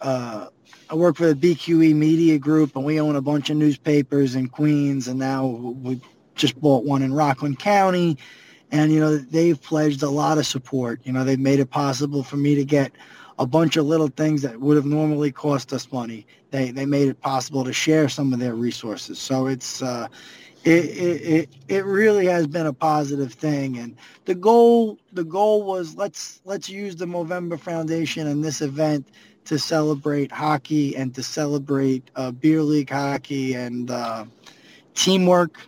uh, 0.00 0.46
I 0.90 0.94
work 0.94 1.16
for 1.16 1.32
the 1.32 1.54
BQE 1.54 1.94
Media 1.94 2.38
Group, 2.38 2.74
and 2.74 2.84
we 2.84 3.00
own 3.00 3.14
a 3.14 3.20
bunch 3.20 3.48
of 3.48 3.56
newspapers 3.56 4.34
in 4.34 4.48
Queens, 4.48 5.06
and 5.06 5.20
now 5.20 5.46
we 5.46 6.00
just 6.34 6.60
bought 6.60 6.84
one 6.84 7.02
in 7.02 7.12
Rockland 7.12 7.60
County, 7.60 8.18
and 8.72 8.90
you 8.90 8.98
know 8.98 9.16
they've 9.16 9.60
pledged 9.60 10.02
a 10.02 10.10
lot 10.10 10.38
of 10.38 10.46
support. 10.46 11.00
You 11.04 11.12
know 11.12 11.22
they've 11.22 11.38
made 11.38 11.60
it 11.60 11.70
possible 11.70 12.24
for 12.24 12.36
me 12.36 12.56
to 12.56 12.64
get 12.64 12.92
a 13.40 13.46
bunch 13.46 13.76
of 13.76 13.86
little 13.86 14.08
things 14.08 14.42
that 14.42 14.60
would 14.60 14.76
have 14.76 14.86
normally 14.86 15.32
cost 15.32 15.72
us 15.72 15.90
money. 15.92 16.26
They 16.52 16.70
they 16.70 16.86
made 16.86 17.08
it 17.08 17.20
possible 17.20 17.64
to 17.64 17.72
share 17.72 18.08
some 18.08 18.32
of 18.34 18.38
their 18.38 18.54
resources. 18.54 19.18
So 19.18 19.48
it's 19.48 19.82
uh, 19.82 20.08
it, 20.64 20.84
it, 20.84 21.22
it 21.22 21.50
it 21.68 21.84
really 21.86 22.26
has 22.26 22.46
been 22.46 22.66
a 22.66 22.72
positive 22.74 23.32
thing. 23.32 23.78
And 23.78 23.96
the 24.26 24.34
goal 24.34 24.98
the 25.12 25.24
goal 25.24 25.64
was 25.64 25.96
let's 25.96 26.40
let's 26.44 26.68
use 26.68 26.96
the 26.96 27.06
Movember 27.06 27.58
Foundation 27.58 28.28
and 28.28 28.44
this 28.44 28.60
event 28.60 29.08
to 29.46 29.58
celebrate 29.58 30.30
hockey 30.30 30.94
and 30.96 31.14
to 31.14 31.22
celebrate 31.22 32.10
uh, 32.16 32.30
beer 32.32 32.62
league 32.62 32.90
hockey 32.90 33.54
and 33.54 33.90
uh, 33.90 34.26
teamwork 34.94 35.66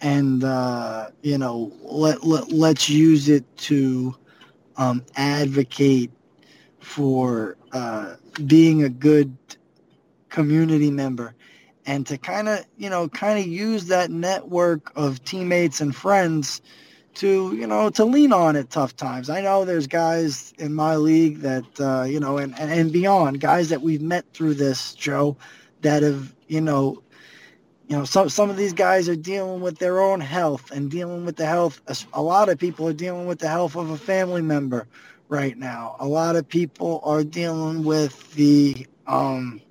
and 0.00 0.44
uh, 0.44 1.08
you 1.22 1.38
know 1.38 1.72
let, 1.82 2.24
let 2.24 2.50
let's 2.52 2.88
use 2.90 3.28
it 3.28 3.44
to 3.56 4.14
um, 4.76 5.04
advocate 5.16 6.10
for 6.80 7.56
uh, 7.72 8.16
being 8.46 8.82
a 8.82 8.88
good 8.88 9.36
community 10.28 10.90
member 10.90 11.34
and 11.86 12.06
to 12.06 12.16
kind 12.18 12.48
of 12.48 12.64
you 12.76 12.88
know 12.88 13.08
kind 13.08 13.38
of 13.38 13.46
use 13.46 13.86
that 13.86 14.10
network 14.10 14.92
of 14.96 15.22
teammates 15.24 15.80
and 15.80 15.94
friends 15.94 16.60
to 17.14 17.54
you 17.56 17.66
know 17.66 17.90
to 17.90 18.04
lean 18.04 18.32
on 18.32 18.54
at 18.54 18.70
tough 18.70 18.94
times 18.94 19.28
i 19.28 19.40
know 19.40 19.64
there's 19.64 19.88
guys 19.88 20.54
in 20.58 20.72
my 20.72 20.94
league 20.94 21.40
that 21.40 21.64
uh, 21.80 22.04
you 22.04 22.20
know 22.20 22.38
and, 22.38 22.56
and 22.58 22.70
and 22.70 22.92
beyond 22.92 23.40
guys 23.40 23.68
that 23.70 23.82
we've 23.82 24.02
met 24.02 24.24
through 24.32 24.54
this 24.54 24.94
joe 24.94 25.36
that 25.82 26.02
have 26.02 26.32
you 26.46 26.60
know 26.60 27.02
you 27.90 27.96
know, 27.96 28.04
some 28.04 28.28
some 28.28 28.50
of 28.50 28.56
these 28.56 28.72
guys 28.72 29.08
are 29.08 29.16
dealing 29.16 29.62
with 29.62 29.78
their 29.78 30.00
own 30.00 30.20
health 30.20 30.70
and 30.70 30.88
dealing 30.92 31.24
with 31.24 31.34
the 31.34 31.44
health. 31.44 31.80
A 32.12 32.22
lot 32.22 32.48
of 32.48 32.56
people 32.56 32.86
are 32.86 32.92
dealing 32.92 33.26
with 33.26 33.40
the 33.40 33.48
health 33.48 33.74
of 33.74 33.90
a 33.90 33.98
family 33.98 34.42
member 34.42 34.86
right 35.30 35.56
now. 35.56 35.96
A 36.00 36.06
lot 36.06 36.36
of 36.36 36.48
people 36.48 37.00
are 37.04 37.24
dealing 37.24 37.84
with 37.84 38.34
the 38.34 38.86
um, 39.06 39.62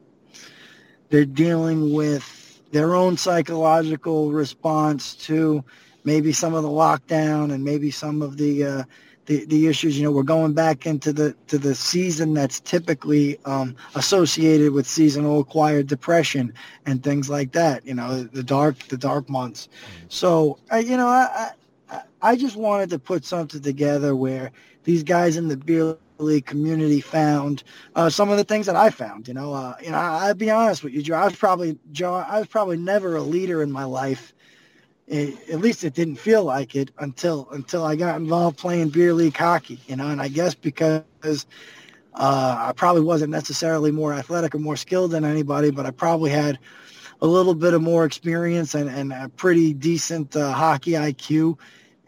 they're 1.09 1.25
dealing 1.25 1.93
with 1.93 2.61
their 2.71 2.95
own 2.95 3.17
psychological 3.17 4.31
response 4.31 5.15
to 5.15 5.63
maybe 6.03 6.31
some 6.31 6.53
of 6.53 6.63
the 6.63 6.69
lockdown 6.69 7.53
and 7.53 7.63
maybe 7.63 7.91
some 7.91 8.21
of 8.21 8.37
the 8.37 8.63
uh, 8.63 8.83
the, 9.25 9.45
the 9.45 9.67
issues. 9.67 9.97
You 9.97 10.05
know, 10.05 10.11
we're 10.11 10.23
going 10.23 10.53
back 10.53 10.85
into 10.85 11.13
the 11.13 11.35
to 11.47 11.57
the 11.57 11.75
season 11.75 12.33
that's 12.33 12.59
typically 12.61 13.37
um, 13.45 13.75
associated 13.95 14.71
with 14.73 14.87
seasonal 14.87 15.39
acquired 15.39 15.87
depression 15.87 16.53
and 16.85 17.03
things 17.03 17.29
like 17.29 17.51
that. 17.53 17.85
You 17.85 17.95
know, 17.95 18.23
the 18.23 18.43
dark 18.43 18.77
the 18.87 18.97
dark 18.97 19.29
months. 19.29 19.69
So, 20.07 20.57
I, 20.71 20.79
you 20.79 20.97
know, 20.97 21.07
I, 21.07 21.51
I 21.91 22.01
I 22.21 22.35
just 22.35 22.55
wanted 22.55 22.89
to 22.91 22.99
put 22.99 23.25
something 23.25 23.61
together 23.61 24.15
where 24.15 24.51
these 24.83 25.03
guys 25.03 25.37
in 25.37 25.47
the 25.47 25.57
beer 25.57 25.97
league 26.17 26.45
community 26.45 26.99
found 26.99 27.63
uh, 27.95 28.09
some 28.09 28.29
of 28.29 28.37
the 28.37 28.43
things 28.43 28.65
that 28.65 28.75
I 28.75 28.89
found. 28.89 29.27
You 29.27 29.33
know, 29.33 29.53
uh, 29.53 29.75
you 29.81 29.91
know, 29.91 29.97
I, 29.97 30.27
I'll 30.27 30.33
be 30.33 30.49
honest 30.49 30.83
with 30.83 30.93
you, 30.93 31.01
Joe. 31.01 31.15
I 31.15 31.25
was 31.25 31.35
probably 31.35 31.77
Joe. 31.91 32.13
I 32.13 32.39
was 32.39 32.47
probably 32.47 32.77
never 32.77 33.15
a 33.15 33.21
leader 33.21 33.61
in 33.63 33.71
my 33.71 33.85
life 33.85 34.33
it, 35.09 35.49
at 35.49 35.59
least 35.59 35.83
it 35.83 35.93
didn't 35.93 36.17
feel 36.17 36.43
like 36.43 36.75
it 36.75 36.91
until 36.99 37.49
until 37.51 37.83
I 37.83 37.95
got 37.95 38.17
involved 38.17 38.57
playing 38.57 38.89
beer 38.89 39.13
league 39.13 39.35
hockey, 39.35 39.79
you 39.87 39.95
know. 39.95 40.07
And 40.07 40.21
I 40.21 40.27
guess 40.27 40.53
because 40.53 41.03
uh, 42.13 42.55
I 42.59 42.73
probably 42.75 43.01
wasn't 43.01 43.31
necessarily 43.31 43.91
more 43.91 44.13
athletic 44.13 44.53
or 44.53 44.59
more 44.59 44.77
skilled 44.77 45.11
than 45.11 45.25
anybody, 45.25 45.71
but 45.71 45.85
I 45.85 45.91
probably 45.91 46.29
had 46.29 46.59
a 47.21 47.27
little 47.27 47.55
bit 47.55 47.73
of 47.73 47.81
more 47.81 48.05
experience 48.05 48.75
and, 48.75 48.89
and 48.89 49.11
a 49.11 49.29
pretty 49.29 49.73
decent 49.73 50.35
uh, 50.35 50.53
hockey 50.53 50.91
IQ. 50.91 51.57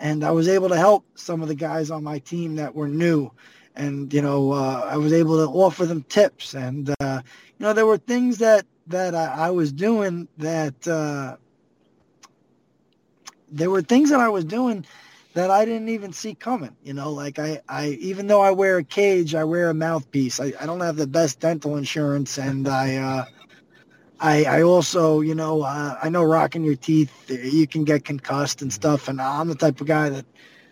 And 0.01 0.23
I 0.23 0.31
was 0.31 0.47
able 0.47 0.67
to 0.69 0.77
help 0.77 1.05
some 1.15 1.41
of 1.43 1.47
the 1.47 1.55
guys 1.55 1.91
on 1.91 2.03
my 2.03 2.17
team 2.19 2.55
that 2.55 2.73
were 2.73 2.87
new. 2.87 3.31
And, 3.75 4.11
you 4.11 4.21
know, 4.21 4.51
uh, 4.51 4.89
I 4.89 4.97
was 4.97 5.13
able 5.13 5.37
to 5.37 5.51
offer 5.53 5.85
them 5.85 6.03
tips. 6.09 6.55
And, 6.55 6.93
uh, 6.99 7.21
you 7.23 7.63
know, 7.65 7.71
there 7.71 7.85
were 7.85 7.99
things 7.99 8.39
that, 8.39 8.65
that 8.87 9.13
I, 9.13 9.47
I 9.47 9.49
was 9.51 9.71
doing 9.71 10.27
that, 10.39 10.87
uh, 10.87 11.37
there 13.51 13.69
were 13.69 13.83
things 13.83 14.09
that 14.09 14.19
I 14.19 14.27
was 14.27 14.43
doing 14.43 14.85
that 15.33 15.51
I 15.51 15.65
didn't 15.65 15.89
even 15.89 16.11
see 16.13 16.33
coming. 16.33 16.75
You 16.83 16.93
know, 16.93 17.11
like 17.11 17.37
I, 17.37 17.61
I 17.69 17.89
even 18.01 18.27
though 18.27 18.41
I 18.41 18.51
wear 18.51 18.77
a 18.77 18.83
cage, 18.83 19.35
I 19.35 19.43
wear 19.43 19.69
a 19.69 19.73
mouthpiece. 19.73 20.39
I, 20.39 20.53
I 20.59 20.65
don't 20.65 20.81
have 20.81 20.97
the 20.97 21.07
best 21.07 21.39
dental 21.39 21.77
insurance, 21.77 22.37
and 22.37 22.67
I, 22.67 22.95
uh, 22.95 23.25
I, 24.21 24.43
I 24.43 24.61
also, 24.61 25.21
you 25.21 25.33
know, 25.33 25.63
uh, 25.63 25.97
I 26.01 26.07
know 26.09 26.23
rocking 26.23 26.63
your 26.63 26.75
teeth, 26.75 27.11
you 27.29 27.65
can 27.65 27.83
get 27.83 28.05
concussed 28.05 28.61
and 28.61 28.71
stuff, 28.71 29.07
and 29.07 29.19
I'm 29.19 29.47
the 29.47 29.55
type 29.55 29.81
of 29.81 29.87
guy 29.87 30.09
that 30.09 30.25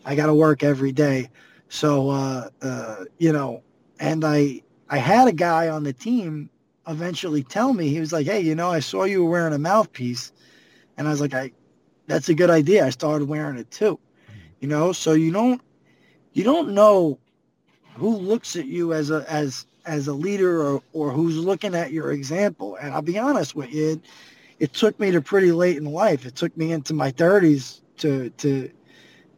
I 0.06 0.16
got 0.16 0.28
to 0.28 0.36
work 0.36 0.64
every 0.64 0.92
day. 0.92 1.30
So, 1.68 2.12
uh, 2.12 2.50
uh, 2.62 3.06
you 3.18 3.34
know, 3.34 3.64
and 4.00 4.24
I, 4.24 4.62
I 4.90 5.00
had 5.00 5.28
a 5.28 5.32
guy 5.32 5.68
on 5.68 5.84
the 5.84 5.94
team 5.94 6.50
eventually 6.88 7.44
tell 7.44 7.74
me 7.74 7.90
he 7.90 8.00
was 8.00 8.14
like, 8.14 8.28
"Hey, 8.28 8.42
you 8.42 8.56
know, 8.56 8.70
I 8.70 8.80
saw 8.80 9.04
you 9.04 9.24
were 9.24 9.30
wearing 9.30 9.54
a 9.54 9.60
mouthpiece," 9.60 10.32
and 10.98 11.08
I 11.08 11.12
was 11.12 11.22
like, 11.22 11.34
"I, 11.34 11.52
that's 12.08 12.30
a 12.30 12.34
good 12.34 12.50
idea. 12.50 12.86
I 12.86 12.90
started 12.92 13.28
wearing 13.28 13.58
it 13.58 13.70
too. 13.72 14.00
You 14.60 14.68
know, 14.68 14.92
so 14.92 15.14
you 15.14 15.32
don't 15.32 15.62
you 16.34 16.44
don't 16.44 16.72
know 16.72 17.20
who 17.96 18.16
looks 18.16 18.56
at 18.56 18.66
you 18.66 18.94
as 18.94 19.12
a 19.12 19.26
as 19.28 19.66
as 19.90 20.08
a 20.08 20.14
leader 20.14 20.62
or, 20.62 20.84
or 20.94 21.12
who's 21.12 21.38
looking 21.38 21.74
at 21.74 21.92
your 21.92 22.12
example. 22.12 22.76
And 22.76 22.94
I'll 22.94 23.02
be 23.02 23.18
honest 23.18 23.56
with 23.56 23.74
you, 23.74 23.94
it, 23.94 24.02
it 24.60 24.74
took 24.74 25.00
me 25.00 25.10
to 25.12 25.22
pretty 25.22 25.52
late 25.52 25.78
in 25.78 25.86
life. 25.86 26.26
It 26.26 26.36
took 26.36 26.56
me 26.56 26.72
into 26.72 26.94
my 26.94 27.12
30s 27.12 27.82
to 27.98 28.30
to 28.30 28.70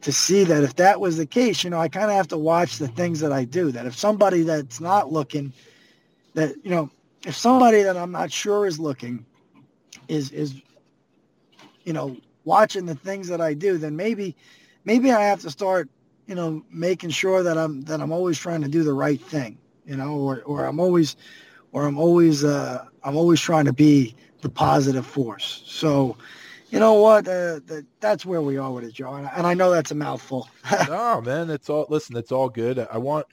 to 0.01 0.11
see 0.11 0.43
that 0.43 0.63
if 0.63 0.75
that 0.75 0.99
was 0.99 1.17
the 1.17 1.25
case, 1.25 1.63
you 1.63 1.69
know, 1.69 1.79
I 1.79 1.87
kind 1.87 2.09
of 2.09 2.17
have 2.17 2.27
to 2.29 2.37
watch 2.37 2.79
the 2.79 2.87
things 2.87 3.19
that 3.21 3.31
I 3.31 3.45
do. 3.45 3.71
That 3.71 3.85
if 3.85 3.95
somebody 3.95 4.41
that's 4.41 4.81
not 4.81 5.13
looking, 5.13 5.53
that 6.33 6.53
you 6.63 6.71
know, 6.71 6.89
if 7.25 7.35
somebody 7.35 7.83
that 7.83 7.95
I'm 7.95 8.11
not 8.11 8.31
sure 8.31 8.65
is 8.65 8.79
looking, 8.79 9.25
is 10.07 10.31
is 10.31 10.61
you 11.85 11.93
know 11.93 12.17
watching 12.43 12.85
the 12.85 12.95
things 12.95 13.27
that 13.29 13.39
I 13.39 13.53
do, 13.53 13.77
then 13.77 13.95
maybe 13.95 14.35
maybe 14.83 15.11
I 15.11 15.21
have 15.21 15.41
to 15.41 15.51
start, 15.51 15.89
you 16.27 16.35
know, 16.35 16.63
making 16.71 17.11
sure 17.11 17.43
that 17.43 17.57
I'm 17.57 17.83
that 17.83 18.01
I'm 18.01 18.11
always 18.11 18.37
trying 18.37 18.61
to 18.63 18.67
do 18.67 18.83
the 18.83 18.93
right 18.93 19.21
thing, 19.21 19.57
you 19.85 19.95
know, 19.95 20.13
or 20.17 20.41
or 20.43 20.65
I'm 20.65 20.79
always 20.79 21.15
or 21.71 21.85
I'm 21.85 21.97
always 21.97 22.43
uh, 22.43 22.85
I'm 23.03 23.15
always 23.15 23.39
trying 23.39 23.65
to 23.65 23.73
be 23.73 24.15
the 24.41 24.49
positive 24.49 25.05
force. 25.05 25.63
So, 25.65 26.17
you 26.69 26.79
know 26.79 26.93
what? 26.93 27.27
Uh, 27.27 27.59
the, 27.65 27.85
that's 27.99 28.25
where 28.25 28.41
we 28.41 28.57
are 28.57 28.71
with 28.71 28.83
it, 28.83 28.93
Joe. 28.93 29.13
And 29.13 29.47
I 29.47 29.53
know 29.53 29.71
that's 29.71 29.91
a 29.91 29.95
mouthful. 29.95 30.49
no, 30.87 31.21
man, 31.21 31.49
it's 31.49 31.69
all. 31.69 31.85
Listen, 31.89 32.17
it's 32.17 32.31
all 32.31 32.49
good. 32.49 32.79
I 32.91 32.97
want, 32.97 33.27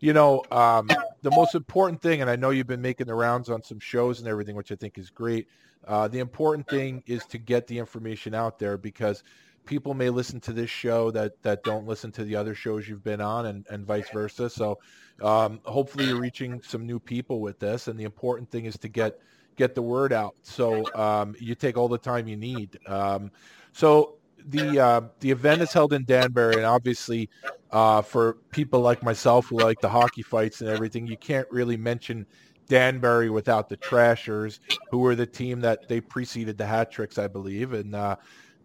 you 0.00 0.12
know, 0.12 0.42
um, 0.50 0.88
the 1.22 1.30
most 1.30 1.54
important 1.54 2.00
thing, 2.00 2.20
and 2.20 2.30
I 2.30 2.36
know 2.36 2.50
you've 2.50 2.66
been 2.66 2.82
making 2.82 3.06
the 3.06 3.14
rounds 3.14 3.50
on 3.50 3.62
some 3.62 3.80
shows 3.80 4.20
and 4.20 4.28
everything, 4.28 4.56
which 4.56 4.72
I 4.72 4.76
think 4.76 4.98
is 4.98 5.10
great. 5.10 5.48
Uh, 5.86 6.08
the 6.08 6.18
important 6.18 6.68
thing 6.68 7.02
is 7.06 7.24
to 7.26 7.38
get 7.38 7.66
the 7.66 7.78
information 7.78 8.34
out 8.34 8.58
there 8.58 8.76
because 8.76 9.22
people 9.66 9.92
may 9.94 10.08
listen 10.08 10.40
to 10.40 10.52
this 10.52 10.70
show 10.70 11.10
that 11.10 11.42
that 11.42 11.62
don't 11.64 11.86
listen 11.86 12.12
to 12.12 12.24
the 12.24 12.36
other 12.36 12.54
shows 12.54 12.88
you've 12.88 13.04
been 13.04 13.20
on 13.20 13.46
and, 13.46 13.66
and 13.68 13.84
vice 13.84 14.08
versa. 14.10 14.48
So 14.48 14.78
um, 15.22 15.60
hopefully 15.64 16.06
you're 16.06 16.20
reaching 16.20 16.62
some 16.62 16.86
new 16.86 16.98
people 16.98 17.40
with 17.40 17.58
this. 17.58 17.88
And 17.88 17.98
the 17.98 18.04
important 18.04 18.50
thing 18.50 18.64
is 18.64 18.78
to 18.78 18.88
get 18.88 19.18
get 19.56 19.74
the 19.74 19.82
word 19.82 20.12
out. 20.12 20.36
So 20.42 20.84
um, 20.94 21.34
you 21.38 21.54
take 21.54 21.76
all 21.76 21.88
the 21.88 21.98
time 21.98 22.28
you 22.28 22.36
need. 22.36 22.78
Um, 22.86 23.30
so 23.72 24.16
the 24.46 24.78
uh, 24.78 25.00
the 25.20 25.30
event 25.30 25.62
is 25.62 25.72
held 25.72 25.92
in 25.92 26.04
Danbury, 26.04 26.56
and 26.56 26.64
obviously 26.64 27.28
uh, 27.72 28.02
for 28.02 28.34
people 28.50 28.80
like 28.80 29.02
myself 29.02 29.46
who 29.46 29.58
like 29.58 29.80
the 29.80 29.88
hockey 29.88 30.22
fights 30.22 30.60
and 30.60 30.70
everything, 30.70 31.06
you 31.06 31.16
can't 31.16 31.48
really 31.50 31.76
mention 31.76 32.26
Danbury 32.68 33.30
without 33.30 33.68
the 33.68 33.76
Trashers, 33.76 34.60
who 34.90 34.98
were 34.98 35.14
the 35.14 35.26
team 35.26 35.60
that 35.60 35.88
they 35.88 36.00
preceded 36.00 36.58
the 36.58 36.66
Hat 36.66 36.90
Tricks, 36.90 37.18
I 37.18 37.28
believe, 37.28 37.72
and 37.72 37.94
uh, 37.94 38.16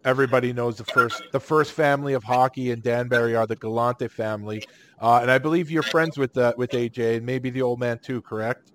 everybody 0.04 0.52
knows 0.52 0.76
the 0.76 0.84
first 0.84 1.22
the 1.32 1.40
first 1.40 1.72
family 1.72 2.14
of 2.14 2.24
hockey 2.24 2.70
in 2.70 2.80
Danbury 2.80 3.34
are 3.36 3.46
the 3.46 3.56
Galante 3.56 4.08
family, 4.08 4.62
uh, 5.00 5.20
and 5.22 5.30
I 5.30 5.38
believe 5.38 5.70
you're 5.70 5.82
friends 5.82 6.18
with 6.18 6.36
uh, 6.36 6.52
with 6.56 6.70
AJ 6.70 7.16
and 7.16 7.26
maybe 7.26 7.50
the 7.50 7.62
old 7.62 7.80
man 7.80 7.98
too, 7.98 8.22
correct? 8.22 8.72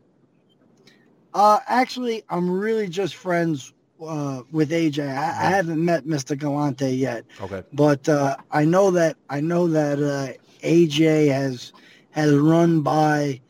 Uh, 1.33 1.59
actually, 1.67 2.23
I'm 2.29 2.49
really 2.49 2.87
just 2.87 3.15
friends 3.15 3.73
uh, 4.01 4.41
with 4.51 4.71
AJ. 4.71 5.07
I, 5.07 5.27
I, 5.27 5.49
haven't 5.49 5.83
met 5.83 6.05
Mr. 6.05 6.37
Galante 6.37 6.89
yet. 6.89 7.25
Okay. 7.41 7.63
But 7.73 8.07
uh, 8.09 8.37
I 8.51 8.65
know 8.65 8.91
that 8.91 9.17
I 9.29 9.41
know 9.41 9.67
that 9.67 9.99
uh, 9.99 10.33
AJ 10.65 11.31
has 11.31 11.73
has 12.11 12.33
run 12.33 12.81
by 12.81 13.41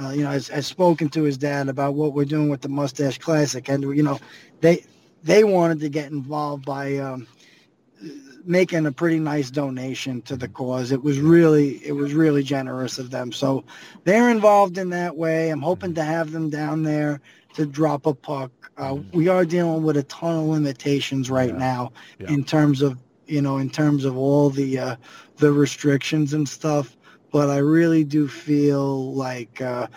uh, 0.00 0.10
you 0.10 0.22
know, 0.22 0.30
has, 0.30 0.48
has 0.48 0.66
spoken 0.66 1.08
to 1.08 1.22
his 1.22 1.36
dad 1.36 1.68
about 1.68 1.94
what 1.94 2.12
we're 2.14 2.24
doing 2.24 2.48
with 2.48 2.60
the 2.60 2.68
Moustache 2.68 3.18
Classic, 3.18 3.68
and 3.68 3.82
you 3.96 4.02
know, 4.02 4.18
they 4.60 4.84
they 5.24 5.42
wanted 5.42 5.80
to 5.80 5.88
get 5.88 6.12
involved 6.12 6.64
by 6.64 6.98
um, 6.98 7.26
making 8.44 8.86
a 8.86 8.92
pretty 8.92 9.18
nice 9.18 9.50
donation 9.50 10.22
to 10.22 10.36
the 10.36 10.48
cause. 10.48 10.92
It 10.92 11.02
was 11.02 11.18
really 11.18 11.84
it 11.84 11.92
was 11.92 12.14
really 12.14 12.42
generous 12.42 12.98
of 12.98 13.10
them. 13.10 13.32
So 13.32 13.64
they're 14.04 14.30
involved 14.30 14.78
in 14.78 14.90
that 14.90 15.16
way. 15.16 15.50
I'm 15.50 15.62
hoping 15.62 15.94
to 15.94 16.04
have 16.04 16.30
them 16.30 16.50
down 16.50 16.82
there 16.82 17.20
to 17.54 17.66
drop 17.66 18.06
a 18.06 18.14
puck. 18.14 18.52
Uh, 18.76 18.94
mm-hmm. 18.94 19.16
we 19.16 19.28
are 19.28 19.44
dealing 19.44 19.82
with 19.82 19.96
a 19.96 20.02
ton 20.04 20.36
of 20.36 20.44
limitations 20.44 21.30
right 21.30 21.50
yeah. 21.50 21.58
now 21.58 21.92
yeah. 22.18 22.28
in 22.28 22.44
terms 22.44 22.82
of 22.82 23.02
you 23.26 23.40
know 23.40 23.58
in 23.58 23.70
terms 23.70 24.04
of 24.04 24.16
all 24.16 24.50
the 24.50 24.78
uh, 24.78 24.96
the 25.36 25.50
restrictions 25.50 26.34
and 26.34 26.48
stuff 26.48 26.96
but 27.34 27.50
I 27.50 27.56
really 27.56 28.04
do 28.04 28.28
feel 28.28 29.12
like 29.12 29.60
uh, 29.60 29.88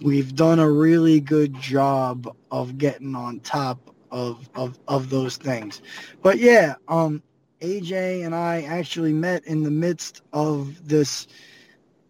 we've 0.00 0.34
done 0.34 0.58
a 0.58 0.68
really 0.68 1.20
good 1.20 1.54
job 1.60 2.36
of 2.50 2.78
getting 2.78 3.14
on 3.14 3.38
top 3.40 3.89
of, 4.10 4.48
of, 4.54 4.78
of 4.88 5.10
those 5.10 5.36
things. 5.36 5.82
But 6.22 6.38
yeah, 6.38 6.74
um, 6.88 7.22
AJ 7.60 8.24
and 8.24 8.34
I 8.34 8.62
actually 8.62 9.12
met 9.12 9.44
in 9.44 9.62
the 9.62 9.70
midst 9.70 10.22
of 10.32 10.88
this 10.88 11.26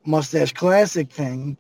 Moustache 0.05 0.53
Classic 0.53 1.11
thing 1.11 1.57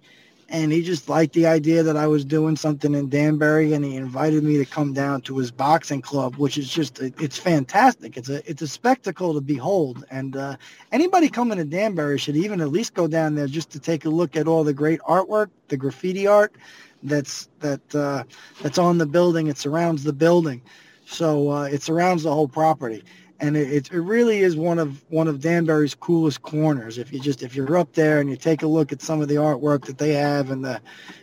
and 0.51 0.72
he 0.72 0.82
just 0.82 1.09
liked 1.09 1.32
the 1.32 1.47
idea 1.47 1.82
that 1.84 1.97
I 1.97 2.09
was 2.09 2.24
doing 2.24 2.57
something 2.57 2.95
in 2.95 3.09
Danbury, 3.09 3.72
and 3.72 3.84
he 3.84 3.97
invited 3.97 4.43
me 4.43 4.59
to 4.59 4.64
come 4.64 4.93
down 4.93 5.20
to 5.22 5.38
his 5.38 5.51
boxing 5.51 6.03
club, 6.03 6.36
which 6.36 6.59
is 6.59 6.68
just 6.68 7.01
it's 7.01 7.38
fantastic. 7.38 8.16
It's 8.16 8.28
a 8.28 8.49
it's 8.51 8.61
a 8.61 8.68
spectacle 8.68 9.32
to 9.34 9.41
behold, 9.41 10.05
and 10.11 10.36
uh, 10.36 10.57
anybody 10.91 11.28
coming 11.28 11.59
to 11.59 11.64
Danbury 11.64 12.18
should 12.18 12.36
even 12.36 12.61
at 12.61 12.68
least 12.68 12.95
go 12.95 13.07
down 13.07 13.36
there 13.36 13.47
just 13.47 13.70
to 13.70 13.78
take 13.78 14.05
a 14.05 14.11
look 14.11 14.36
at 14.36 14.49
all 14.49 14.64
the 14.64 14.74
great 14.74 15.01
artwork, 15.03 15.51
the 15.68 15.76
graffiti 15.76 16.26
art 16.26 16.55
that's 17.03 17.48
that 17.61 17.94
uh, 17.94 18.24
that's 18.62 18.78
on 18.78 18.98
the 18.98 19.07
building. 19.07 19.46
It 19.48 19.59
surrounds 19.59 20.05
the 20.05 20.12
building, 20.12 20.62
so 21.07 21.51
uh, 21.51 21.64
it 21.64 21.82
surrounds 21.82 22.22
the 22.22 22.32
whole 22.32 22.48
property 22.48 23.05
and 23.40 23.57
it, 23.57 23.90
it 23.92 24.01
really 24.01 24.40
is 24.40 24.57
one 24.57 24.78
of 24.78 25.03
one 25.11 25.26
of 25.26 25.40
Danbury's 25.40 25.94
coolest 25.94 26.42
corners. 26.42 26.98
If 26.98 27.12
you 27.12 27.20
just 27.20 27.42
if 27.42 27.55
you're 27.55 27.78
up 27.78 27.92
there 27.94 28.20
and 28.20 28.28
you 28.28 28.36
take 28.36 28.62
a 28.62 28.66
look 28.66 28.92
at 28.92 29.01
some 29.01 29.20
of 29.20 29.28
the 29.28 29.36
artwork 29.36 29.86
that 29.86 29.98
they 29.98 30.12
have 30.12 30.51
and 30.51 30.64
the 30.64 30.80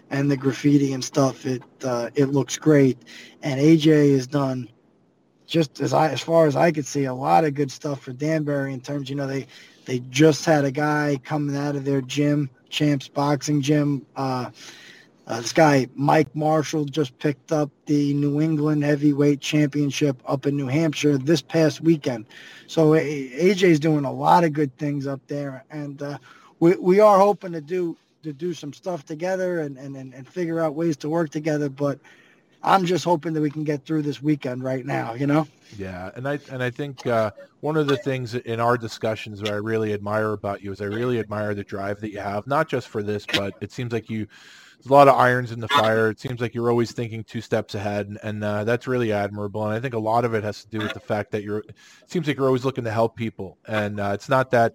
and 0.10 0.30
the 0.30 0.38
graffiti 0.38 0.94
and 0.94 1.04
stuff, 1.04 1.46
it 1.46 1.62
uh, 1.84 2.10
it 2.16 2.26
looks 2.26 2.58
great. 2.58 2.98
And 3.44 3.60
AJ 3.60 4.14
has 4.14 4.28
done 4.28 4.70
just 5.46 5.80
as 5.80 5.94
I 5.94 6.10
as 6.10 6.22
far 6.22 6.48
as 6.48 6.56
I 6.56 6.72
could 6.72 6.86
see, 6.86 7.06
a 7.06 7.14
lot 7.14 7.46
of 7.46 7.54
good 7.54 7.72
stuff 7.72 8.02
for 8.02 8.14
Danbury 8.14 8.74
in 8.74 8.82
terms. 8.82 9.10
You 9.10 9.16
know, 9.16 9.28
they 9.28 9.46
they 9.86 10.00
just 10.10 10.44
had 10.44 10.66
a 10.66 10.72
guy 10.72 11.20
coming 11.24 11.56
out 11.56 11.76
of 11.76 11.86
their 11.86 12.02
gym, 12.02 12.50
Champs 12.70 13.08
Boxing 13.08 13.62
Gym. 13.62 14.06
Uh, 14.16 14.50
uh, 15.28 15.42
this 15.42 15.52
guy, 15.52 15.88
Mike 15.96 16.34
Marshall, 16.36 16.86
just 16.86 17.18
picked 17.20 17.52
up 17.52 17.70
the 17.86 18.14
New 18.14 18.40
England 18.40 18.84
Heavyweight 18.84 19.42
Championship 19.42 20.22
up 20.26 20.46
in 20.46 20.56
New 20.56 20.68
Hampshire 20.68 21.18
this 21.18 21.42
past 21.42 21.82
weekend. 21.82 22.26
So 22.68 22.92
AJ's 22.92 23.80
doing 23.80 24.06
a 24.06 24.12
lot 24.12 24.46
of 24.46 24.54
good 24.54 24.76
things 24.78 25.06
up 25.06 25.20
there, 25.28 25.66
and 25.70 26.02
uh, 26.02 26.18
we 26.60 26.76
we 26.76 27.00
are 27.02 27.20
hoping 27.20 27.52
to 27.52 27.62
do 27.62 27.98
to 28.24 28.32
do 28.32 28.54
some 28.54 28.74
stuff 28.74 29.06
together 29.06 29.60
and, 29.60 29.78
and, 29.78 29.96
and, 29.96 30.28
figure 30.28 30.60
out 30.60 30.74
ways 30.74 30.98
to 30.98 31.08
work 31.08 31.30
together. 31.30 31.70
But 31.70 32.00
I'm 32.64 32.86
just 32.86 33.06
hoping 33.06 33.34
that 33.34 33.42
we 33.42 33.52
can 33.52 33.64
get 33.64 33.86
through 33.86 34.02
this 34.02 34.22
weekend 34.22 34.64
right 34.64 34.86
now, 34.86 35.14
you 35.14 35.28
know? 35.28 35.48
Yeah, 35.78 36.12
and 36.16 36.28
I 36.28 36.40
and 36.52 36.64
I 36.64 36.70
think 36.70 37.06
uh, 37.06 37.32
one 37.60 37.78
of 37.78 37.88
the 37.88 37.98
things 37.98 38.34
in 38.34 38.60
our 38.60 38.78
discussions 38.78 39.40
that 39.42 39.50
I 39.50 39.58
really 39.58 39.94
admire 39.94 40.32
about 40.32 40.64
you 40.64 40.72
is 40.72 40.82
I 40.82 40.86
really 40.86 41.20
admire 41.20 41.54
the 41.54 41.64
drive 41.64 42.00
that 42.02 42.12
you 42.12 42.20
have, 42.20 42.48
not 42.48 42.68
just 42.68 42.88
for 42.88 43.04
this, 43.04 43.26
but 43.26 43.54
it 43.62 43.72
seems 43.72 43.92
like 43.92 44.10
you 44.10 44.28
there's 44.78 44.92
a 44.92 44.94
lot 44.94 45.08
of 45.08 45.16
irons 45.16 45.52
in 45.52 45.60
the 45.60 45.68
fire. 45.68 46.10
It 46.10 46.20
seems 46.20 46.40
like 46.40 46.54
you're 46.54 46.70
always 46.70 46.92
thinking 46.92 47.24
two 47.24 47.42
steps 47.42 47.74
ahead, 47.74 48.08
and, 48.08 48.20
and 48.22 48.44
uh, 48.44 48.64
that's 48.64 48.88
really 48.88 49.12
admirable. 49.12 49.66
And 49.66 49.74
I 49.74 49.80
think 49.80 49.96
a 49.96 50.00
lot 50.00 50.24
of 50.24 50.36
it 50.36 50.44
has 50.44 50.64
to 50.64 50.70
do 50.70 50.78
with 50.80 50.94
the 50.94 51.00
fact 51.00 51.32
that 51.32 51.44
you're. 51.44 51.60
It 51.60 51.76
seems 52.06 52.28
like 52.28 52.38
you're 52.38 52.46
always 52.46 52.64
looking 52.64 52.84
to 52.84 52.92
help 52.92 53.16
people, 53.16 53.58
and 53.68 54.00
uh, 54.00 54.12
it's 54.14 54.30
not 54.30 54.52
that, 54.52 54.74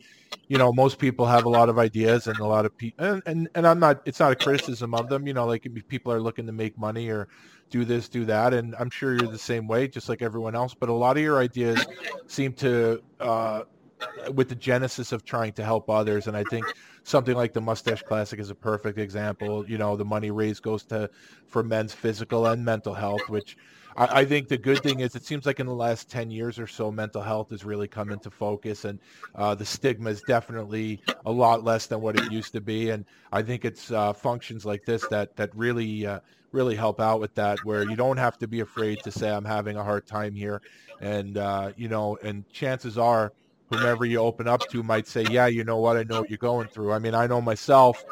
you 0.48 0.59
know, 0.59 0.72
most 0.72 0.98
people 0.98 1.24
have 1.26 1.44
a 1.44 1.48
lot 1.48 1.68
of 1.68 1.78
ideas 1.78 2.26
and 2.26 2.38
a 2.40 2.46
lot 2.46 2.66
of 2.66 2.76
people, 2.76 3.05
and, 3.05 3.22
and 3.26 3.48
and 3.55 3.66
I'm 3.66 3.78
not. 3.78 4.03
It's 4.05 4.18
not 4.18 4.32
a 4.32 4.36
criticism 4.36 4.92
of 4.92 5.09
them. 5.09 5.26
You 5.26 5.34
know, 5.34 5.46
like 5.46 5.66
people 5.88 6.12
are 6.12 6.20
looking 6.20 6.46
to 6.46 6.53
make 6.53 6.76
money 6.76 7.09
or 7.09 7.28
do 7.70 7.84
this, 7.84 8.09
do 8.09 8.24
that, 8.24 8.55
and 8.55 8.74
I'm 8.80 8.90
sure 8.90 9.14
you're 9.14 9.30
the 9.30 9.38
same 9.38 9.68
way, 9.68 9.86
just 9.86 10.09
like 10.09 10.20
everyone 10.20 10.57
else. 10.57 10.74
But 10.74 10.88
a 10.88 10.92
lot 10.92 11.16
of 11.16 11.22
your 11.22 11.38
ideas 11.38 11.86
seem 12.26 12.55
to. 12.55 13.03
Uh, 13.20 13.62
with 14.34 14.48
the 14.48 14.55
genesis 14.55 15.12
of 15.12 15.24
trying 15.24 15.53
to 15.55 15.64
help 15.64 15.88
others. 15.90 16.26
And 16.26 16.36
I 16.36 16.44
think 16.44 16.66
something 17.05 17.34
like 17.34 17.53
the 17.53 17.61
Moustache 17.61 18.03
Classic 18.03 18.38
is 18.38 18.50
a 18.50 18.55
perfect 18.55 18.98
example. 18.98 19.68
You 19.68 19.78
know, 19.78 19.96
the 19.96 20.05
money 20.05 20.30
raised 20.30 20.62
goes 20.62 20.84
to 20.84 21.11
for 21.46 21.62
men's 21.62 21.92
physical 21.92 22.46
and 22.46 22.64
mental 22.64 22.94
health, 22.94 23.28
which 23.28 23.57
I, 23.96 24.20
I, 24.20 24.24
think 24.24 24.48
the 24.48 24.59
good 24.59 24.82
thing 24.82 25.00
is 25.00 25.14
it 25.14 25.24
seems 25.24 25.46
like 25.46 25.61
in 25.61 25.66
the 25.66 25.74
last 25.74 26.11
10 26.11 26.30
years 26.30 26.59
or 26.59 26.66
so, 26.66 26.90
mental 26.90 27.22
health 27.22 27.50
has 27.50 27.64
really 27.64 27.88
come 27.88 28.11
into 28.11 28.30
focus 28.30 28.84
and 28.84 28.98
uh, 29.34 29.55
the 29.55 29.64
stigma 29.64 30.11
is 30.11 30.22
definitely 30.22 31.03
a 31.26 31.32
lot 31.32 31.64
less 31.64 31.86
than 31.86 32.00
what 32.00 32.18
it 32.18 32.30
used 32.32 32.53
to 32.53 32.61
be. 32.61 32.90
And 32.90 33.05
I 33.32 33.42
think 33.42 33.64
it's 33.64 33.90
uh, 33.90 34.12
functions 34.12 34.64
like 34.64 34.84
this 34.84 35.07
that, 35.09 35.36
that 35.36 35.55
really, 35.55 36.07
uh, 36.07 36.20
really 36.53 36.76
help 36.76 37.00
out 37.00 37.20
with 37.20 37.34
that, 37.34 37.59
where 37.64 37.88
you 37.88 37.96
don't 37.96 38.18
have 38.18 38.38
to 38.38 38.46
be 38.46 38.61
afraid 38.61 38.98
to 39.05 39.11
say, 39.11 39.30
I'm 39.30 39.44
having 39.44 39.76
a 39.76 39.84
hard 39.84 40.07
time 40.07 40.34
here. 40.34 40.61
And, 41.00 41.38
uh, 41.38 41.72
you 41.76 41.88
know, 41.88 42.18
and 42.22 42.48
chances 42.50 42.98
are, 42.98 43.32
whomever 43.73 44.05
you 44.05 44.18
open 44.18 44.49
up 44.49 44.61
to 44.70 44.83
might 44.83 45.07
say, 45.07 45.25
yeah, 45.31 45.47
you 45.47 45.64
know 45.64 45.79
what, 45.79 45.97
I 45.97 46.03
know 46.05 46.20
what 46.20 46.31
you're 46.31 46.39
going 46.39 46.68
through. 46.68 46.93
I 46.93 46.99
mean, 46.99 47.14
I 47.14 47.27
know 47.27 47.41
myself, 47.41 48.05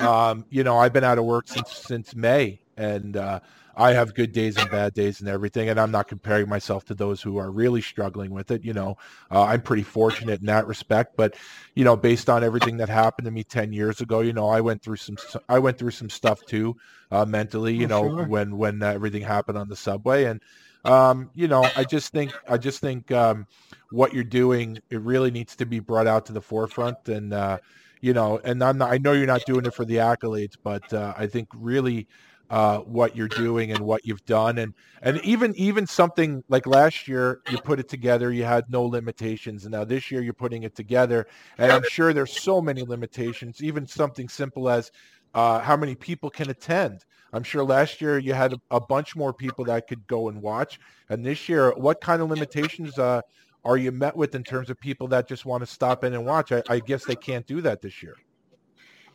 um, 0.00 0.44
you 0.50 0.64
know, 0.64 0.78
I've 0.78 0.92
been 0.92 1.04
out 1.04 1.18
of 1.18 1.24
work 1.24 1.48
since, 1.48 1.72
since 1.72 2.14
May 2.14 2.60
and, 2.76 3.16
uh, 3.16 3.40
I 3.78 3.92
have 3.92 4.14
good 4.14 4.32
days 4.32 4.56
and 4.56 4.70
bad 4.70 4.94
days 4.94 5.20
and 5.20 5.28
everything, 5.28 5.68
and 5.68 5.78
I'm 5.78 5.90
not 5.90 6.08
comparing 6.08 6.48
myself 6.48 6.86
to 6.86 6.94
those 6.94 7.20
who 7.20 7.36
are 7.36 7.50
really 7.50 7.82
struggling 7.82 8.30
with 8.30 8.50
it. 8.50 8.64
You 8.64 8.72
know, 8.72 8.96
uh, 9.30 9.42
I'm 9.42 9.60
pretty 9.60 9.82
fortunate 9.82 10.40
in 10.40 10.46
that 10.46 10.66
respect, 10.66 11.14
but 11.14 11.34
you 11.74 11.84
know, 11.84 11.94
based 11.94 12.30
on 12.30 12.42
everything 12.42 12.78
that 12.78 12.88
happened 12.88 13.26
to 13.26 13.30
me 13.30 13.44
10 13.44 13.74
years 13.74 14.00
ago, 14.00 14.20
you 14.20 14.32
know, 14.32 14.48
I 14.48 14.62
went 14.62 14.82
through 14.82 14.96
some, 14.96 15.18
I 15.50 15.58
went 15.58 15.76
through 15.76 15.90
some 15.90 16.08
stuff 16.08 16.40
too, 16.46 16.76
uh, 17.10 17.26
mentally, 17.26 17.74
you 17.74 17.84
oh, 17.84 17.88
know, 17.88 18.02
sure. 18.16 18.26
when, 18.26 18.56
when 18.56 18.82
everything 18.82 19.20
happened 19.20 19.58
on 19.58 19.68
the 19.68 19.76
subway. 19.76 20.24
And, 20.24 20.40
um, 20.86 21.30
you 21.34 21.48
know, 21.48 21.68
I 21.76 21.84
just 21.84 22.12
think, 22.12 22.32
I 22.48 22.56
just 22.56 22.80
think, 22.80 23.10
um, 23.12 23.46
what 23.90 24.12
you're 24.12 24.24
doing, 24.24 24.78
it 24.90 25.00
really 25.00 25.30
needs 25.30 25.56
to 25.56 25.66
be 25.66 25.80
brought 25.80 26.06
out 26.06 26.26
to 26.26 26.32
the 26.32 26.40
forefront. 26.40 27.08
And, 27.08 27.32
uh, 27.32 27.58
you 28.00 28.12
know, 28.12 28.40
and 28.44 28.62
I'm 28.62 28.78
not, 28.78 28.92
I 28.92 28.98
know 28.98 29.12
you're 29.12 29.26
not 29.26 29.44
doing 29.46 29.64
it 29.64 29.74
for 29.74 29.84
the 29.84 29.96
accolades, 29.96 30.56
but 30.62 30.92
uh, 30.92 31.14
I 31.16 31.26
think 31.26 31.48
really 31.54 32.08
uh, 32.50 32.78
what 32.78 33.16
you're 33.16 33.28
doing 33.28 33.72
and 33.72 33.80
what 33.80 34.06
you've 34.06 34.24
done. 34.24 34.58
And, 34.58 34.74
and 35.02 35.20
even, 35.24 35.54
even 35.56 35.86
something 35.86 36.44
like 36.48 36.66
last 36.66 37.08
year, 37.08 37.40
you 37.50 37.58
put 37.58 37.80
it 37.80 37.88
together, 37.88 38.32
you 38.32 38.44
had 38.44 38.70
no 38.70 38.84
limitations. 38.84 39.64
And 39.64 39.72
now 39.72 39.84
this 39.84 40.10
year 40.10 40.22
you're 40.22 40.32
putting 40.32 40.62
it 40.62 40.74
together. 40.74 41.26
And 41.58 41.72
I'm 41.72 41.84
sure 41.88 42.12
there's 42.12 42.40
so 42.40 42.60
many 42.60 42.82
limitations, 42.82 43.62
even 43.62 43.86
something 43.86 44.28
simple 44.28 44.68
as 44.68 44.90
uh, 45.34 45.60
how 45.60 45.76
many 45.76 45.94
people 45.94 46.30
can 46.30 46.50
attend. 46.50 47.04
I'm 47.32 47.42
sure 47.42 47.64
last 47.64 48.00
year 48.00 48.18
you 48.18 48.32
had 48.34 48.54
a, 48.70 48.80
bunch 48.80 49.16
more 49.16 49.32
people 49.32 49.64
that 49.66 49.88
could 49.88 50.06
go 50.06 50.28
and 50.28 50.40
watch. 50.40 50.78
And 51.08 51.24
this 51.24 51.48
year, 51.48 51.72
what 51.76 52.00
kind 52.00 52.22
of 52.22 52.30
limitations 52.30 52.98
uh, 52.98 53.20
are 53.64 53.76
you 53.76 53.92
met 53.92 54.16
with 54.16 54.34
in 54.34 54.44
terms 54.44 54.70
of 54.70 54.78
people 54.78 55.08
that 55.08 55.28
just 55.28 55.44
want 55.44 55.62
to 55.62 55.66
stop 55.66 56.04
in 56.04 56.14
and 56.14 56.24
watch? 56.24 56.52
I, 56.52 56.62
I 56.68 56.78
guess 56.78 57.04
they 57.04 57.16
can't 57.16 57.46
do 57.46 57.60
that 57.62 57.82
this 57.82 58.02
year. 58.02 58.14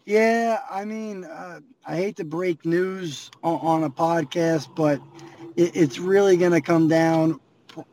Yeah, 0.06 0.60
I 0.70 0.84
mean, 0.84 1.26
uh, 1.26 1.60
I 1.86 1.96
hate 1.96 2.18
to 2.18 2.26
break 2.26 2.66
news 2.66 3.30
on, 3.44 3.60
on 3.62 3.84
a 3.84 3.90
podcast, 3.90 4.76
but 4.76 5.00
it, 5.56 5.76
it's 5.76 6.00
really 6.00 6.38
going 6.38 6.52
to 6.52 6.62
come 6.62 6.88
down 6.88 7.40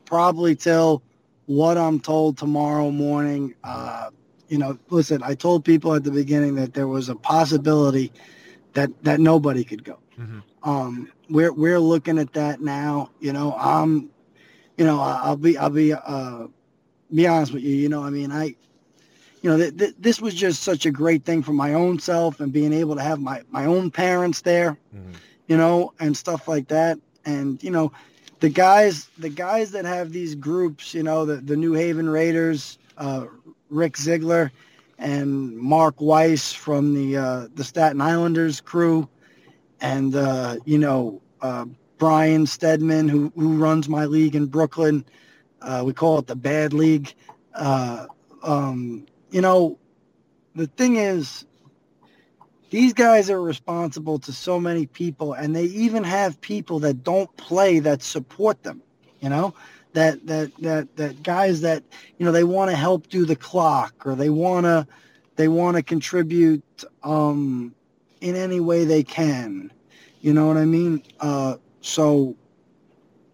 probably 0.05 0.57
till 0.57 1.03
what 1.47 1.79
I'm 1.79 2.01
told 2.01 2.39
tomorrow 2.39 2.91
morning. 2.91 3.55
Uh, 3.63 4.11
you 4.49 4.59
know, 4.59 4.79
listen, 4.91 5.23
I 5.23 5.35
told 5.35 5.65
people 5.65 5.95
at 5.95 6.05
the 6.05 6.11
beginning 6.11 6.55
that 6.57 6.75
there 6.75 6.89
was 6.89 7.09
a 7.09 7.15
possibility 7.15 8.13
that 8.79 8.91
that 9.05 9.19
nobody 9.21 9.65
could 9.65 9.85
go. 9.85 9.99
Mm-hmm. 10.19 10.41
Um, 10.69 10.93
we're 11.29 11.53
we're 11.53 11.81
looking 11.81 12.19
at 12.19 12.33
that 12.33 12.61
now. 12.61 13.11
You 13.21 13.33
know, 13.33 13.55
I'm 13.59 14.11
you 14.79 14.85
know, 14.85 15.01
I'll 15.01 15.37
be, 15.37 15.59
I'll 15.59 15.71
be, 15.71 15.93
uh, 15.93 16.47
be 17.13 17.27
honest 17.27 17.53
with 17.53 17.65
you. 17.65 17.75
You 17.75 17.89
know, 17.89 18.05
I 18.05 18.11
mean, 18.11 18.31
I, 18.31 18.55
you 19.43 19.51
know, 19.51 19.57
th- 19.57 19.77
th- 19.77 19.95
this 19.99 20.21
was 20.21 20.35
just 20.35 20.63
such 20.63 20.87
a 20.87 20.91
great 20.91 21.25
thing 21.25 21.43
for 21.43 21.53
my 21.53 21.75
own 21.75 21.99
self 21.99 22.39
and 22.39 22.53
being 22.53 22.73
able 22.73 22.95
to 22.95 23.03
have 23.03 23.21
my, 23.21 23.43
my 23.51 23.65
own 23.67 23.91
parents 23.91 24.43
there, 24.43 24.79
mm-hmm. 24.95 25.13
you 25.49 25.57
know, 25.57 25.93
and 25.99 26.17
stuff 26.17 26.47
like 26.47 26.69
that. 26.69 26.97
And, 27.25 27.63
you 27.63 27.73
know, 27.73 27.91
the 28.39 28.49
guys, 28.49 29.11
the 29.19 29.29
guys 29.29 29.73
that 29.73 29.85
have 29.85 30.13
these 30.13 30.37
groups, 30.37 30.95
you 30.95 31.03
know, 31.03 31.25
the, 31.25 31.37
the 31.37 31.57
New 31.57 31.73
Haven 31.73 32.09
Raiders, 32.09 32.79
uh, 32.99 33.27
Rick 33.71 33.97
Ziegler 33.97 34.53
and 34.99 35.57
Mark 35.57 36.01
Weiss 36.01 36.53
from 36.53 36.95
the, 36.95 37.17
uh, 37.17 37.49
the 37.55 37.65
Staten 37.65 38.01
Islanders 38.01 38.61
crew 38.61 39.09
and, 39.81 40.15
uh, 40.15 40.57
you 40.65 40.79
know, 40.79 41.23
uh, 41.41 41.67
Brian 41.99 42.47
Stedman, 42.47 43.09
who, 43.09 43.33
who 43.35 43.57
runs 43.57 43.89
my 43.89 44.07
league 44.07 44.35
in 44.35 44.47
Brooklyn. 44.47 45.05
Uh, 45.61 45.83
we 45.85 45.93
call 45.93 46.19
it 46.19 46.27
the 46.27 46.37
Bad 46.37 46.73
League. 46.73 47.15
Uh, 47.55 48.07
um, 48.43 49.07
you 49.31 49.41
know, 49.41 49.79
the 50.55 50.67
thing 50.67 50.97
is, 50.97 51.45
these 52.71 52.93
guys 52.93 53.31
are 53.31 53.41
responsible 53.41 54.19
to 54.21 54.33
so 54.33 54.61
many 54.61 54.87
people, 54.87 55.33
and 55.33 55.57
they 55.57 55.65
even 55.65 56.05
have 56.05 56.41
people 56.41 56.81
that 56.81 57.03
don't 57.03 57.35
play 57.37 57.79
that 57.81 58.03
support 58.03 58.63
them. 58.63 58.83
You 59.21 59.31
know, 59.31 59.55
that 59.99 60.25
that 60.29 60.53
that 60.59 60.97
that 60.97 61.23
guys 61.25 61.61
that 61.63 61.83
you 62.19 62.25
know 62.25 62.31
they 62.31 62.45
want 62.45 62.71
to 62.71 62.77
help 62.77 63.09
do 63.09 63.25
the 63.25 63.35
clock, 63.35 64.07
or 64.07 64.15
they 64.15 64.31
want 64.31 64.65
to 64.65 64.87
they 65.35 65.49
want 65.49 65.77
to 65.77 65.83
contribute 65.83 66.63
um, 67.03 67.75
in 68.21 68.37
any 68.37 68.61
way 68.61 68.85
they 68.85 69.03
can. 69.03 69.73
You 70.21 70.33
know 70.35 70.47
what 70.47 70.57
I 70.57 70.65
mean? 70.67 71.03
Uh, 71.19 71.57
so 71.81 72.37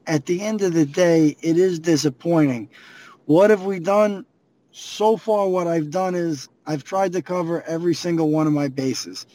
at 0.06 0.24
the 0.24 0.40
end 0.40 0.62
of 0.62 0.72
the 0.72 0.86
day, 0.86 1.36
it 1.42 1.58
is 1.58 1.78
disappointing. 1.78 2.70
What 3.26 3.50
have 3.50 3.64
we 3.64 3.78
done? 3.78 4.24
So 4.72 5.18
far, 5.18 5.48
what 5.48 5.66
I've 5.66 5.90
done 5.90 6.14
is 6.14 6.48
I've 6.66 6.82
tried 6.82 7.12
to 7.12 7.22
cover 7.22 7.62
every 7.62 7.94
single 7.94 8.30
one 8.30 8.46
of 8.46 8.54
my 8.54 8.68
bases. 8.68 9.26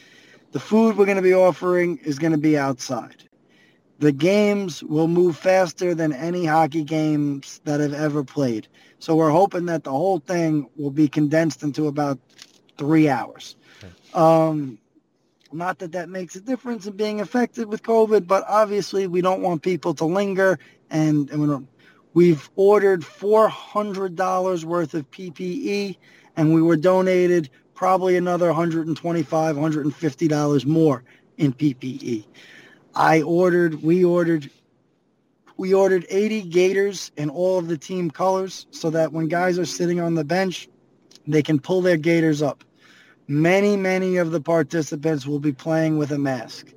The 0.50 0.60
food 0.60 0.96
we're 0.96 1.06
going 1.06 1.16
to 1.16 1.22
be 1.22 1.34
offering 1.34 1.98
is 1.98 2.18
going 2.18 2.32
to 2.32 2.38
be 2.38 2.58
outside. 2.58 3.29
The 4.00 4.12
games 4.12 4.82
will 4.82 5.08
move 5.08 5.36
faster 5.36 5.94
than 5.94 6.14
any 6.14 6.46
hockey 6.46 6.84
games 6.84 7.60
that 7.64 7.82
I've 7.82 7.92
ever 7.92 8.24
played. 8.24 8.66
So 8.98 9.14
we're 9.14 9.30
hoping 9.30 9.66
that 9.66 9.84
the 9.84 9.90
whole 9.90 10.20
thing 10.20 10.70
will 10.76 10.90
be 10.90 11.06
condensed 11.06 11.62
into 11.62 11.86
about 11.86 12.18
three 12.78 13.10
hours. 13.10 13.56
Um, 14.14 14.78
not 15.52 15.80
that 15.80 15.92
that 15.92 16.08
makes 16.08 16.34
a 16.34 16.40
difference 16.40 16.86
in 16.86 16.96
being 16.96 17.20
affected 17.20 17.68
with 17.68 17.82
COVID, 17.82 18.26
but 18.26 18.42
obviously 18.48 19.06
we 19.06 19.20
don't 19.20 19.42
want 19.42 19.60
people 19.62 19.92
to 19.94 20.06
linger. 20.06 20.58
And, 20.88 21.28
and 21.30 21.68
we've 22.14 22.48
ordered 22.56 23.02
$400 23.02 24.64
worth 24.64 24.94
of 24.94 25.10
PPE, 25.10 25.98
and 26.36 26.54
we 26.54 26.62
were 26.62 26.76
donated 26.76 27.50
probably 27.74 28.16
another 28.16 28.50
$125, 28.50 28.94
$150 28.96 30.64
more 30.64 31.04
in 31.36 31.52
PPE. 31.52 32.24
I 32.94 33.22
ordered, 33.22 33.82
we 33.82 34.04
ordered, 34.04 34.50
we 35.56 35.74
ordered 35.74 36.06
80 36.08 36.42
Gaiters 36.42 37.12
in 37.16 37.30
all 37.30 37.58
of 37.58 37.68
the 37.68 37.78
team 37.78 38.10
colors 38.10 38.66
so 38.70 38.90
that 38.90 39.12
when 39.12 39.28
guys 39.28 39.58
are 39.58 39.64
sitting 39.64 40.00
on 40.00 40.14
the 40.14 40.24
bench, 40.24 40.68
they 41.26 41.42
can 41.42 41.58
pull 41.58 41.82
their 41.82 41.96
Gaiters 41.96 42.42
up 42.42 42.64
many, 43.30 43.76
many 43.76 44.16
of 44.16 44.32
the 44.32 44.40
participants 44.40 45.24
will 45.24 45.38
be 45.38 45.52
playing 45.52 45.96
with 45.96 46.10
a 46.10 46.18
mask. 46.18 46.72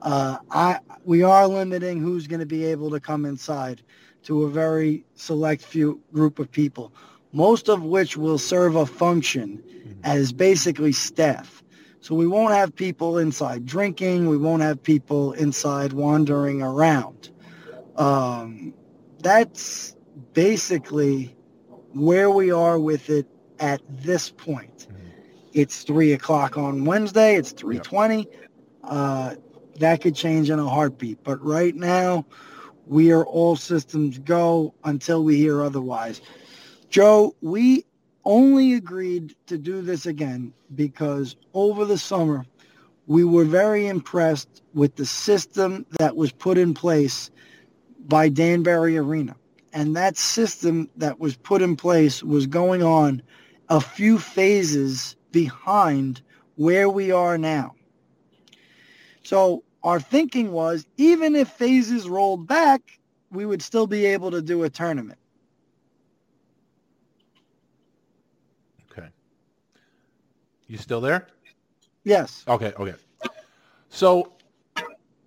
Uh, 0.00 0.38
I 0.50 0.80
we 1.04 1.22
are 1.22 1.46
limiting 1.46 2.00
who's 2.00 2.26
going 2.26 2.40
to 2.40 2.46
be 2.46 2.64
able 2.64 2.90
to 2.90 2.98
come 2.98 3.24
inside. 3.24 3.82
to 4.24 4.44
a 4.44 4.48
very 4.48 5.04
select 5.16 5.62
few 5.62 6.00
group 6.12 6.38
of 6.38 6.50
people, 6.50 6.92
most 7.32 7.68
of 7.68 7.82
which 7.82 8.16
will 8.16 8.38
serve 8.38 8.76
a 8.76 8.86
function 8.86 9.60
as 10.04 10.32
basically 10.32 10.92
staff. 10.92 11.61
So 12.02 12.16
we 12.16 12.26
won't 12.26 12.52
have 12.52 12.74
people 12.74 13.18
inside 13.18 13.64
drinking. 13.64 14.28
We 14.28 14.36
won't 14.36 14.60
have 14.60 14.82
people 14.82 15.32
inside 15.34 15.92
wandering 15.92 16.60
around. 16.60 17.30
Um, 17.96 18.74
that's 19.20 19.94
basically 20.32 21.36
where 21.92 22.28
we 22.28 22.50
are 22.50 22.76
with 22.78 23.08
it 23.08 23.28
at 23.60 23.82
this 23.88 24.30
point. 24.30 24.88
It's 25.52 25.84
three 25.84 26.12
o'clock 26.12 26.58
on 26.58 26.84
Wednesday. 26.86 27.36
It's 27.36 27.52
three 27.52 27.78
twenty. 27.78 28.26
Uh, 28.82 29.36
that 29.78 30.00
could 30.00 30.16
change 30.16 30.50
in 30.50 30.58
a 30.58 30.68
heartbeat. 30.68 31.22
But 31.22 31.40
right 31.44 31.74
now, 31.74 32.26
we 32.86 33.12
are 33.12 33.24
all 33.24 33.54
systems 33.54 34.18
go 34.18 34.74
until 34.82 35.22
we 35.22 35.36
hear 35.36 35.62
otherwise. 35.62 36.20
Joe, 36.88 37.36
we 37.40 37.84
only 38.24 38.74
agreed 38.74 39.34
to 39.46 39.58
do 39.58 39.82
this 39.82 40.06
again 40.06 40.52
because 40.74 41.36
over 41.54 41.84
the 41.84 41.98
summer, 41.98 42.44
we 43.06 43.24
were 43.24 43.44
very 43.44 43.88
impressed 43.88 44.62
with 44.74 44.96
the 44.96 45.06
system 45.06 45.84
that 45.98 46.16
was 46.16 46.32
put 46.32 46.56
in 46.56 46.74
place 46.74 47.30
by 48.06 48.28
Danbury 48.28 48.96
Arena. 48.96 49.34
And 49.72 49.96
that 49.96 50.16
system 50.16 50.88
that 50.96 51.18
was 51.18 51.36
put 51.36 51.62
in 51.62 51.76
place 51.76 52.22
was 52.22 52.46
going 52.46 52.82
on 52.82 53.22
a 53.68 53.80
few 53.80 54.18
phases 54.18 55.16
behind 55.30 56.20
where 56.56 56.88
we 56.88 57.10
are 57.10 57.38
now. 57.38 57.74
So 59.22 59.64
our 59.82 60.00
thinking 60.00 60.52
was 60.52 60.86
even 60.96 61.34
if 61.34 61.48
phases 61.48 62.08
rolled 62.08 62.46
back, 62.46 62.98
we 63.30 63.46
would 63.46 63.62
still 63.62 63.86
be 63.86 64.04
able 64.06 64.30
to 64.30 64.42
do 64.42 64.62
a 64.64 64.70
tournament. 64.70 65.18
Okay. 68.90 69.08
You 70.72 70.78
still 70.78 71.02
there? 71.02 71.26
Yes. 72.02 72.44
Okay, 72.48 72.72
okay. 72.78 72.94
So, 73.90 74.32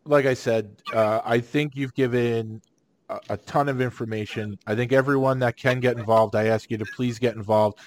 like 0.05 0.25
I 0.25 0.33
said, 0.33 0.81
uh, 0.91 1.21
I 1.23 1.39
think 1.39 1.75
you've 1.75 1.93
given 1.93 2.63
a, 3.09 3.19
a 3.29 3.37
ton 3.37 3.69
of 3.69 3.79
information. 3.79 4.57
I 4.65 4.73
think 4.73 4.91
everyone 4.91 5.37
that 5.39 5.55
can 5.55 5.79
get 5.79 5.99
involved, 5.99 6.35
I 6.35 6.47
ask 6.47 6.71
you 6.71 6.79
to 6.79 6.85
please 6.95 7.19
get 7.19 7.35
involved. 7.35 7.77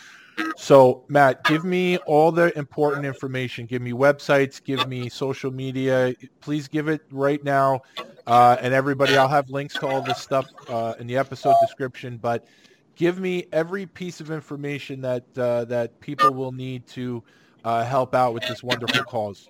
So, 0.56 1.04
Matt, 1.08 1.42
give 1.42 1.64
me 1.64 1.96
all 2.06 2.30
the 2.30 2.56
important 2.56 3.04
information. 3.04 3.66
Give 3.66 3.82
me 3.82 3.90
websites. 3.90 4.62
Give 4.62 4.86
me 4.86 5.08
social 5.08 5.50
media. 5.50 6.14
Please 6.40 6.68
give 6.68 6.86
it 6.86 7.00
right 7.10 7.42
now. 7.42 7.80
Uh, 8.24 8.56
and 8.60 8.72
everybody, 8.72 9.16
I'll 9.16 9.26
have 9.26 9.50
links 9.50 9.74
to 9.74 9.88
all 9.88 10.00
this 10.00 10.22
stuff 10.22 10.46
uh, 10.68 10.94
in 11.00 11.08
the 11.08 11.16
episode 11.16 11.56
description. 11.60 12.18
But 12.18 12.46
give 12.94 13.18
me 13.18 13.46
every 13.50 13.84
piece 13.84 14.20
of 14.20 14.30
information 14.30 15.00
that 15.00 15.24
uh, 15.36 15.64
that 15.64 15.98
people 15.98 16.32
will 16.32 16.52
need 16.52 16.86
to 16.88 17.24
uh, 17.64 17.84
help 17.84 18.14
out 18.14 18.34
with 18.34 18.46
this 18.46 18.62
wonderful 18.62 19.04
cause. 19.04 19.48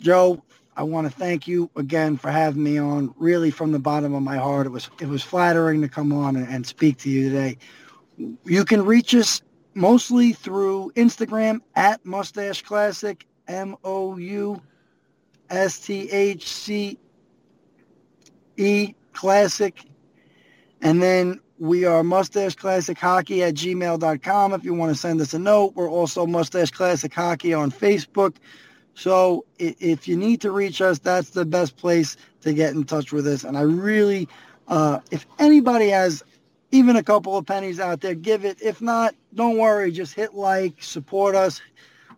Joe, 0.00 0.42
I 0.76 0.84
want 0.84 1.10
to 1.10 1.12
thank 1.12 1.48
you 1.48 1.68
again 1.74 2.16
for 2.16 2.30
having 2.30 2.62
me 2.62 2.78
on. 2.78 3.12
Really, 3.18 3.50
from 3.50 3.72
the 3.72 3.80
bottom 3.80 4.14
of 4.14 4.22
my 4.22 4.36
heart, 4.36 4.66
it 4.66 4.70
was 4.70 4.90
it 5.00 5.08
was 5.08 5.22
flattering 5.22 5.82
to 5.82 5.88
come 5.88 6.12
on 6.12 6.36
and, 6.36 6.48
and 6.48 6.64
speak 6.64 6.98
to 6.98 7.10
you 7.10 7.28
today. 7.28 7.58
You 8.44 8.64
can 8.64 8.84
reach 8.84 9.14
us 9.14 9.42
mostly 9.74 10.32
through 10.32 10.92
Instagram 10.94 11.60
at 11.74 12.04
Moustache 12.04 12.62
Classic, 12.62 13.26
M 13.48 13.76
O 13.82 14.16
U 14.16 14.62
S 15.50 15.80
T 15.80 16.10
H 16.10 16.48
C 16.48 16.98
E 18.56 18.94
Classic. 19.12 19.84
And 20.80 21.02
then 21.02 21.40
we 21.58 21.84
are 21.84 22.04
Moustache 22.04 22.54
Classic 22.54 22.96
Hockey 22.98 23.42
at 23.42 23.54
gmail.com 23.54 24.52
if 24.52 24.64
you 24.64 24.74
want 24.74 24.92
to 24.92 24.98
send 24.98 25.20
us 25.20 25.34
a 25.34 25.38
note. 25.38 25.74
We're 25.74 25.90
also 25.90 26.26
Moustache 26.26 26.70
Classic 26.70 27.12
Hockey 27.12 27.52
on 27.52 27.70
Facebook. 27.70 28.36
So 28.94 29.44
if 29.58 30.06
you 30.08 30.16
need 30.16 30.40
to 30.42 30.50
reach 30.50 30.80
us, 30.80 30.98
that's 30.98 31.30
the 31.30 31.44
best 31.44 31.76
place 31.76 32.16
to 32.42 32.52
get 32.52 32.74
in 32.74 32.84
touch 32.84 33.12
with 33.12 33.26
us. 33.26 33.44
And 33.44 33.56
I 33.56 33.62
really, 33.62 34.28
uh, 34.68 35.00
if 35.10 35.26
anybody 35.38 35.88
has 35.88 36.22
even 36.70 36.96
a 36.96 37.02
couple 37.02 37.36
of 37.36 37.46
pennies 37.46 37.80
out 37.80 38.00
there, 38.00 38.14
give 38.14 38.44
it. 38.44 38.60
If 38.62 38.80
not, 38.80 39.14
don't 39.34 39.58
worry. 39.58 39.90
Just 39.90 40.14
hit 40.14 40.34
like, 40.34 40.82
support 40.82 41.34
us, 41.34 41.60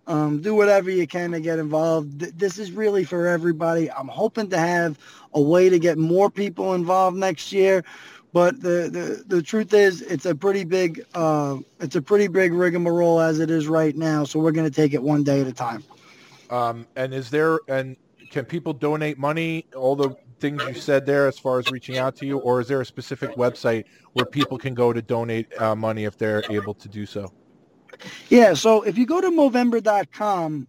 um, 0.07 0.41
do 0.41 0.55
whatever 0.55 0.91
you 0.91 1.07
can 1.07 1.33
to 1.33 1.41
get 1.41 1.59
involved. 1.59 2.21
Th- 2.21 2.33
this 2.35 2.59
is 2.59 2.73
really 2.73 3.05
for 3.05 3.27
everybody. 3.27 3.91
I'm 3.91 4.09
hoping 4.09 4.51
to 4.51 4.59
have 4.59 4.99
a 5.35 5.41
way 5.41 5.69
to 5.69 5.79
get 5.79 5.99
more 5.99 6.31
people 6.31 6.75
involved 6.75 7.17
next 7.17 7.53
year. 7.53 7.85
But 8.33 8.61
the, 8.61 8.89
the, 8.89 9.37
the 9.37 9.43
truth 9.43 9.75
is, 9.75 10.03
it's 10.03 10.25
a 10.25 10.35
pretty 10.35 10.65
big 10.65 11.05
uh, 11.15 11.59
it's 11.81 11.97
a 11.97 12.03
pretty 12.03 12.29
big 12.29 12.53
rigmarole 12.53 13.21
as 13.21 13.41
it 13.41 13.51
is 13.51 13.67
right 13.67 13.97
now. 13.97 14.25
So 14.25 14.39
we're 14.39 14.53
going 14.53 14.69
to 14.69 14.75
take 14.75 14.95
it 14.95 15.03
one 15.03 15.25
day 15.25 15.41
at 15.41 15.47
a 15.47 15.53
time. 15.53 15.83
Um, 16.49 16.87
and 16.97 17.13
is 17.13 17.31
there 17.31 17.59
and 17.69 17.97
can 18.31 18.45
people 18.45 18.73
donate 18.73 19.19
money? 19.19 19.67
All 19.75 19.97
the 19.97 20.15
things 20.39 20.63
you 20.63 20.75
said 20.75 21.07
there, 21.07 21.27
as 21.27 21.39
far 21.39 21.59
as 21.59 21.71
reaching 21.71 21.99
out 21.99 22.17
to 22.17 22.27
you, 22.27 22.39
or 22.39 22.61
is 22.61 22.69
there 22.69 22.81
a 22.81 22.87
specific 22.87 23.37
website 23.37 23.85
where 24.13 24.25
people 24.25 24.59
can 24.59 24.75
go 24.75 24.93
to 24.93 25.03
donate 25.03 25.47
uh, 25.61 25.75
money 25.75 26.05
if 26.05 26.17
they're 26.17 26.45
able 26.51 26.75
to 26.75 26.89
do 26.89 27.07
so? 27.07 27.33
Yeah. 28.29 28.55
So 28.55 28.83
if 28.83 28.97
you 28.97 29.07
go 29.07 29.21
to 29.21 29.29
Movember.com 29.29 30.69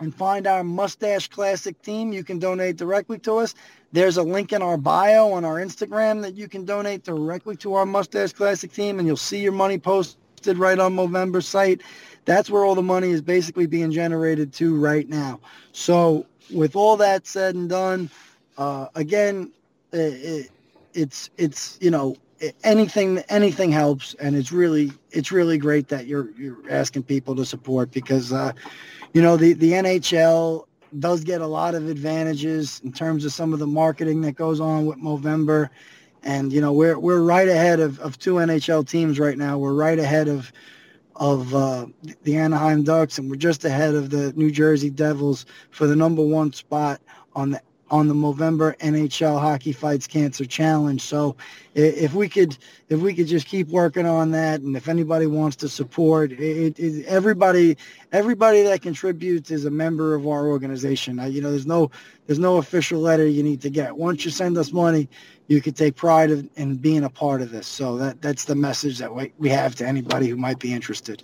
and 0.00 0.14
find 0.14 0.46
our 0.46 0.62
Moustache 0.62 1.28
Classic 1.28 1.80
team, 1.82 2.12
you 2.12 2.22
can 2.22 2.38
donate 2.38 2.76
directly 2.76 3.18
to 3.20 3.38
us. 3.38 3.54
There's 3.92 4.16
a 4.16 4.22
link 4.22 4.52
in 4.52 4.62
our 4.62 4.76
bio 4.76 5.32
on 5.32 5.44
our 5.44 5.56
Instagram 5.56 6.22
that 6.22 6.36
you 6.36 6.48
can 6.48 6.64
donate 6.64 7.04
directly 7.04 7.56
to 7.56 7.74
our 7.74 7.86
Moustache 7.86 8.32
Classic 8.32 8.72
team, 8.72 8.98
and 8.98 9.08
you'll 9.08 9.16
see 9.16 9.40
your 9.40 9.52
money 9.52 9.78
posted 9.78 10.58
right 10.58 10.78
on 10.78 10.94
Movember 10.94 11.42
site. 11.42 11.82
That's 12.26 12.50
where 12.50 12.64
all 12.64 12.74
the 12.74 12.82
money 12.82 13.10
is 13.10 13.22
basically 13.22 13.66
being 13.66 13.90
generated 13.90 14.52
to 14.54 14.76
right 14.76 15.08
now. 15.08 15.40
So 15.72 16.26
with 16.52 16.76
all 16.76 16.96
that 16.98 17.26
said 17.26 17.54
and 17.54 17.68
done, 17.68 18.10
uh, 18.56 18.88
again, 18.94 19.50
it, 19.92 20.50
it's 20.94 21.30
it's 21.38 21.78
you 21.80 21.90
know 21.90 22.16
anything 22.64 23.18
anything 23.28 23.72
helps, 23.72 24.14
and 24.14 24.36
it's 24.36 24.52
really 24.52 24.92
it's 25.10 25.32
really 25.32 25.58
great 25.58 25.88
that 25.88 26.06
you're 26.06 26.30
you're 26.38 26.58
asking 26.70 27.04
people 27.04 27.34
to 27.36 27.44
support 27.44 27.90
because 27.90 28.32
uh, 28.32 28.52
you 29.12 29.22
know 29.22 29.36
the 29.36 29.52
the 29.54 29.72
NHL 29.72 30.64
does 30.98 31.22
get 31.22 31.40
a 31.40 31.46
lot 31.46 31.74
of 31.74 31.88
advantages 31.88 32.80
in 32.84 32.92
terms 32.92 33.24
of 33.24 33.32
some 33.32 33.52
of 33.52 33.58
the 33.58 33.66
marketing 33.66 34.22
that 34.22 34.32
goes 34.32 34.60
on 34.60 34.86
with 34.86 34.98
Movember. 34.98 35.68
And 36.22 36.52
you 36.52 36.60
know 36.60 36.72
we're 36.72 36.98
we're 36.98 37.20
right 37.22 37.48
ahead 37.48 37.80
of, 37.80 37.98
of 38.00 38.18
two 38.18 38.34
NHL 38.34 38.88
teams 38.88 39.18
right 39.18 39.38
now. 39.38 39.58
We're 39.58 39.74
right 39.74 39.98
ahead 39.98 40.28
of 40.28 40.52
of 41.16 41.54
uh, 41.54 41.86
the 42.22 42.36
Anaheim 42.36 42.84
Ducks, 42.84 43.18
and 43.18 43.28
we're 43.28 43.36
just 43.36 43.64
ahead 43.64 43.94
of 43.94 44.10
the 44.10 44.32
New 44.34 44.50
Jersey 44.50 44.90
Devils 44.90 45.46
for 45.70 45.86
the 45.86 45.96
number 45.96 46.22
one 46.22 46.52
spot 46.52 47.00
on 47.34 47.50
the 47.50 47.60
on 47.90 48.08
the 48.08 48.14
Movember 48.14 48.76
NHL 48.78 49.40
Hockey 49.40 49.72
Fights 49.72 50.06
Cancer 50.06 50.44
Challenge. 50.44 51.00
So 51.00 51.36
if 51.74 52.14
we 52.14 52.28
could 52.28 52.56
if 52.88 53.00
we 53.00 53.14
could 53.14 53.26
just 53.26 53.46
keep 53.46 53.68
working 53.68 54.06
on 54.06 54.30
that, 54.32 54.60
and 54.60 54.76
if 54.76 54.88
anybody 54.88 55.26
wants 55.26 55.56
to 55.56 55.68
support, 55.68 56.32
it, 56.32 56.78
it, 56.78 57.04
everybody 57.06 57.76
everybody 58.12 58.62
that 58.62 58.82
contributes 58.82 59.50
is 59.50 59.64
a 59.64 59.70
member 59.70 60.14
of 60.14 60.26
our 60.26 60.48
organization. 60.48 61.20
you 61.32 61.40
know, 61.40 61.50
there's 61.50 61.66
no 61.66 61.90
there's 62.26 62.38
no 62.38 62.56
official 62.58 63.00
letter 63.00 63.26
you 63.26 63.42
need 63.42 63.60
to 63.62 63.70
get. 63.70 63.96
Once 63.96 64.24
you 64.24 64.30
send 64.30 64.56
us 64.58 64.72
money, 64.72 65.08
you 65.48 65.60
could 65.60 65.76
take 65.76 65.96
pride 65.96 66.30
in 66.56 66.76
being 66.76 67.04
a 67.04 67.10
part 67.10 67.42
of 67.42 67.50
this. 67.50 67.66
So 67.66 67.96
that 67.98 68.20
that's 68.22 68.44
the 68.44 68.54
message 68.54 68.98
that 68.98 69.14
we, 69.14 69.32
we 69.38 69.48
have 69.48 69.74
to 69.76 69.86
anybody 69.86 70.28
who 70.28 70.36
might 70.36 70.58
be 70.58 70.72
interested. 70.72 71.22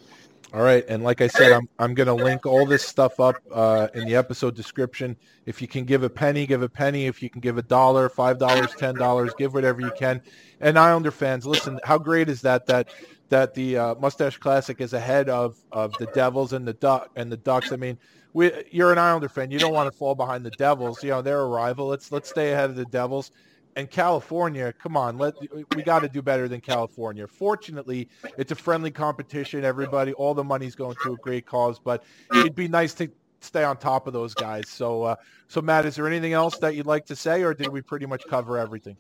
All 0.55 0.63
right, 0.63 0.85
and 0.89 1.03
like 1.03 1.21
I 1.21 1.27
said, 1.27 1.51
I'm 1.51 1.69
I'm 1.81 1.95
going 1.95 2.07
to 2.07 2.15
link 2.15 2.47
all 2.47 2.65
this 2.65 2.87
stuff 2.87 3.19
up 3.19 3.35
uh, 3.51 3.89
in 3.93 4.05
the 4.07 4.15
episode 4.15 4.55
description. 4.55 5.17
If 5.47 5.61
you 5.61 5.67
can 5.67 5.85
give 5.85 6.05
a 6.05 6.09
penny, 6.09 6.47
give 6.47 6.63
a 6.63 6.69
penny. 6.69 7.07
If 7.07 7.21
you 7.25 7.29
can 7.29 7.41
give 7.41 7.59
a 7.59 7.63
dollar, 7.63 8.09
five 8.09 8.39
dollars, 8.39 8.73
ten 8.77 8.95
dollars, 8.95 9.33
give 9.37 9.53
whatever 9.53 9.81
you 9.81 9.91
can. 9.99 10.23
And 10.61 10.79
Islander 10.79 11.11
fans, 11.11 11.45
listen, 11.45 11.81
how 11.83 11.99
great 11.99 12.29
is 12.29 12.41
that 12.43 12.67
that 12.67 12.91
that 13.31 13.53
the 13.55 13.77
uh, 13.77 13.95
Moustache 13.97 14.39
Classic 14.39 14.81
is 14.81 14.93
ahead 14.93 15.29
of, 15.29 15.59
of 15.73 15.93
the 15.99 16.07
Devils 16.15 16.53
and 16.53 16.69
the 16.69 16.75
Duck 16.75 17.11
and 17.17 17.33
the 17.33 17.37
Ducks. 17.37 17.73
I 17.73 17.77
mean, 17.77 17.99
we, 18.33 18.53
you're 18.71 18.93
an 18.93 18.99
Islander 18.99 19.29
fan. 19.29 19.51
You 19.51 19.59
don't 19.59 19.75
want 19.75 19.91
to 19.91 19.99
fall 19.99 20.15
behind 20.15 20.47
the 20.47 20.53
Devils. 20.53 21.03
You 21.03 21.11
know 21.11 21.21
they're 21.21 21.41
a 21.41 21.49
rival. 21.49 21.89
Let's 21.89 22.13
let's 22.13 22.31
stay 22.31 22.53
ahead 22.53 22.71
of 22.71 22.77
the 22.77 22.85
Devils 22.85 23.33
and 23.77 23.91
California, 23.91 24.73
come 24.73 24.97
on, 24.97 25.19
let 25.19 25.35
we 25.75 25.83
got 25.83 26.01
to 26.01 26.09
do 26.09 26.23
better 26.23 26.49
than 26.49 26.61
California. 26.61 27.27
Fortunately, 27.27 28.09
it's 28.39 28.53
a 28.53 28.55
friendly 28.55 28.91
competition. 28.91 29.65
Everybody, 29.65 30.13
all 30.13 30.35
the 30.35 30.45
money's 30.45 30.75
going 30.75 30.97
to 31.03 31.15
a 31.15 31.17
great 31.17 31.47
cause, 31.47 31.79
but 31.79 32.05
it'd 32.35 32.55
be 32.55 32.69
nice 32.69 32.95
to 32.95 33.11
stay 33.41 33.65
on 33.65 33.77
top 33.77 34.07
of 34.07 34.13
those 34.13 34.35
guys. 34.35 34.69
So, 34.69 35.03
uh, 35.03 35.17
so 35.49 35.61
Matt, 35.61 35.87
is 35.87 35.97
there 35.97 36.07
anything 36.07 36.33
else 36.33 36.59
that 36.59 36.75
you'd 36.75 36.87
like 36.87 37.07
to 37.07 37.17
say, 37.17 37.43
or 37.43 37.55
did 37.55 37.69
we 37.69 37.83
pretty 37.83 38.07
much 38.07 38.25
cover 38.29 38.59
everything? 38.59 38.97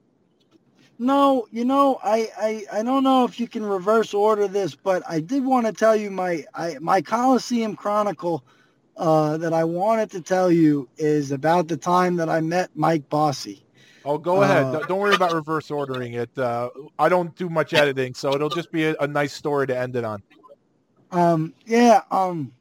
No, 0.98 1.46
you 1.50 1.64
know, 1.64 1.98
I, 2.04 2.28
I, 2.38 2.78
I 2.78 2.82
don't 2.84 3.02
know 3.02 3.24
if 3.24 3.40
you 3.40 3.48
can 3.48 3.64
reverse 3.64 4.14
order 4.14 4.46
this, 4.46 4.76
but 4.76 5.02
I 5.08 5.18
did 5.20 5.44
want 5.44 5.66
to 5.66 5.72
tell 5.72 5.96
you 5.96 6.10
my 6.10 6.44
I, 6.54 6.76
my 6.80 7.02
Coliseum 7.02 7.74
Chronicle 7.74 8.44
uh, 8.96 9.36
that 9.38 9.52
I 9.52 9.64
wanted 9.64 10.10
to 10.12 10.20
tell 10.20 10.52
you 10.52 10.88
is 10.96 11.32
about 11.32 11.66
the 11.66 11.76
time 11.76 12.16
that 12.16 12.28
I 12.28 12.40
met 12.40 12.70
Mike 12.76 13.08
Bossy. 13.08 13.63
Oh, 14.04 14.18
go 14.18 14.42
ahead. 14.42 14.66
Uh, 14.66 14.80
Don't- 14.80 14.98
worry 14.98 15.14
about 15.14 15.32
reverse 15.32 15.70
ordering 15.70 16.14
it. 16.14 16.36
Uh, 16.38 16.68
I 16.98 17.08
don't 17.08 17.34
do 17.36 17.48
much 17.48 17.72
editing, 17.72 18.14
so 18.14 18.34
it'll 18.34 18.50
just 18.50 18.70
be 18.70 18.84
a, 18.84 18.94
a 19.00 19.06
nice 19.06 19.32
story 19.32 19.66
to 19.68 19.76
end 19.76 19.96
it 19.96 20.04
on. 20.04 20.22
Um, 21.10 21.54
yeah. 21.64 22.02
Um, 22.10 22.52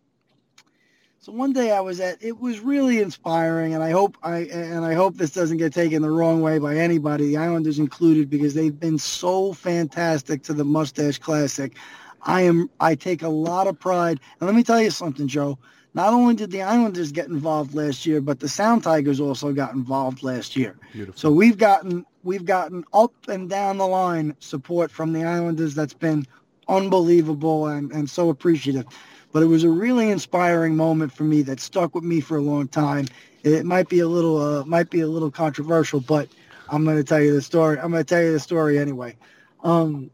so 1.20 1.32
one 1.32 1.54
day 1.54 1.72
I 1.72 1.80
was 1.80 2.00
at. 2.00 2.22
It 2.24 2.40
was 2.40 2.60
really 2.60 3.00
inspiring, 3.02 3.74
and 3.74 3.84
I 3.84 3.92
hope 3.92 4.18
I 4.24 4.40
and 4.40 4.86
I 4.86 4.94
hope 4.94 5.16
this 5.16 5.32
doesn't 5.32 5.58
get 5.58 5.74
taken 5.74 6.02
the 6.02 6.10
wrong 6.10 6.42
way 6.42 6.60
by 6.60 6.76
anybody, 6.76 7.28
the 7.28 7.38
Islanders 7.38 7.80
included, 7.80 8.30
because 8.30 8.54
they've 8.54 8.78
been 8.78 8.98
so 8.98 9.54
fantastic 9.54 10.44
to 10.44 10.54
the 10.54 10.66
Moustache 10.66 11.20
Classic. 11.20 11.76
I 12.24 12.42
am. 12.42 12.70
I 12.80 12.96
take 12.96 13.22
a 13.22 13.30
lot 13.30 13.68
of 13.68 13.80
pride, 13.80 14.20
and 14.40 14.48
let 14.48 14.56
me 14.56 14.64
tell 14.64 14.82
you 14.82 14.92
something, 14.92 15.28
Joe. 15.28 15.58
Not 15.96 16.14
only 16.14 16.34
did 16.34 16.52
the 16.52 16.64
Islanders 16.64 17.12
get 17.12 17.28
involved 17.28 17.76
last 17.76 18.06
year, 18.06 18.20
but 18.20 18.40
the 18.40 18.50
Sound 18.50 18.84
Tigers 18.84 19.20
also 19.20 19.54
got 19.54 19.74
involved 19.74 20.24
last 20.24 20.56
year. 20.56 20.76
Beautiful. 20.92 21.20
So 21.20 21.32
we've 21.32 21.58
gotten 21.58 22.06
we've 22.24 22.46
gotten 22.46 22.84
up 22.94 23.14
and 23.28 23.50
down 23.50 23.78
the 23.78 23.88
line 23.88 24.36
support 24.40 24.92
from 24.92 25.14
the 25.14 25.24
Islanders 25.24 25.76
that's 25.76 25.94
been 25.94 26.26
unbelievable 26.68 27.68
and, 27.68 27.92
and 27.92 28.10
so 28.10 28.30
appreciative. 28.30 28.86
But 29.32 29.44
it 29.44 29.48
was 29.48 29.64
a 29.64 29.70
really 29.70 30.10
inspiring 30.10 30.76
moment 30.76 31.12
for 31.12 31.24
me 31.24 31.42
that 31.44 31.60
stuck 31.60 31.94
with 31.94 32.04
me 32.04 32.22
for 32.22 32.38
a 32.38 32.42
long 32.42 32.68
time. 32.68 33.08
It 33.44 33.66
might 33.66 33.90
be 33.90 34.00
a 34.00 34.08
little 34.08 34.42
uh, 34.42 34.66
might 34.66 34.90
be 34.90 35.02
a 35.02 35.08
little 35.08 35.32
controversial, 35.32 36.00
but 36.00 36.28
I'm 36.70 36.86
going 36.86 36.98
to 36.98 37.04
tell 37.04 37.22
you 37.22 37.34
the 37.34 37.42
story. 37.42 37.78
I'm 37.78 37.92
going 37.92 38.04
to 38.04 38.16
tell 38.16 38.24
you 38.24 38.32
the 38.32 38.40
story 38.40 38.80
anyway. 38.80 39.16
Um, 39.64 40.10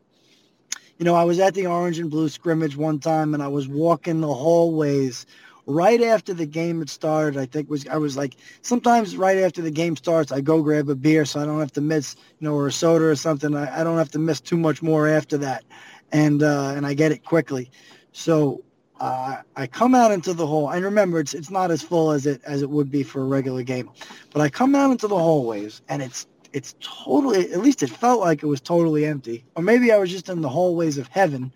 you 0.97 1.05
know, 1.05 1.15
I 1.15 1.23
was 1.23 1.39
at 1.39 1.53
the 1.53 1.67
Orange 1.67 1.99
and 1.99 2.09
Blue 2.09 2.27
scrimmage 2.27 2.75
one 2.75 2.99
time, 2.99 3.33
and 3.33 3.41
I 3.41 3.47
was 3.47 3.69
walking 3.69 4.19
the 4.19 4.33
hallways 4.33 5.25
right 5.69 6.01
after 6.01 6.33
the 6.33 6.47
game 6.47 6.79
had 6.79 6.89
started. 6.89 7.39
I 7.39 7.45
think 7.45 7.69
was 7.69 7.87
I 7.87 7.97
was 7.97 8.17
like 8.17 8.35
sometimes 8.63 9.15
right 9.15 9.37
after 9.37 9.61
the 9.61 9.71
game 9.71 9.95
starts, 9.95 10.31
I 10.31 10.41
go 10.41 10.61
grab 10.61 10.89
a 10.89 10.95
beer 10.95 11.23
so 11.25 11.39
I 11.39 11.45
don't 11.45 11.59
have 11.59 11.71
to 11.73 11.81
miss, 11.81 12.15
you 12.39 12.47
know, 12.47 12.55
or 12.55 12.67
a 12.67 12.71
soda 12.71 13.05
or 13.05 13.15
something. 13.15 13.55
I, 13.55 13.81
I 13.81 13.83
don't 13.83 13.97
have 13.97 14.11
to 14.11 14.19
miss 14.19 14.41
too 14.41 14.57
much 14.57 14.81
more 14.81 15.07
after 15.07 15.37
that, 15.37 15.63
and 16.11 16.41
uh, 16.43 16.73
and 16.75 16.85
I 16.85 16.93
get 16.95 17.11
it 17.11 17.23
quickly. 17.23 17.69
So 18.11 18.63
uh, 18.99 19.37
I 19.55 19.67
come 19.67 19.93
out 19.95 20.11
into 20.11 20.33
the 20.33 20.45
hall. 20.45 20.71
And 20.71 20.83
remember, 20.83 21.19
it's 21.19 21.33
it's 21.33 21.51
not 21.51 21.71
as 21.71 21.81
full 21.83 22.11
as 22.11 22.25
it 22.25 22.41
as 22.45 22.61
it 22.63 22.69
would 22.69 22.91
be 22.91 23.03
for 23.03 23.21
a 23.21 23.25
regular 23.25 23.63
game, 23.63 23.89
but 24.33 24.41
I 24.41 24.49
come 24.49 24.75
out 24.75 24.91
into 24.91 25.07
the 25.07 25.17
hallways, 25.17 25.81
and 25.87 26.01
it's 26.01 26.25
it's 26.51 26.75
totally. 26.81 27.51
At 27.53 27.59
least 27.59 27.83
it 27.83 27.91
felt 27.91 28.21
like 28.21 28.41
it 28.41 28.47
was 28.47 28.59
totally 28.59 29.05
empty, 29.05 29.45
or 29.55 29.61
maybe 29.61 29.91
I 29.91 29.97
was 29.97 30.09
just 30.09 30.29
in 30.29 30.41
the 30.41 30.49
hallways 30.49 30.97
of 30.97 31.07
heaven, 31.07 31.51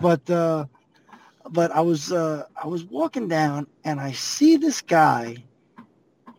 but. 0.00 0.28
Uh, 0.30 0.64
but 1.50 1.70
I 1.70 1.80
was 1.80 2.12
uh, 2.12 2.44
I 2.62 2.66
was 2.66 2.84
walking 2.84 3.28
down 3.28 3.66
and 3.84 4.00
I 4.00 4.12
see 4.12 4.56
this 4.56 4.82
guy, 4.82 5.36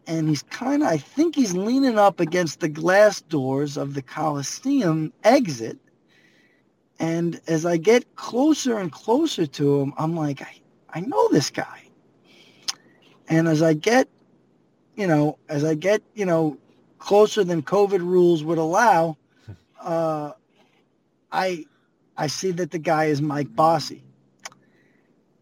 and 0.07 0.29
he's 0.29 0.43
kind 0.43 0.83
of 0.83 0.89
I 0.89 0.97
think 0.97 1.35
he's 1.35 1.53
leaning 1.55 1.97
up 1.97 2.19
against 2.19 2.59
the 2.59 2.69
glass 2.69 3.21
doors 3.21 3.77
of 3.77 3.93
the 3.93 4.01
Coliseum 4.01 5.13
exit. 5.23 5.77
And 6.99 7.39
as 7.47 7.65
I 7.65 7.77
get 7.77 8.15
closer 8.17 8.77
and 8.77 8.91
closer 8.91 9.45
to 9.45 9.79
him, 9.79 9.93
I'm 9.97 10.17
like, 10.17 10.41
I, 10.41 10.59
I 10.93 10.99
know 10.99 11.29
this 11.29 11.49
guy. 11.49 11.83
And 13.29 13.47
as 13.47 13.61
I 13.61 13.73
get, 13.73 14.09
you 14.97 15.07
know, 15.07 15.37
as 15.47 15.63
I 15.63 15.75
get, 15.75 16.01
you 16.13 16.25
know, 16.25 16.57
closer 16.97 17.45
than 17.45 17.61
COVID 17.61 17.99
rules 17.99 18.43
would 18.43 18.57
allow, 18.57 19.15
uh, 19.81 20.33
I 21.31 21.65
I 22.17 22.27
see 22.27 22.51
that 22.51 22.71
the 22.71 22.79
guy 22.79 23.05
is 23.05 23.21
Mike 23.21 23.55
Bossy 23.55 24.03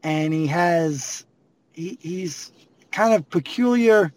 and 0.04 0.34
he 0.34 0.48
has 0.48 1.26
he, 1.74 1.98
he's 2.02 2.52
kind 2.92 3.14
of 3.14 3.30
peculiar. 3.30 4.14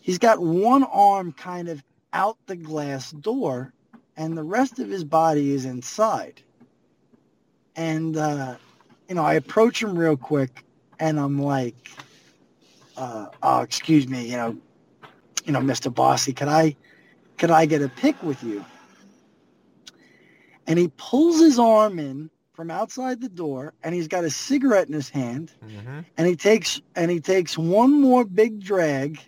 He's 0.00 0.18
got 0.18 0.40
one 0.40 0.84
arm 0.84 1.32
kind 1.32 1.68
of 1.68 1.82
out 2.12 2.36
the 2.46 2.56
glass 2.56 3.12
door 3.12 3.72
and 4.16 4.36
the 4.36 4.42
rest 4.42 4.78
of 4.78 4.88
his 4.88 5.04
body 5.04 5.52
is 5.52 5.64
inside. 5.64 6.42
And 7.76 8.16
uh, 8.16 8.56
you 9.10 9.16
know 9.16 9.24
i 9.24 9.34
approach 9.34 9.82
him 9.82 9.98
real 9.98 10.16
quick 10.16 10.64
and 11.00 11.18
i'm 11.18 11.42
like 11.42 11.90
uh, 12.96 13.26
oh 13.42 13.60
excuse 13.60 14.08
me 14.08 14.24
you 14.24 14.36
know 14.36 14.56
you 15.44 15.52
know 15.52 15.60
mr 15.60 15.92
bossy 15.92 16.32
could 16.32 16.48
i 16.48 16.74
could 17.36 17.50
i 17.50 17.66
get 17.66 17.82
a 17.82 17.88
pic 17.88 18.22
with 18.22 18.42
you? 18.44 18.64
And 20.66 20.78
he 20.78 20.92
pulls 20.96 21.40
his 21.40 21.58
arm 21.58 21.98
in 21.98 22.30
from 22.60 22.70
outside 22.70 23.22
the 23.22 23.28
door 23.30 23.72
and 23.82 23.94
he's 23.94 24.06
got 24.06 24.22
a 24.22 24.28
cigarette 24.30 24.86
in 24.86 24.92
his 24.92 25.08
hand 25.08 25.50
Mm-hmm. 25.64 26.00
and 26.18 26.26
he 26.26 26.36
takes 26.36 26.82
and 26.94 27.10
he 27.10 27.18
takes 27.18 27.56
one 27.56 27.98
more 28.02 28.22
big 28.22 28.60
drag 28.62 29.18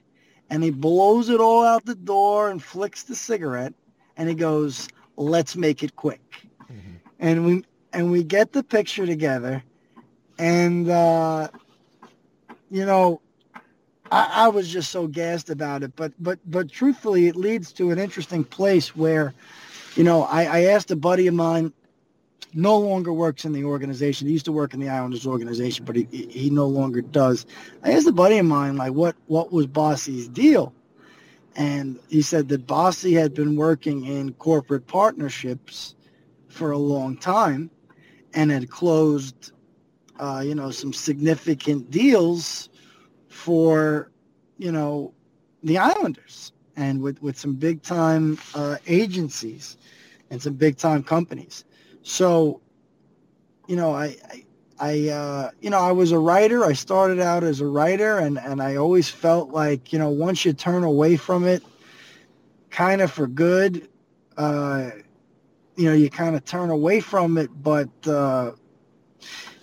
and 0.51 0.63
he 0.63 0.71
blows 0.71 1.31
it 1.31 1.41
all 1.41 1.65
out 1.65 1.87
the 1.87 1.95
door 1.95 2.51
and 2.51 2.63
flicks 2.63 3.05
the 3.05 3.15
cigarette 3.15 3.73
and 4.19 4.29
he 4.29 4.35
goes 4.35 4.87
let's 5.17 5.57
make 5.57 5.83
it 5.83 5.97
quick 5.97 6.21
Mm-hmm. 6.71 6.97
and 7.21 7.47
we 7.47 7.65
and 7.95 8.11
we 8.11 8.23
get 8.23 8.53
the 8.53 8.63
picture 8.63 9.07
together 9.07 9.63
and 10.39 10.91
uh 10.91 11.49
you 12.71 12.85
know 12.85 13.23
I, 14.11 14.45
I 14.45 14.49
was 14.49 14.69
just 14.69 14.91
so 14.91 15.07
gassed 15.07 15.49
about 15.49 15.83
it 15.83 15.97
but 15.97 16.13
but 16.21 16.39
but 16.45 16.71
truthfully 16.71 17.29
it 17.29 17.37
leads 17.37 17.73
to 17.75 17.93
an 17.93 17.99
interesting 17.99 18.45
place 18.45 18.95
where 18.95 19.33
you 19.97 20.05
know 20.05 20.25
i 20.25 20.45
i 20.45 20.61
asked 20.65 20.91
a 20.91 20.97
buddy 20.97 21.29
of 21.29 21.35
mine 21.35 21.73
no 22.55 22.79
longer 22.79 23.13
works 23.13 23.45
in 23.45 23.53
the 23.53 23.65
organization. 23.65 24.27
He 24.27 24.33
used 24.33 24.45
to 24.47 24.53
work 24.53 24.75
in 24.75 24.81
the 24.81 24.89
Islanders 24.89 25.27
organization, 25.27 25.85
but 25.85 25.97
he 25.97 26.07
he 26.11 26.51
no 26.51 26.67
longer 26.67 27.01
does. 27.01 27.47
I 27.83 27.93
asked 27.93 28.07
a 28.07 28.13
buddy 28.13 28.39
of 28.39 28.47
mine 28.47 28.77
like 28.77 28.93
what 28.93 29.17
what 29.27 29.53
was 29.53 29.67
Bossy's 29.67 30.29
deal, 30.29 30.75
and 31.57 31.99
he 32.09 32.23
said 32.23 32.49
that 32.49 32.67
Bossy 32.67 33.15
had 33.15 33.35
been 33.35 33.57
working 33.57 34.05
in 34.05 34.35
corporate 34.35 34.87
partnerships 34.87 35.95
for 36.49 36.73
a 36.73 36.79
long 36.79 37.17
time, 37.17 37.71
and 38.35 38.51
had 38.51 38.71
closed, 38.71 39.53
uh, 40.19 40.43
you 40.45 40.55
know, 40.55 40.71
some 40.71 40.93
significant 40.93 41.91
deals 41.91 42.69
for, 43.29 44.11
you 44.59 44.71
know, 44.71 45.15
the 45.63 45.79
Islanders 45.79 46.53
and 46.77 47.03
with 47.03 47.23
with 47.23 47.39
some 47.39 47.55
big 47.55 47.83
time 47.83 48.39
uh, 48.55 48.77
agencies 48.87 49.77
and 50.31 50.41
some 50.41 50.55
big 50.55 50.77
time 50.77 51.03
companies. 51.03 51.65
So, 52.03 52.61
you 53.67 53.77
know, 53.77 53.93
I, 53.93 54.17
I, 54.29 54.45
I 54.81 55.09
uh, 55.09 55.51
you 55.61 55.71
know, 55.71 55.79
I 55.79 55.93
was 55.93 56.13
a 56.13 56.19
writer. 56.19 56.65
I 56.65 56.73
started 56.73 57.21
out 57.21 57.45
as 57.45 57.61
a 57.61 57.67
writer, 57.67 58.19
and 58.19 58.39
and 58.39 58.61
I 58.61 58.77
always 58.77 59.09
felt 59.09 59.51
like, 59.51 59.93
you 59.93 59.99
know, 59.99 60.09
once 60.09 60.45
you 60.45 60.53
turn 60.53 60.83
away 60.85 61.17
from 61.17 61.47
it, 61.47 61.63
kind 62.71 63.01
of 63.01 63.13
for 63.13 63.27
good, 63.27 63.89
uh, 64.37 64.91
you 65.77 65.85
know, 65.85 65.95
you 65.95 66.11
kind 66.11 66.35
of 66.35 66.45
turn 66.45 66.71
away 66.71 67.01
from 67.01 67.39
it. 67.39 67.51
But, 67.63 67.91
uh, 68.07 68.53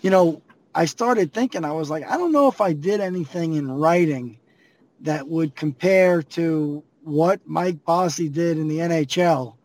you 0.02 0.10
know, 0.10 0.42
I 0.74 0.86
started 0.86 1.34
thinking, 1.34 1.66
I 1.66 1.72
was 1.72 1.90
like, 1.90 2.10
I 2.10 2.16
don't 2.16 2.32
know 2.32 2.48
if 2.48 2.62
I 2.62 2.74
did 2.74 3.02
anything 3.02 3.56
in 3.56 3.70
writing 3.70 4.38
that 5.02 5.28
would 5.28 5.56
compare 5.56 6.22
to 6.22 6.84
what 7.04 7.42
Mike 7.46 7.84
Bossy 7.84 8.30
did 8.30 8.58
in 8.58 8.68
the 8.68 8.78
NHL. 8.78 9.56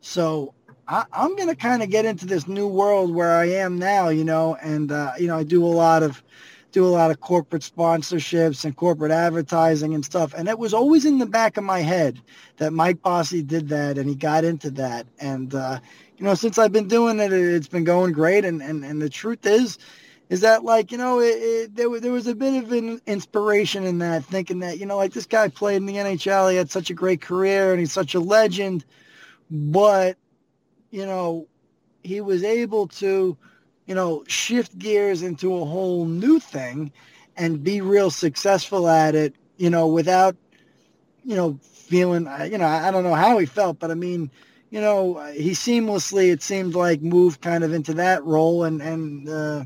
So 0.00 0.54
I, 0.90 1.04
I'm 1.12 1.36
going 1.36 1.48
to 1.48 1.54
kind 1.54 1.84
of 1.84 1.88
get 1.88 2.04
into 2.04 2.26
this 2.26 2.48
new 2.48 2.66
world 2.66 3.14
where 3.14 3.36
I 3.36 3.44
am 3.46 3.78
now, 3.78 4.08
you 4.08 4.24
know, 4.24 4.56
and 4.56 4.90
uh, 4.90 5.12
you 5.18 5.28
know 5.28 5.36
I 5.36 5.44
do 5.44 5.64
a 5.64 5.68
lot 5.68 6.02
of 6.02 6.22
do 6.72 6.84
a 6.84 6.88
lot 6.88 7.10
of 7.10 7.20
corporate 7.20 7.62
sponsorships 7.62 8.64
and 8.64 8.76
corporate 8.76 9.12
advertising 9.12 9.94
and 9.94 10.04
stuff, 10.04 10.34
and 10.36 10.48
it 10.48 10.58
was 10.58 10.74
always 10.74 11.04
in 11.04 11.18
the 11.18 11.26
back 11.26 11.56
of 11.56 11.62
my 11.62 11.80
head 11.80 12.20
that 12.56 12.72
Mike 12.72 13.02
Bossy 13.02 13.40
did 13.42 13.68
that 13.68 13.98
and 13.98 14.08
he 14.08 14.16
got 14.16 14.44
into 14.44 14.70
that, 14.72 15.06
and 15.20 15.54
uh, 15.54 15.78
you 16.18 16.24
know 16.24 16.34
since 16.34 16.58
I've 16.58 16.72
been 16.72 16.88
doing 16.88 17.20
it, 17.20 17.32
it's 17.32 17.68
been 17.68 17.84
going 17.84 18.12
great, 18.12 18.44
and 18.44 18.60
and, 18.60 18.84
and 18.84 19.00
the 19.00 19.08
truth 19.08 19.46
is. 19.46 19.78
Is 20.28 20.42
that 20.42 20.62
like 20.62 20.92
you 20.92 20.98
know 20.98 21.18
it, 21.18 21.34
it, 21.42 21.74
there 21.74 21.90
was 21.90 22.02
there 22.02 22.12
was 22.12 22.28
a 22.28 22.36
bit 22.36 22.62
of 22.62 22.70
an 22.70 23.00
inspiration 23.06 23.82
in 23.82 23.98
that 23.98 24.24
thinking 24.24 24.60
that 24.60 24.78
you 24.78 24.86
know 24.86 24.96
like 24.96 25.12
this 25.12 25.26
guy 25.26 25.48
played 25.48 25.78
in 25.78 25.86
the 25.86 25.96
NHL 25.96 26.52
he 26.52 26.56
had 26.56 26.70
such 26.70 26.88
a 26.88 26.94
great 26.94 27.20
career 27.20 27.72
and 27.72 27.80
he's 27.80 27.90
such 27.90 28.14
a 28.14 28.20
legend, 28.20 28.84
but 29.50 30.16
you 30.90 31.06
know, 31.06 31.46
he 32.02 32.20
was 32.20 32.42
able 32.42 32.88
to, 32.88 33.36
you 33.86 33.94
know, 33.94 34.24
shift 34.26 34.78
gears 34.78 35.22
into 35.22 35.54
a 35.54 35.64
whole 35.64 36.04
new 36.04 36.38
thing 36.38 36.92
and 37.36 37.62
be 37.62 37.80
real 37.80 38.10
successful 38.10 38.88
at 38.88 39.14
it, 39.14 39.34
you 39.56 39.70
know, 39.70 39.86
without, 39.86 40.36
you 41.24 41.36
know, 41.36 41.58
feeling, 41.62 42.28
you 42.50 42.58
know, 42.58 42.66
I 42.66 42.90
don't 42.90 43.04
know 43.04 43.14
how 43.14 43.38
he 43.38 43.46
felt, 43.46 43.78
but 43.78 43.90
I 43.90 43.94
mean, 43.94 44.30
you 44.70 44.80
know, 44.80 45.20
he 45.32 45.50
seamlessly, 45.50 46.32
it 46.32 46.42
seemed 46.42 46.74
like, 46.74 47.02
moved 47.02 47.40
kind 47.40 47.64
of 47.64 47.72
into 47.72 47.94
that 47.94 48.24
role 48.24 48.64
and, 48.64 48.80
and, 48.80 49.28
uh, 49.28 49.64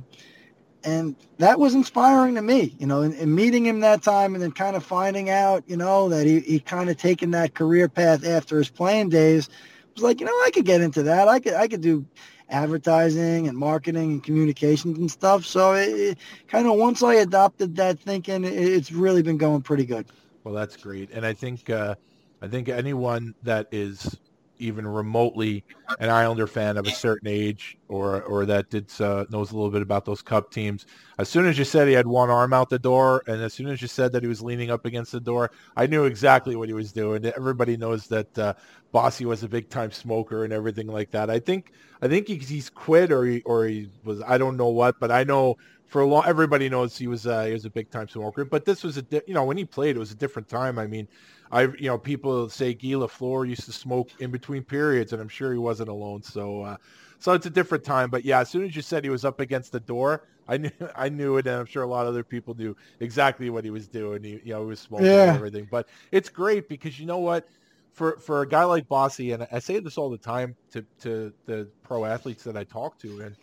and 0.82 1.16
that 1.38 1.58
was 1.58 1.74
inspiring 1.74 2.34
to 2.34 2.42
me, 2.42 2.74
you 2.78 2.86
know, 2.86 3.02
and, 3.02 3.14
and 3.14 3.34
meeting 3.34 3.64
him 3.64 3.80
that 3.80 4.02
time 4.02 4.34
and 4.34 4.42
then 4.42 4.52
kind 4.52 4.76
of 4.76 4.84
finding 4.84 5.30
out, 5.30 5.64
you 5.66 5.76
know, 5.76 6.08
that 6.10 6.26
he, 6.26 6.40
he 6.40 6.60
kind 6.60 6.90
of 6.90 6.96
taken 6.96 7.30
that 7.32 7.54
career 7.54 7.88
path 7.88 8.24
after 8.24 8.58
his 8.58 8.68
playing 8.68 9.08
days 9.08 9.48
was 9.94 10.02
like, 10.02 10.20
you 10.20 10.26
know, 10.26 10.32
I 10.44 10.50
could 10.52 10.64
get 10.64 10.80
into 10.80 11.02
that. 11.04 11.28
I 11.28 11.40
could 11.40 11.54
I 11.54 11.68
could 11.68 11.80
do 11.80 12.04
advertising 12.50 13.48
and 13.48 13.56
marketing 13.56 14.12
and 14.12 14.22
communications 14.22 14.98
and 14.98 15.10
stuff. 15.10 15.44
So 15.44 15.74
it, 15.74 15.88
it 15.88 16.18
kind 16.48 16.66
of 16.66 16.76
once 16.76 17.02
I 17.02 17.14
adopted 17.14 17.76
that 17.76 17.98
thinking, 17.98 18.44
it, 18.44 18.52
it's 18.52 18.92
really 18.92 19.22
been 19.22 19.38
going 19.38 19.62
pretty 19.62 19.84
good. 19.84 20.06
Well, 20.44 20.54
that's 20.54 20.76
great, 20.76 21.10
and 21.10 21.24
I 21.24 21.32
think 21.32 21.70
uh, 21.70 21.94
I 22.42 22.48
think 22.48 22.68
anyone 22.68 23.34
that 23.42 23.68
is 23.72 24.18
even 24.58 24.86
remotely 24.86 25.64
an 25.98 26.08
Islander 26.08 26.46
fan 26.46 26.76
of 26.76 26.86
a 26.86 26.90
certain 26.90 27.28
age 27.28 27.76
or 27.88 28.22
or 28.22 28.46
that 28.46 28.70
did 28.70 28.90
uh, 29.00 29.24
knows 29.30 29.52
a 29.52 29.54
little 29.54 29.70
bit 29.70 29.82
about 29.82 30.04
those 30.04 30.22
Cup 30.22 30.50
teams. 30.50 30.86
As 31.18 31.28
soon 31.28 31.46
as 31.46 31.58
you 31.58 31.64
said 31.64 31.88
he 31.88 31.94
had 31.94 32.06
one 32.06 32.30
arm 32.30 32.52
out 32.52 32.70
the 32.70 32.78
door, 32.78 33.22
and 33.26 33.40
as 33.42 33.52
soon 33.52 33.68
as 33.68 33.82
you 33.82 33.88
said 33.88 34.12
that 34.12 34.22
he 34.22 34.28
was 34.28 34.42
leaning 34.42 34.70
up 34.70 34.84
against 34.84 35.12
the 35.12 35.20
door, 35.20 35.50
I 35.76 35.86
knew 35.86 36.04
exactly 36.04 36.56
what 36.56 36.68
he 36.68 36.74
was 36.74 36.92
doing. 36.92 37.24
Everybody 37.24 37.76
knows 37.76 38.06
that 38.08 38.38
uh, 38.38 38.54
Bossy 38.92 39.24
was 39.24 39.42
a 39.42 39.48
big 39.48 39.68
time 39.68 39.90
smoker 39.90 40.44
and 40.44 40.52
everything 40.52 40.86
like 40.86 41.10
that. 41.10 41.30
I 41.30 41.40
think 41.40 41.72
I 42.00 42.08
think 42.08 42.28
he's 42.28 42.70
quit 42.70 43.10
or 43.10 43.24
he 43.24 43.42
or 43.42 43.66
he 43.66 43.90
was 44.04 44.22
I 44.26 44.38
don't 44.38 44.56
know 44.56 44.68
what, 44.68 45.00
but 45.00 45.10
I 45.10 45.24
know 45.24 45.56
for 45.86 46.00
a 46.02 46.06
long 46.06 46.24
everybody 46.26 46.68
knows 46.68 46.96
he 46.96 47.06
was 47.06 47.26
uh, 47.26 47.44
he 47.44 47.52
was 47.52 47.64
a 47.64 47.70
big 47.70 47.90
time 47.90 48.08
smoker. 48.08 48.44
But 48.44 48.64
this 48.64 48.82
was 48.82 48.98
a 48.98 49.04
you 49.26 49.34
know 49.34 49.44
when 49.44 49.56
he 49.56 49.64
played 49.64 49.96
it 49.96 49.98
was 49.98 50.12
a 50.12 50.16
different 50.16 50.48
time. 50.48 50.78
I 50.78 50.86
mean 50.86 51.08
I, 51.50 51.62
you 51.62 51.86
know, 51.86 51.98
people 51.98 52.48
say 52.48 52.74
Guy 52.74 52.88
Lafleur 52.88 53.48
used 53.48 53.64
to 53.64 53.72
smoke 53.72 54.10
in 54.18 54.30
between 54.30 54.62
periods, 54.62 55.12
and 55.12 55.20
I'm 55.20 55.28
sure 55.28 55.52
he 55.52 55.58
wasn't 55.58 55.88
alone. 55.88 56.22
So, 56.22 56.62
uh, 56.62 56.76
so 57.18 57.32
it's 57.32 57.46
a 57.46 57.50
different 57.50 57.84
time. 57.84 58.10
But 58.10 58.24
yeah, 58.24 58.40
as 58.40 58.48
soon 58.48 58.64
as 58.64 58.74
you 58.74 58.82
said 58.82 59.04
he 59.04 59.10
was 59.10 59.24
up 59.24 59.40
against 59.40 59.72
the 59.72 59.80
door, 59.80 60.26
I 60.48 60.56
knew, 60.56 60.70
I 60.96 61.08
knew 61.08 61.36
it, 61.36 61.46
and 61.46 61.56
I'm 61.56 61.66
sure 61.66 61.82
a 61.82 61.86
lot 61.86 62.06
of 62.06 62.08
other 62.08 62.24
people 62.24 62.54
knew 62.54 62.76
exactly 63.00 63.50
what 63.50 63.64
he 63.64 63.70
was 63.70 63.86
doing. 63.88 64.22
He, 64.22 64.40
you 64.44 64.52
know, 64.54 64.62
he 64.62 64.68
was 64.68 64.80
smoking 64.80 65.06
yeah. 65.06 65.28
and 65.28 65.36
everything. 65.36 65.68
But 65.70 65.88
it's 66.12 66.28
great 66.28 66.68
because 66.68 66.98
you 66.98 67.06
know 67.06 67.18
what, 67.18 67.46
for 67.92 68.16
for 68.18 68.42
a 68.42 68.48
guy 68.48 68.64
like 68.64 68.88
Bossy, 68.88 69.32
and 69.32 69.46
I 69.52 69.58
say 69.58 69.78
this 69.78 69.96
all 69.98 70.10
the 70.10 70.18
time 70.18 70.56
to 70.72 70.84
to 71.00 71.32
the 71.46 71.68
pro 71.82 72.04
athletes 72.04 72.42
that 72.44 72.56
I 72.56 72.64
talk 72.64 72.98
to, 73.00 73.20
and 73.20 73.36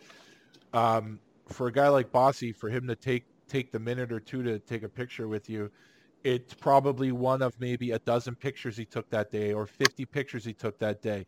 um, 0.74 1.18
for 1.48 1.68
a 1.68 1.72
guy 1.72 1.88
like 1.88 2.12
Bossy, 2.12 2.52
for 2.52 2.68
him 2.68 2.86
to 2.88 2.96
take 2.96 3.24
take 3.48 3.72
the 3.72 3.78
minute 3.78 4.12
or 4.12 4.20
two 4.20 4.42
to 4.42 4.58
take 4.58 4.82
a 4.82 4.88
picture 4.88 5.28
with 5.28 5.48
you 5.48 5.70
it's 6.24 6.54
probably 6.54 7.12
one 7.12 7.42
of 7.42 7.58
maybe 7.60 7.90
a 7.90 7.98
dozen 7.98 8.34
pictures 8.34 8.76
he 8.76 8.84
took 8.84 9.08
that 9.10 9.30
day 9.30 9.52
or 9.52 9.66
50 9.66 10.04
pictures 10.06 10.44
he 10.44 10.52
took 10.52 10.78
that 10.78 11.02
day. 11.02 11.26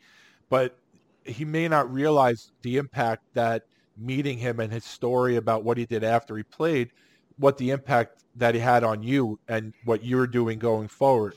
But 0.49 0.78
he 1.24 1.45
may 1.45 1.68
not 1.68 1.92
realize 1.92 2.53
the 2.62 2.76
impact 2.76 3.22
that 3.34 3.64
meeting 3.97 4.38
him 4.38 4.61
and 4.61 4.72
his 4.72 4.84
story 4.84 5.36
about 5.36 5.64
what 5.64 5.78
he 5.78 5.86
did 5.86 6.05
after 6.05 6.36
he 6.36 6.42
played, 6.42 6.90
what 7.38 7.59
the 7.59 7.70
impact 7.70 8.24
that 8.36 8.55
he 8.55 8.61
had 8.61 8.84
on 8.84 9.03
you 9.03 9.38
and 9.49 9.72
what 9.84 10.05
you're 10.05 10.26
doing 10.26 10.59
going 10.59 10.88
forward. 10.88 11.34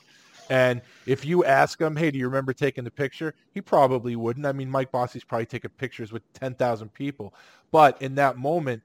And 0.50 0.82
if 1.06 1.26
you 1.26 1.44
ask 1.44 1.80
him, 1.80 1.96
hey, 1.96 2.12
do 2.12 2.18
you 2.18 2.26
remember 2.26 2.54
taking 2.54 2.84
the 2.84 2.92
picture? 2.92 3.34
He 3.54 3.62
probably 3.62 4.16
wouldn't. 4.16 4.46
I 4.46 4.54
mean, 4.54 4.70
Mike 4.70 4.92
Bossy's 4.92 5.24
probably 5.24 5.46
taking 5.46 5.72
pictures 5.72 6.12
with 6.12 6.22
10,000 6.34 6.94
people. 6.94 7.34
But 7.72 8.02
in 8.02 8.16
that 8.16 8.38
moment, 8.38 8.82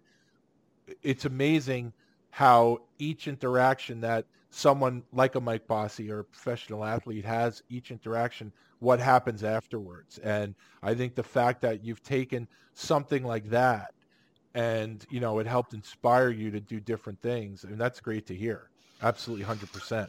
it's 1.03 1.25
amazing 1.25 1.93
how 2.31 2.81
each 2.99 3.29
interaction 3.29 4.01
that– 4.01 4.25
someone 4.53 5.03
like 5.13 5.35
a 5.35 5.41
Mike 5.41 5.67
Bossy 5.67 6.11
or 6.11 6.21
a 6.21 6.25
professional 6.25 6.85
athlete 6.85 7.25
has 7.25 7.63
each 7.71 7.91
interaction, 7.91 8.53
what 8.81 9.01
happens 9.01 9.43
afterwards. 9.43 10.19
And 10.19 10.55
I 10.83 10.95
think 10.95 11.15
the 11.15 11.23
fact 11.23 11.63
that 11.63 11.83
you've 11.83 12.03
taken 12.03 12.47
something 12.75 13.25
like 13.25 13.49
that 13.49 13.95
and, 14.55 15.05
you 15.09 15.21
know, 15.21 15.39
it 15.39 15.47
helped 15.47 15.73
inspire 15.73 16.29
you 16.29 16.51
to 16.51 16.61
do 16.61 16.81
different 16.81 17.21
things. 17.23 17.65
and 17.65 17.79
that's 17.79 17.99
great 17.99 18.27
to 18.27 18.35
hear. 18.35 18.69
Absolutely 19.03 19.47
100%. 19.47 20.09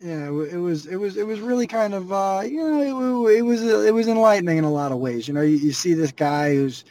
Yeah, 0.00 0.26
it 0.26 0.58
was 0.58 0.84
it 0.84 0.96
was 0.96 1.16
it 1.16 1.26
was 1.26 1.40
really 1.40 1.66
kind 1.66 1.94
of 1.94 2.12
uh, 2.12 2.42
you 2.44 2.58
know 2.58 3.28
it, 3.30 3.38
it 3.38 3.40
was 3.40 3.62
it 3.62 3.94
was 3.94 4.08
enlightening 4.08 4.58
in 4.58 4.64
a 4.64 4.70
lot 4.70 4.92
of 4.92 4.98
ways. 4.98 5.26
You 5.26 5.32
know, 5.32 5.40
you, 5.40 5.56
you 5.56 5.72
see 5.72 5.94
this 5.94 6.12
guy 6.12 6.54
who's 6.54 6.84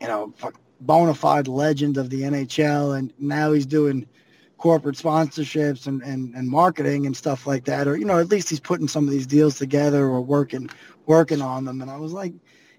you 0.00 0.06
know 0.06 0.32
bona 0.80 1.12
fide 1.12 1.48
legend 1.48 1.98
of 1.98 2.08
the 2.08 2.22
NHL, 2.22 2.98
and 2.98 3.12
now 3.18 3.52
he's 3.52 3.66
doing 3.66 4.06
corporate 4.58 4.96
sponsorships 4.96 5.86
and, 5.86 6.02
and, 6.02 6.34
and 6.34 6.48
marketing 6.48 7.06
and 7.06 7.16
stuff 7.16 7.46
like 7.46 7.64
that 7.64 7.86
or 7.86 7.96
you 7.96 8.04
know 8.04 8.18
at 8.18 8.28
least 8.28 8.48
he's 8.48 8.60
putting 8.60 8.88
some 8.88 9.04
of 9.04 9.10
these 9.10 9.26
deals 9.26 9.58
together 9.58 10.06
or 10.06 10.20
working 10.20 10.68
working 11.06 11.42
on 11.42 11.64
them. 11.64 11.80
And 11.82 11.90
i 11.90 11.96
was 11.96 12.12
like 12.12 12.32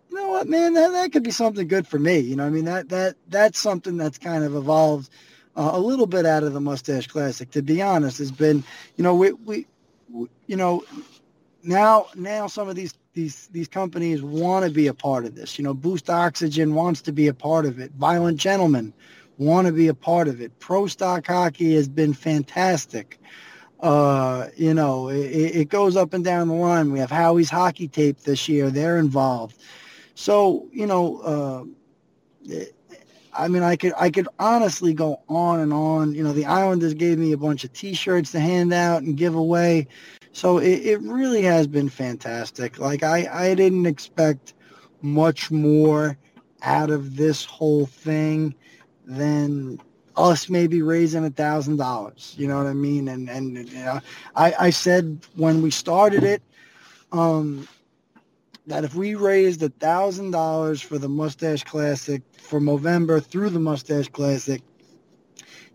you 0.10 0.16
know 0.16 0.30
what 0.30 0.48
man 0.48 0.74
that, 0.74 0.92
that 0.92 1.12
could 1.12 1.24
be 1.24 1.32
something 1.32 1.68
good 1.68 1.88
for 1.88 2.00
me. 2.00 2.20
You 2.20 2.36
know 2.36 2.46
i 2.46 2.50
mean? 2.50 2.66
That 2.66 2.90
that 2.90 3.16
that's 3.28 3.60
something 3.60 3.98
that's 3.98 4.18
kind 4.18 4.44
of 4.44 4.56
evolved 4.56 5.10
uh, 5.56 5.72
a 5.74 5.80
little 5.80 6.08
bit 6.08 6.26
out 6.26 6.44
of 6.44 6.54
the 6.54 6.62
moustache 6.62 7.08
classic 7.08 7.52
to 7.52 7.62
be 7.62 7.82
honest 7.82 8.18
has 8.18 8.32
been 8.32 8.64
you 8.96 9.04
know 9.04 9.16
we, 9.16 9.34
we, 9.34 9.68
we 10.10 10.28
you 10.48 10.56
know 10.56 10.84
now 11.64 12.08
now 12.16 12.48
some 12.48 12.70
of 12.70 12.76
these 12.76 12.94
these 13.14 13.48
these 13.48 13.68
companies 13.68 14.22
want 14.22 14.64
to 14.66 14.72
be 14.72 14.88
a 14.88 14.94
part 14.94 15.26
of 15.26 15.36
this. 15.36 15.58
You 15.58 15.64
know 15.64 15.74
boost 15.74 16.10
oxygen 16.10 16.74
wants 16.74 17.02
to 17.02 17.12
be 17.12 17.28
a 17.28 17.34
part 17.34 17.66
of 17.66 17.80
it. 17.80 17.92
Violent 17.94 18.40
gentlemen 18.40 18.94
want 19.38 19.68
to 19.68 19.74
be 19.74 19.88
a 19.88 19.94
part 19.94 20.28
of 20.28 20.42
it. 20.42 20.58
Pro 20.60 20.88
stock 20.88 21.28
hockey 21.28 21.76
has 21.76 21.88
been 21.88 22.14
fantastic. 22.14 23.20
Uh, 23.80 24.48
you 24.56 24.74
know, 24.74 25.10
it, 25.10 25.56
it, 25.56 25.70
goes 25.70 25.96
up 25.96 26.14
and 26.14 26.26
down 26.26 26.48
the 26.48 26.54
line. 26.56 26.92
We 26.92 26.98
have 26.98 27.12
Howie's 27.12 27.50
hockey 27.50 27.88
tape 27.88 28.22
this 28.22 28.50
year. 28.50 28.72
They're 28.72 28.98
involved. 28.98 29.58
So, 30.16 30.68
you 30.72 30.88
know, 30.88 31.20
uh, 31.20 31.64
I 33.34 33.48
mean, 33.48 33.62
I 33.62 33.76
could 33.76 33.94
I 33.96 34.10
could 34.10 34.28
honestly 34.40 34.96
go 34.96 35.22
on 35.30 35.60
and 35.60 35.72
on. 35.72 36.16
You 36.16 36.24
know, 36.24 36.34
the 36.34 36.46
Islanders 36.46 36.96
gave 36.96 37.20
me 37.20 37.34
a 37.34 37.38
bunch 37.38 37.64
of 37.64 37.74
T-shirts 37.74 38.32
to 38.32 38.40
hand 38.40 38.74
out 38.74 39.04
and 39.04 39.16
give 39.16 39.36
away. 39.36 39.88
So 40.32 40.58
it, 40.58 40.86
it 40.86 41.02
really 41.02 41.44
has 41.44 41.68
been 41.68 41.90
fantastic. 41.90 42.80
Like 42.80 43.04
I, 43.04 43.28
I 43.32 43.54
didn't 43.54 43.86
expect 43.86 44.56
much 45.02 45.52
more 45.52 46.18
out 46.64 46.90
of 46.90 47.16
this 47.16 47.46
whole 47.46 47.86
thing 47.86 48.56
than 49.08 49.80
us 50.18 50.50
maybe 50.50 50.82
raising 50.82 51.26
a 51.26 51.30
thousand 51.30 51.78
dollars. 51.78 52.36
You 52.38 52.48
know 52.48 52.58
what 52.58 52.68
I 52.68 52.74
mean? 52.74 53.08
And 53.08 53.30
and 53.30 53.70
you 53.70 53.80
know, 53.80 54.00
I 54.36 54.54
I 54.60 54.70
said 54.70 55.20
when 55.36 55.62
we 55.62 55.72
started 55.72 56.24
it, 56.24 56.42
um, 57.12 57.68
that 58.68 58.84
if 58.84 58.96
we 58.96 59.16
raised 59.16 59.64
a 59.64 59.70
thousand 59.70 60.32
dollars 60.32 60.82
for 60.82 60.98
the 60.98 61.08
Moustache 61.08 61.64
Classic 61.64 62.22
for 62.38 62.60
Movember 62.60 63.24
through 63.24 63.50
the 63.50 63.60
Moustache 63.60 64.10
Classic, 64.10 64.62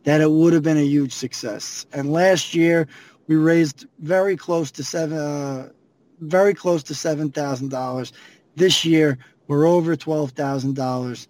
that 0.04 0.20
it 0.20 0.30
would 0.30 0.52
have 0.52 0.62
been 0.62 0.76
a 0.78 0.84
huge 0.84 1.12
success. 1.12 1.86
And 1.92 2.12
last 2.12 2.54
year 2.54 2.86
we 3.28 3.36
raised 3.36 3.86
very 4.00 4.36
close 4.36 4.70
to 4.72 4.84
seven, 4.84 5.16
uh, 5.16 5.70
very 6.20 6.52
close 6.52 6.82
to 6.84 6.94
seven 6.94 7.30
thousand 7.30 7.70
dollars. 7.70 8.12
This 8.56 8.84
year 8.84 9.18
we're 9.46 9.66
over 9.66 9.96
twelve 9.96 10.32
thousand 10.32 10.74
dollars 10.74 11.28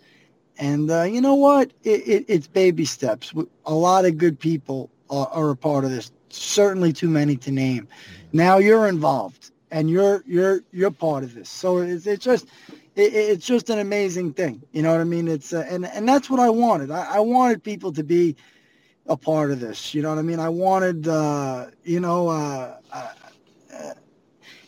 and 0.63 0.89
uh, 0.93 1.03
you 1.03 1.21
know 1.21 1.35
what? 1.35 1.73
It, 1.83 2.07
it, 2.07 2.25
it's 2.29 2.47
baby 2.47 2.85
steps. 2.85 3.35
A 3.67 3.75
lot 3.75 4.05
of 4.05 4.17
good 4.17 4.39
people 4.39 4.91
are, 5.11 5.27
are, 5.27 5.51
a 5.51 5.57
part 5.57 5.85
of 5.85 5.91
this. 5.91 6.13
Certainly 6.29 6.93
too 6.93 7.09
many 7.09 7.37
to 7.39 7.51
name. 7.51 7.89
Mm-hmm. 7.89 8.37
Now 8.39 8.59
you're 8.59 8.87
involved, 8.87 9.51
and 9.73 9.91
you're 9.91 10.23
you're 10.25 10.63
you're 10.71 10.93
part 10.93 11.25
of 11.25 11.35
this. 11.35 11.49
So 11.49 11.79
it's, 11.79 12.07
it's 12.07 12.25
just 12.25 12.47
it, 12.95 13.13
it's 13.13 13.45
just 13.45 13.71
an 13.71 13.81
amazing 13.81 14.35
thing. 14.35 14.63
You 14.71 14.83
know 14.83 14.93
what 14.93 15.01
I 15.01 15.05
mean? 15.05 15.27
It's 15.27 15.53
uh, 15.53 15.67
and 15.69 15.85
and 15.85 16.09
that's 16.09 16.31
what 16.31 16.39
I 16.39 16.49
wanted. 16.49 16.93
I, 16.93 17.17
I, 17.17 17.19
wanted 17.19 17.65
people 17.65 17.93
to 17.95 18.05
be 18.05 18.37
a 19.07 19.17
part 19.17 19.51
of 19.51 19.59
this. 19.59 19.93
You 19.95 20.03
know 20.03 20.11
what 20.11 20.19
I 20.19 20.23
mean? 20.23 20.39
I 20.39 20.49
wanted 20.49 21.09
uh, 21.09 21.71
you 21.83 21.99
know 21.99 22.29
uh, 22.29 22.77
uh, 22.93 23.13
uh 23.75 23.95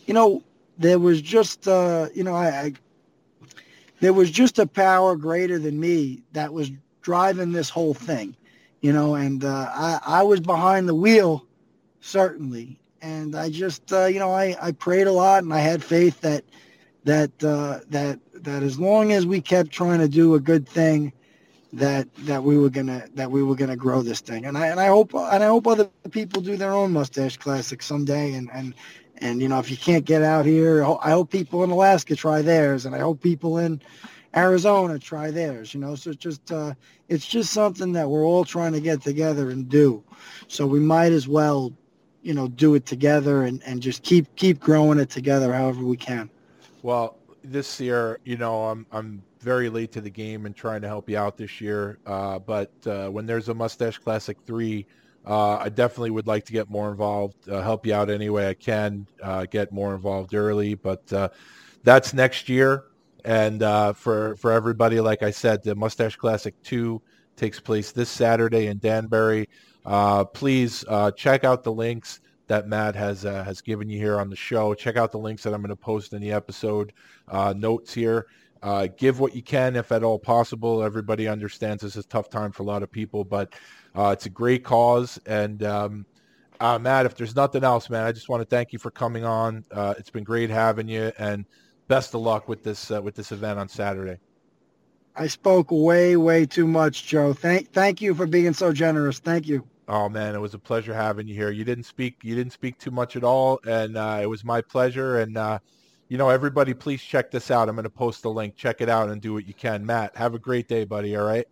you 0.07 0.13
know 0.13 0.43
there 0.77 0.99
was 0.99 1.23
just 1.23 1.69
uh, 1.69 2.09
you 2.17 2.25
know 2.25 2.35
I, 2.35 2.49
I 2.49 2.73
there 4.05 4.13
was 4.13 4.31
just 4.31 4.59
a 4.59 4.67
power 4.67 5.17
greater 5.17 5.59
than 5.59 5.81
me 5.81 6.23
that 6.33 6.53
was 6.53 6.71
driving 7.01 7.53
this 7.53 7.71
whole 7.71 7.95
thing, 7.95 8.37
you 8.83 8.93
know, 8.93 9.15
and 9.15 9.43
uh, 9.43 9.71
I, 9.73 9.99
I 10.05 10.23
was 10.25 10.41
behind 10.41 10.87
the 10.87 10.95
wheel, 10.95 11.47
certainly. 12.03 12.79
And 13.01 13.35
I 13.35 13.49
just, 13.49 13.91
uh, 13.95 14.05
you 14.05 14.19
know, 14.19 14.31
I, 14.31 14.57
I 14.61 14.73
prayed 14.73 15.07
a 15.07 15.13
lot 15.13 15.43
and 15.43 15.55
I 15.55 15.61
had 15.61 15.83
faith 15.83 16.21
that, 16.21 16.45
that, 17.05 17.31
uh, 17.43 17.81
that, 17.89 18.21
that 18.35 18.63
as 18.63 18.79
long 18.79 19.11
as 19.11 19.25
we 19.25 19.41
kept 19.41 19.71
trying 19.71 20.01
to 20.01 20.09
do 20.09 20.35
a 20.35 20.41
good 20.41 20.69
thing, 20.69 21.11
that, 21.77 22.13
that 22.27 22.43
we 22.43 22.59
were 22.59 22.71
gonna, 22.71 23.07
that 23.15 23.31
we 23.31 23.43
were 23.43 23.55
gonna 23.55 23.77
grow 23.77 24.03
this 24.03 24.21
thing. 24.21 24.47
And 24.47 24.57
I, 24.57 24.69
and 24.69 24.81
I 24.81 24.87
hope, 24.87 25.15
and 25.15 25.43
I 25.43 25.47
hope 25.47 25.67
other 25.67 25.89
people 26.11 26.43
do 26.43 26.57
their 26.57 26.73
own 26.73 26.93
moustache 26.93 27.37
classic 27.37 27.83
someday 27.83 28.35
and, 28.35 28.51
and, 28.53 28.75
and 29.19 29.41
you 29.41 29.49
know, 29.49 29.59
if 29.59 29.71
you 29.71 29.77
can't 29.77 30.05
get 30.05 30.23
out 30.23 30.45
here, 30.45 30.85
I 30.85 31.11
hope 31.11 31.31
people 31.31 31.63
in 31.65 31.71
Alaska 31.71 32.17
try 32.17 32.43
theirs, 32.43 32.85
and 32.85 32.95
I 32.95 32.99
hope 32.99 33.23
people 33.23 33.59
in 33.59 33.81
Arizona 34.37 34.99
try 34.99 35.31
theirs. 35.31 35.73
You 35.75 35.81
know, 35.81 35.95
so 35.95 36.11
it's 36.11 36.19
just 36.19 36.53
uh, 36.53 36.75
it's 37.09 37.27
just 37.27 37.53
something 37.53 37.93
that 37.93 38.09
we're 38.09 38.25
all 38.25 38.45
trying 38.45 38.73
to 38.73 38.81
get 38.81 39.03
together 39.03 39.51
and 39.51 39.69
do. 39.69 40.03
So 40.49 40.67
we 40.67 40.81
might 40.81 41.13
as 41.13 41.29
well, 41.29 41.73
you 42.23 42.35
know, 42.35 42.49
do 42.49 42.75
it 42.75 42.87
together 42.87 43.45
and, 43.45 43.63
and 43.65 43.81
just 43.81 44.03
keep 44.03 44.35
keep 44.37 44.61
growing 44.61 44.99
it 44.99 45.11
together 45.11 45.53
however 45.53 45.85
we 45.85 45.97
can. 45.97 46.29
Well, 46.83 47.17
this 47.43 47.81
year, 47.81 48.19
you 48.25 48.37
know, 48.37 48.65
I'm 48.65 48.87
I'm 48.91 49.23
very 49.45 49.69
late 49.69 49.93
to 49.93 50.01
the 50.01 50.11
game 50.11 50.47
and 50.47 50.57
trying 50.57 50.83
to 50.83 50.89
help 50.89 51.09
you 51.11 51.19
out 51.19 51.37
this 51.37 51.61
year. 51.61 51.99
Uh, 52.07 52.39
but 52.39 52.73
uh, 52.87 53.09
when 53.15 53.27
there's 53.27 53.49
a 53.49 53.55
Moustache 53.55 53.99
Classic 53.99 54.37
three 54.47 54.87
uh, 55.27 55.57
I 55.57 55.71
definitely 55.71 56.11
would 56.11 56.27
like 56.27 56.45
to 56.47 56.53
get 56.53 56.69
more 56.69 56.91
involved, 56.91 57.49
uh, 57.49 57.63
help 57.63 57.87
you 57.87 57.95
out 57.95 58.11
any 58.11 58.29
way 58.29 58.45
I 58.47 58.55
can, 58.55 59.07
uh, 59.23 59.47
get 59.47 59.73
more 59.73 59.95
involved 59.95 60.35
early. 60.35 60.75
But 60.75 61.11
uh, 61.13 61.29
that's 61.83 62.13
next 62.13 62.49
year. 62.49 62.85
And 63.25 63.61
for 63.97 64.37
for 64.37 64.53
everybody, 64.53 65.01
like 65.01 65.23
I 65.23 65.33
said, 65.33 65.63
the 65.63 65.75
Moustache 65.75 66.17
Classic 66.17 66.55
two 66.63 67.01
takes 67.37 67.59
place 67.59 67.93
this 67.93 68.11
Saturday 68.11 68.67
in 68.67 68.79
Danbury. 68.79 69.49
Please 70.35 70.85
check 71.17 71.45
out 71.45 71.65
the 71.65 71.73
links. 71.73 72.21
that 72.47 72.69
Matt 72.69 72.95
has 72.95 73.25
uh, 73.25 73.43
has 73.45 73.61
given 73.61 73.89
you 73.89 73.99
here 73.99 74.21
on 74.21 74.29
the 74.29 74.37
show. 74.37 74.75
Check 74.75 74.97
out 74.97 75.13
the 75.13 75.19
links 75.19 75.43
that 75.43 75.55
I'm 75.55 75.61
going 75.61 75.71
to 75.71 75.77
post 75.77 76.13
in 76.13 76.21
the 76.21 76.33
episode 76.33 76.93
uh, 77.29 77.55
notes 77.57 77.95
here. 77.95 78.27
Uh, 78.65 78.89
give 78.97 79.21
what 79.21 79.37
you 79.37 79.43
can 79.43 79.77
if 79.77 79.93
at 79.93 80.03
all 80.03 80.19
possible. 80.19 80.83
Everybody 80.83 81.29
understands 81.29 81.83
this 81.83 81.97
is 81.97 82.05
a 82.07 82.09
tough 82.09 82.31
time 82.31 82.51
for 82.51 82.63
a 82.63 82.67
lot 82.67 82.83
of 82.83 82.91
people, 82.91 83.23
but 83.23 83.53
uh, 83.95 84.09
it's 84.09 84.25
a 84.25 84.31
great 84.31 84.65
cause. 84.65 85.19
And 85.27 85.63
um, 85.63 86.07
uh, 86.61 86.79
Matt, 86.79 87.05
if 87.05 87.15
there's 87.15 87.37
nothing 87.37 87.63
else, 87.63 87.91
man, 87.91 88.05
I 88.05 88.13
just 88.13 88.31
want 88.31 88.41
to 88.41 88.47
thank 88.47 88.73
you 88.73 88.79
for 88.79 88.91
coming 88.91 89.23
on. 89.23 89.67
Uh, 89.71 89.93
it's 89.99 90.09
been 90.09 90.25
great 90.25 90.49
having 90.49 90.89
you, 90.89 91.13
and 91.19 91.45
best 91.89 92.15
of 92.15 92.23
luck 92.23 92.49
with 92.49 92.65
this 92.65 92.89
with 92.89 93.15
this 93.15 93.33
event 93.33 93.59
on 93.59 93.69
Saturday. 93.69 94.19
I 95.15 95.27
spoke 95.27 95.71
way, 95.71 96.17
way 96.17 96.47
too 96.47 96.67
much, 96.67 97.07
Joe. 97.07 97.35
Thank, 97.35 97.71
thank 97.73 98.01
you 98.01 98.15
for 98.15 98.27
being 98.27 98.55
so 98.55 98.73
generous. 98.73 99.19
Thank 99.19 99.47
you. 99.47 99.65
Oh 99.87 100.09
man, 100.09 100.35
it 100.35 100.41
was 100.41 100.55
a 100.55 100.59
pleasure 100.59 100.95
having 100.95 101.29
you 101.29 101.35
here. 101.35 101.51
You 101.51 101.65
didn't 101.65 101.85
speak, 101.85 102.17
you 102.23 102.35
didn't 102.35 102.55
speak 102.55 102.79
too 102.79 102.91
much 102.91 103.15
at 103.15 103.25
all, 103.25 103.61
and 103.69 103.99
uh, 103.99 104.21
it 104.23 104.27
was 104.27 104.43
my 104.43 104.63
pleasure. 104.63 105.19
And 105.19 105.37
uh, 105.37 105.59
you 106.09 106.19
know, 106.19 106.29
everybody, 106.29 106.75
please 106.75 107.03
check 107.03 107.31
this 107.31 107.51
out. 107.51 107.69
I'm 107.69 107.75
going 107.77 107.85
to 107.85 107.91
post 107.91 108.23
the 108.23 108.31
link. 108.31 108.57
Check 108.57 108.81
it 108.81 108.89
out 108.89 109.09
and 109.09 109.21
do 109.21 109.33
what 109.33 109.47
you 109.47 109.55
can. 109.55 109.85
Matt, 109.85 110.17
have 110.17 110.35
a 110.35 110.39
great 110.39 110.69
day, 110.69 110.85
buddy. 110.85 111.17
All 111.17 111.25
right. 111.25 111.47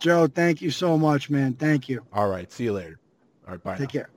Joe, 0.00 0.26
thank 0.26 0.60
you 0.60 0.70
so 0.70 0.98
much, 0.98 1.30
man. 1.30 1.54
Thank 1.54 1.88
you. 1.88 2.04
All 2.12 2.28
right. 2.28 2.50
See 2.50 2.64
you 2.64 2.72
later. 2.72 2.98
All 3.46 3.52
right. 3.52 3.62
Bye. 3.62 3.76
Take 3.76 3.94
now. 3.94 4.00
care. 4.00 4.13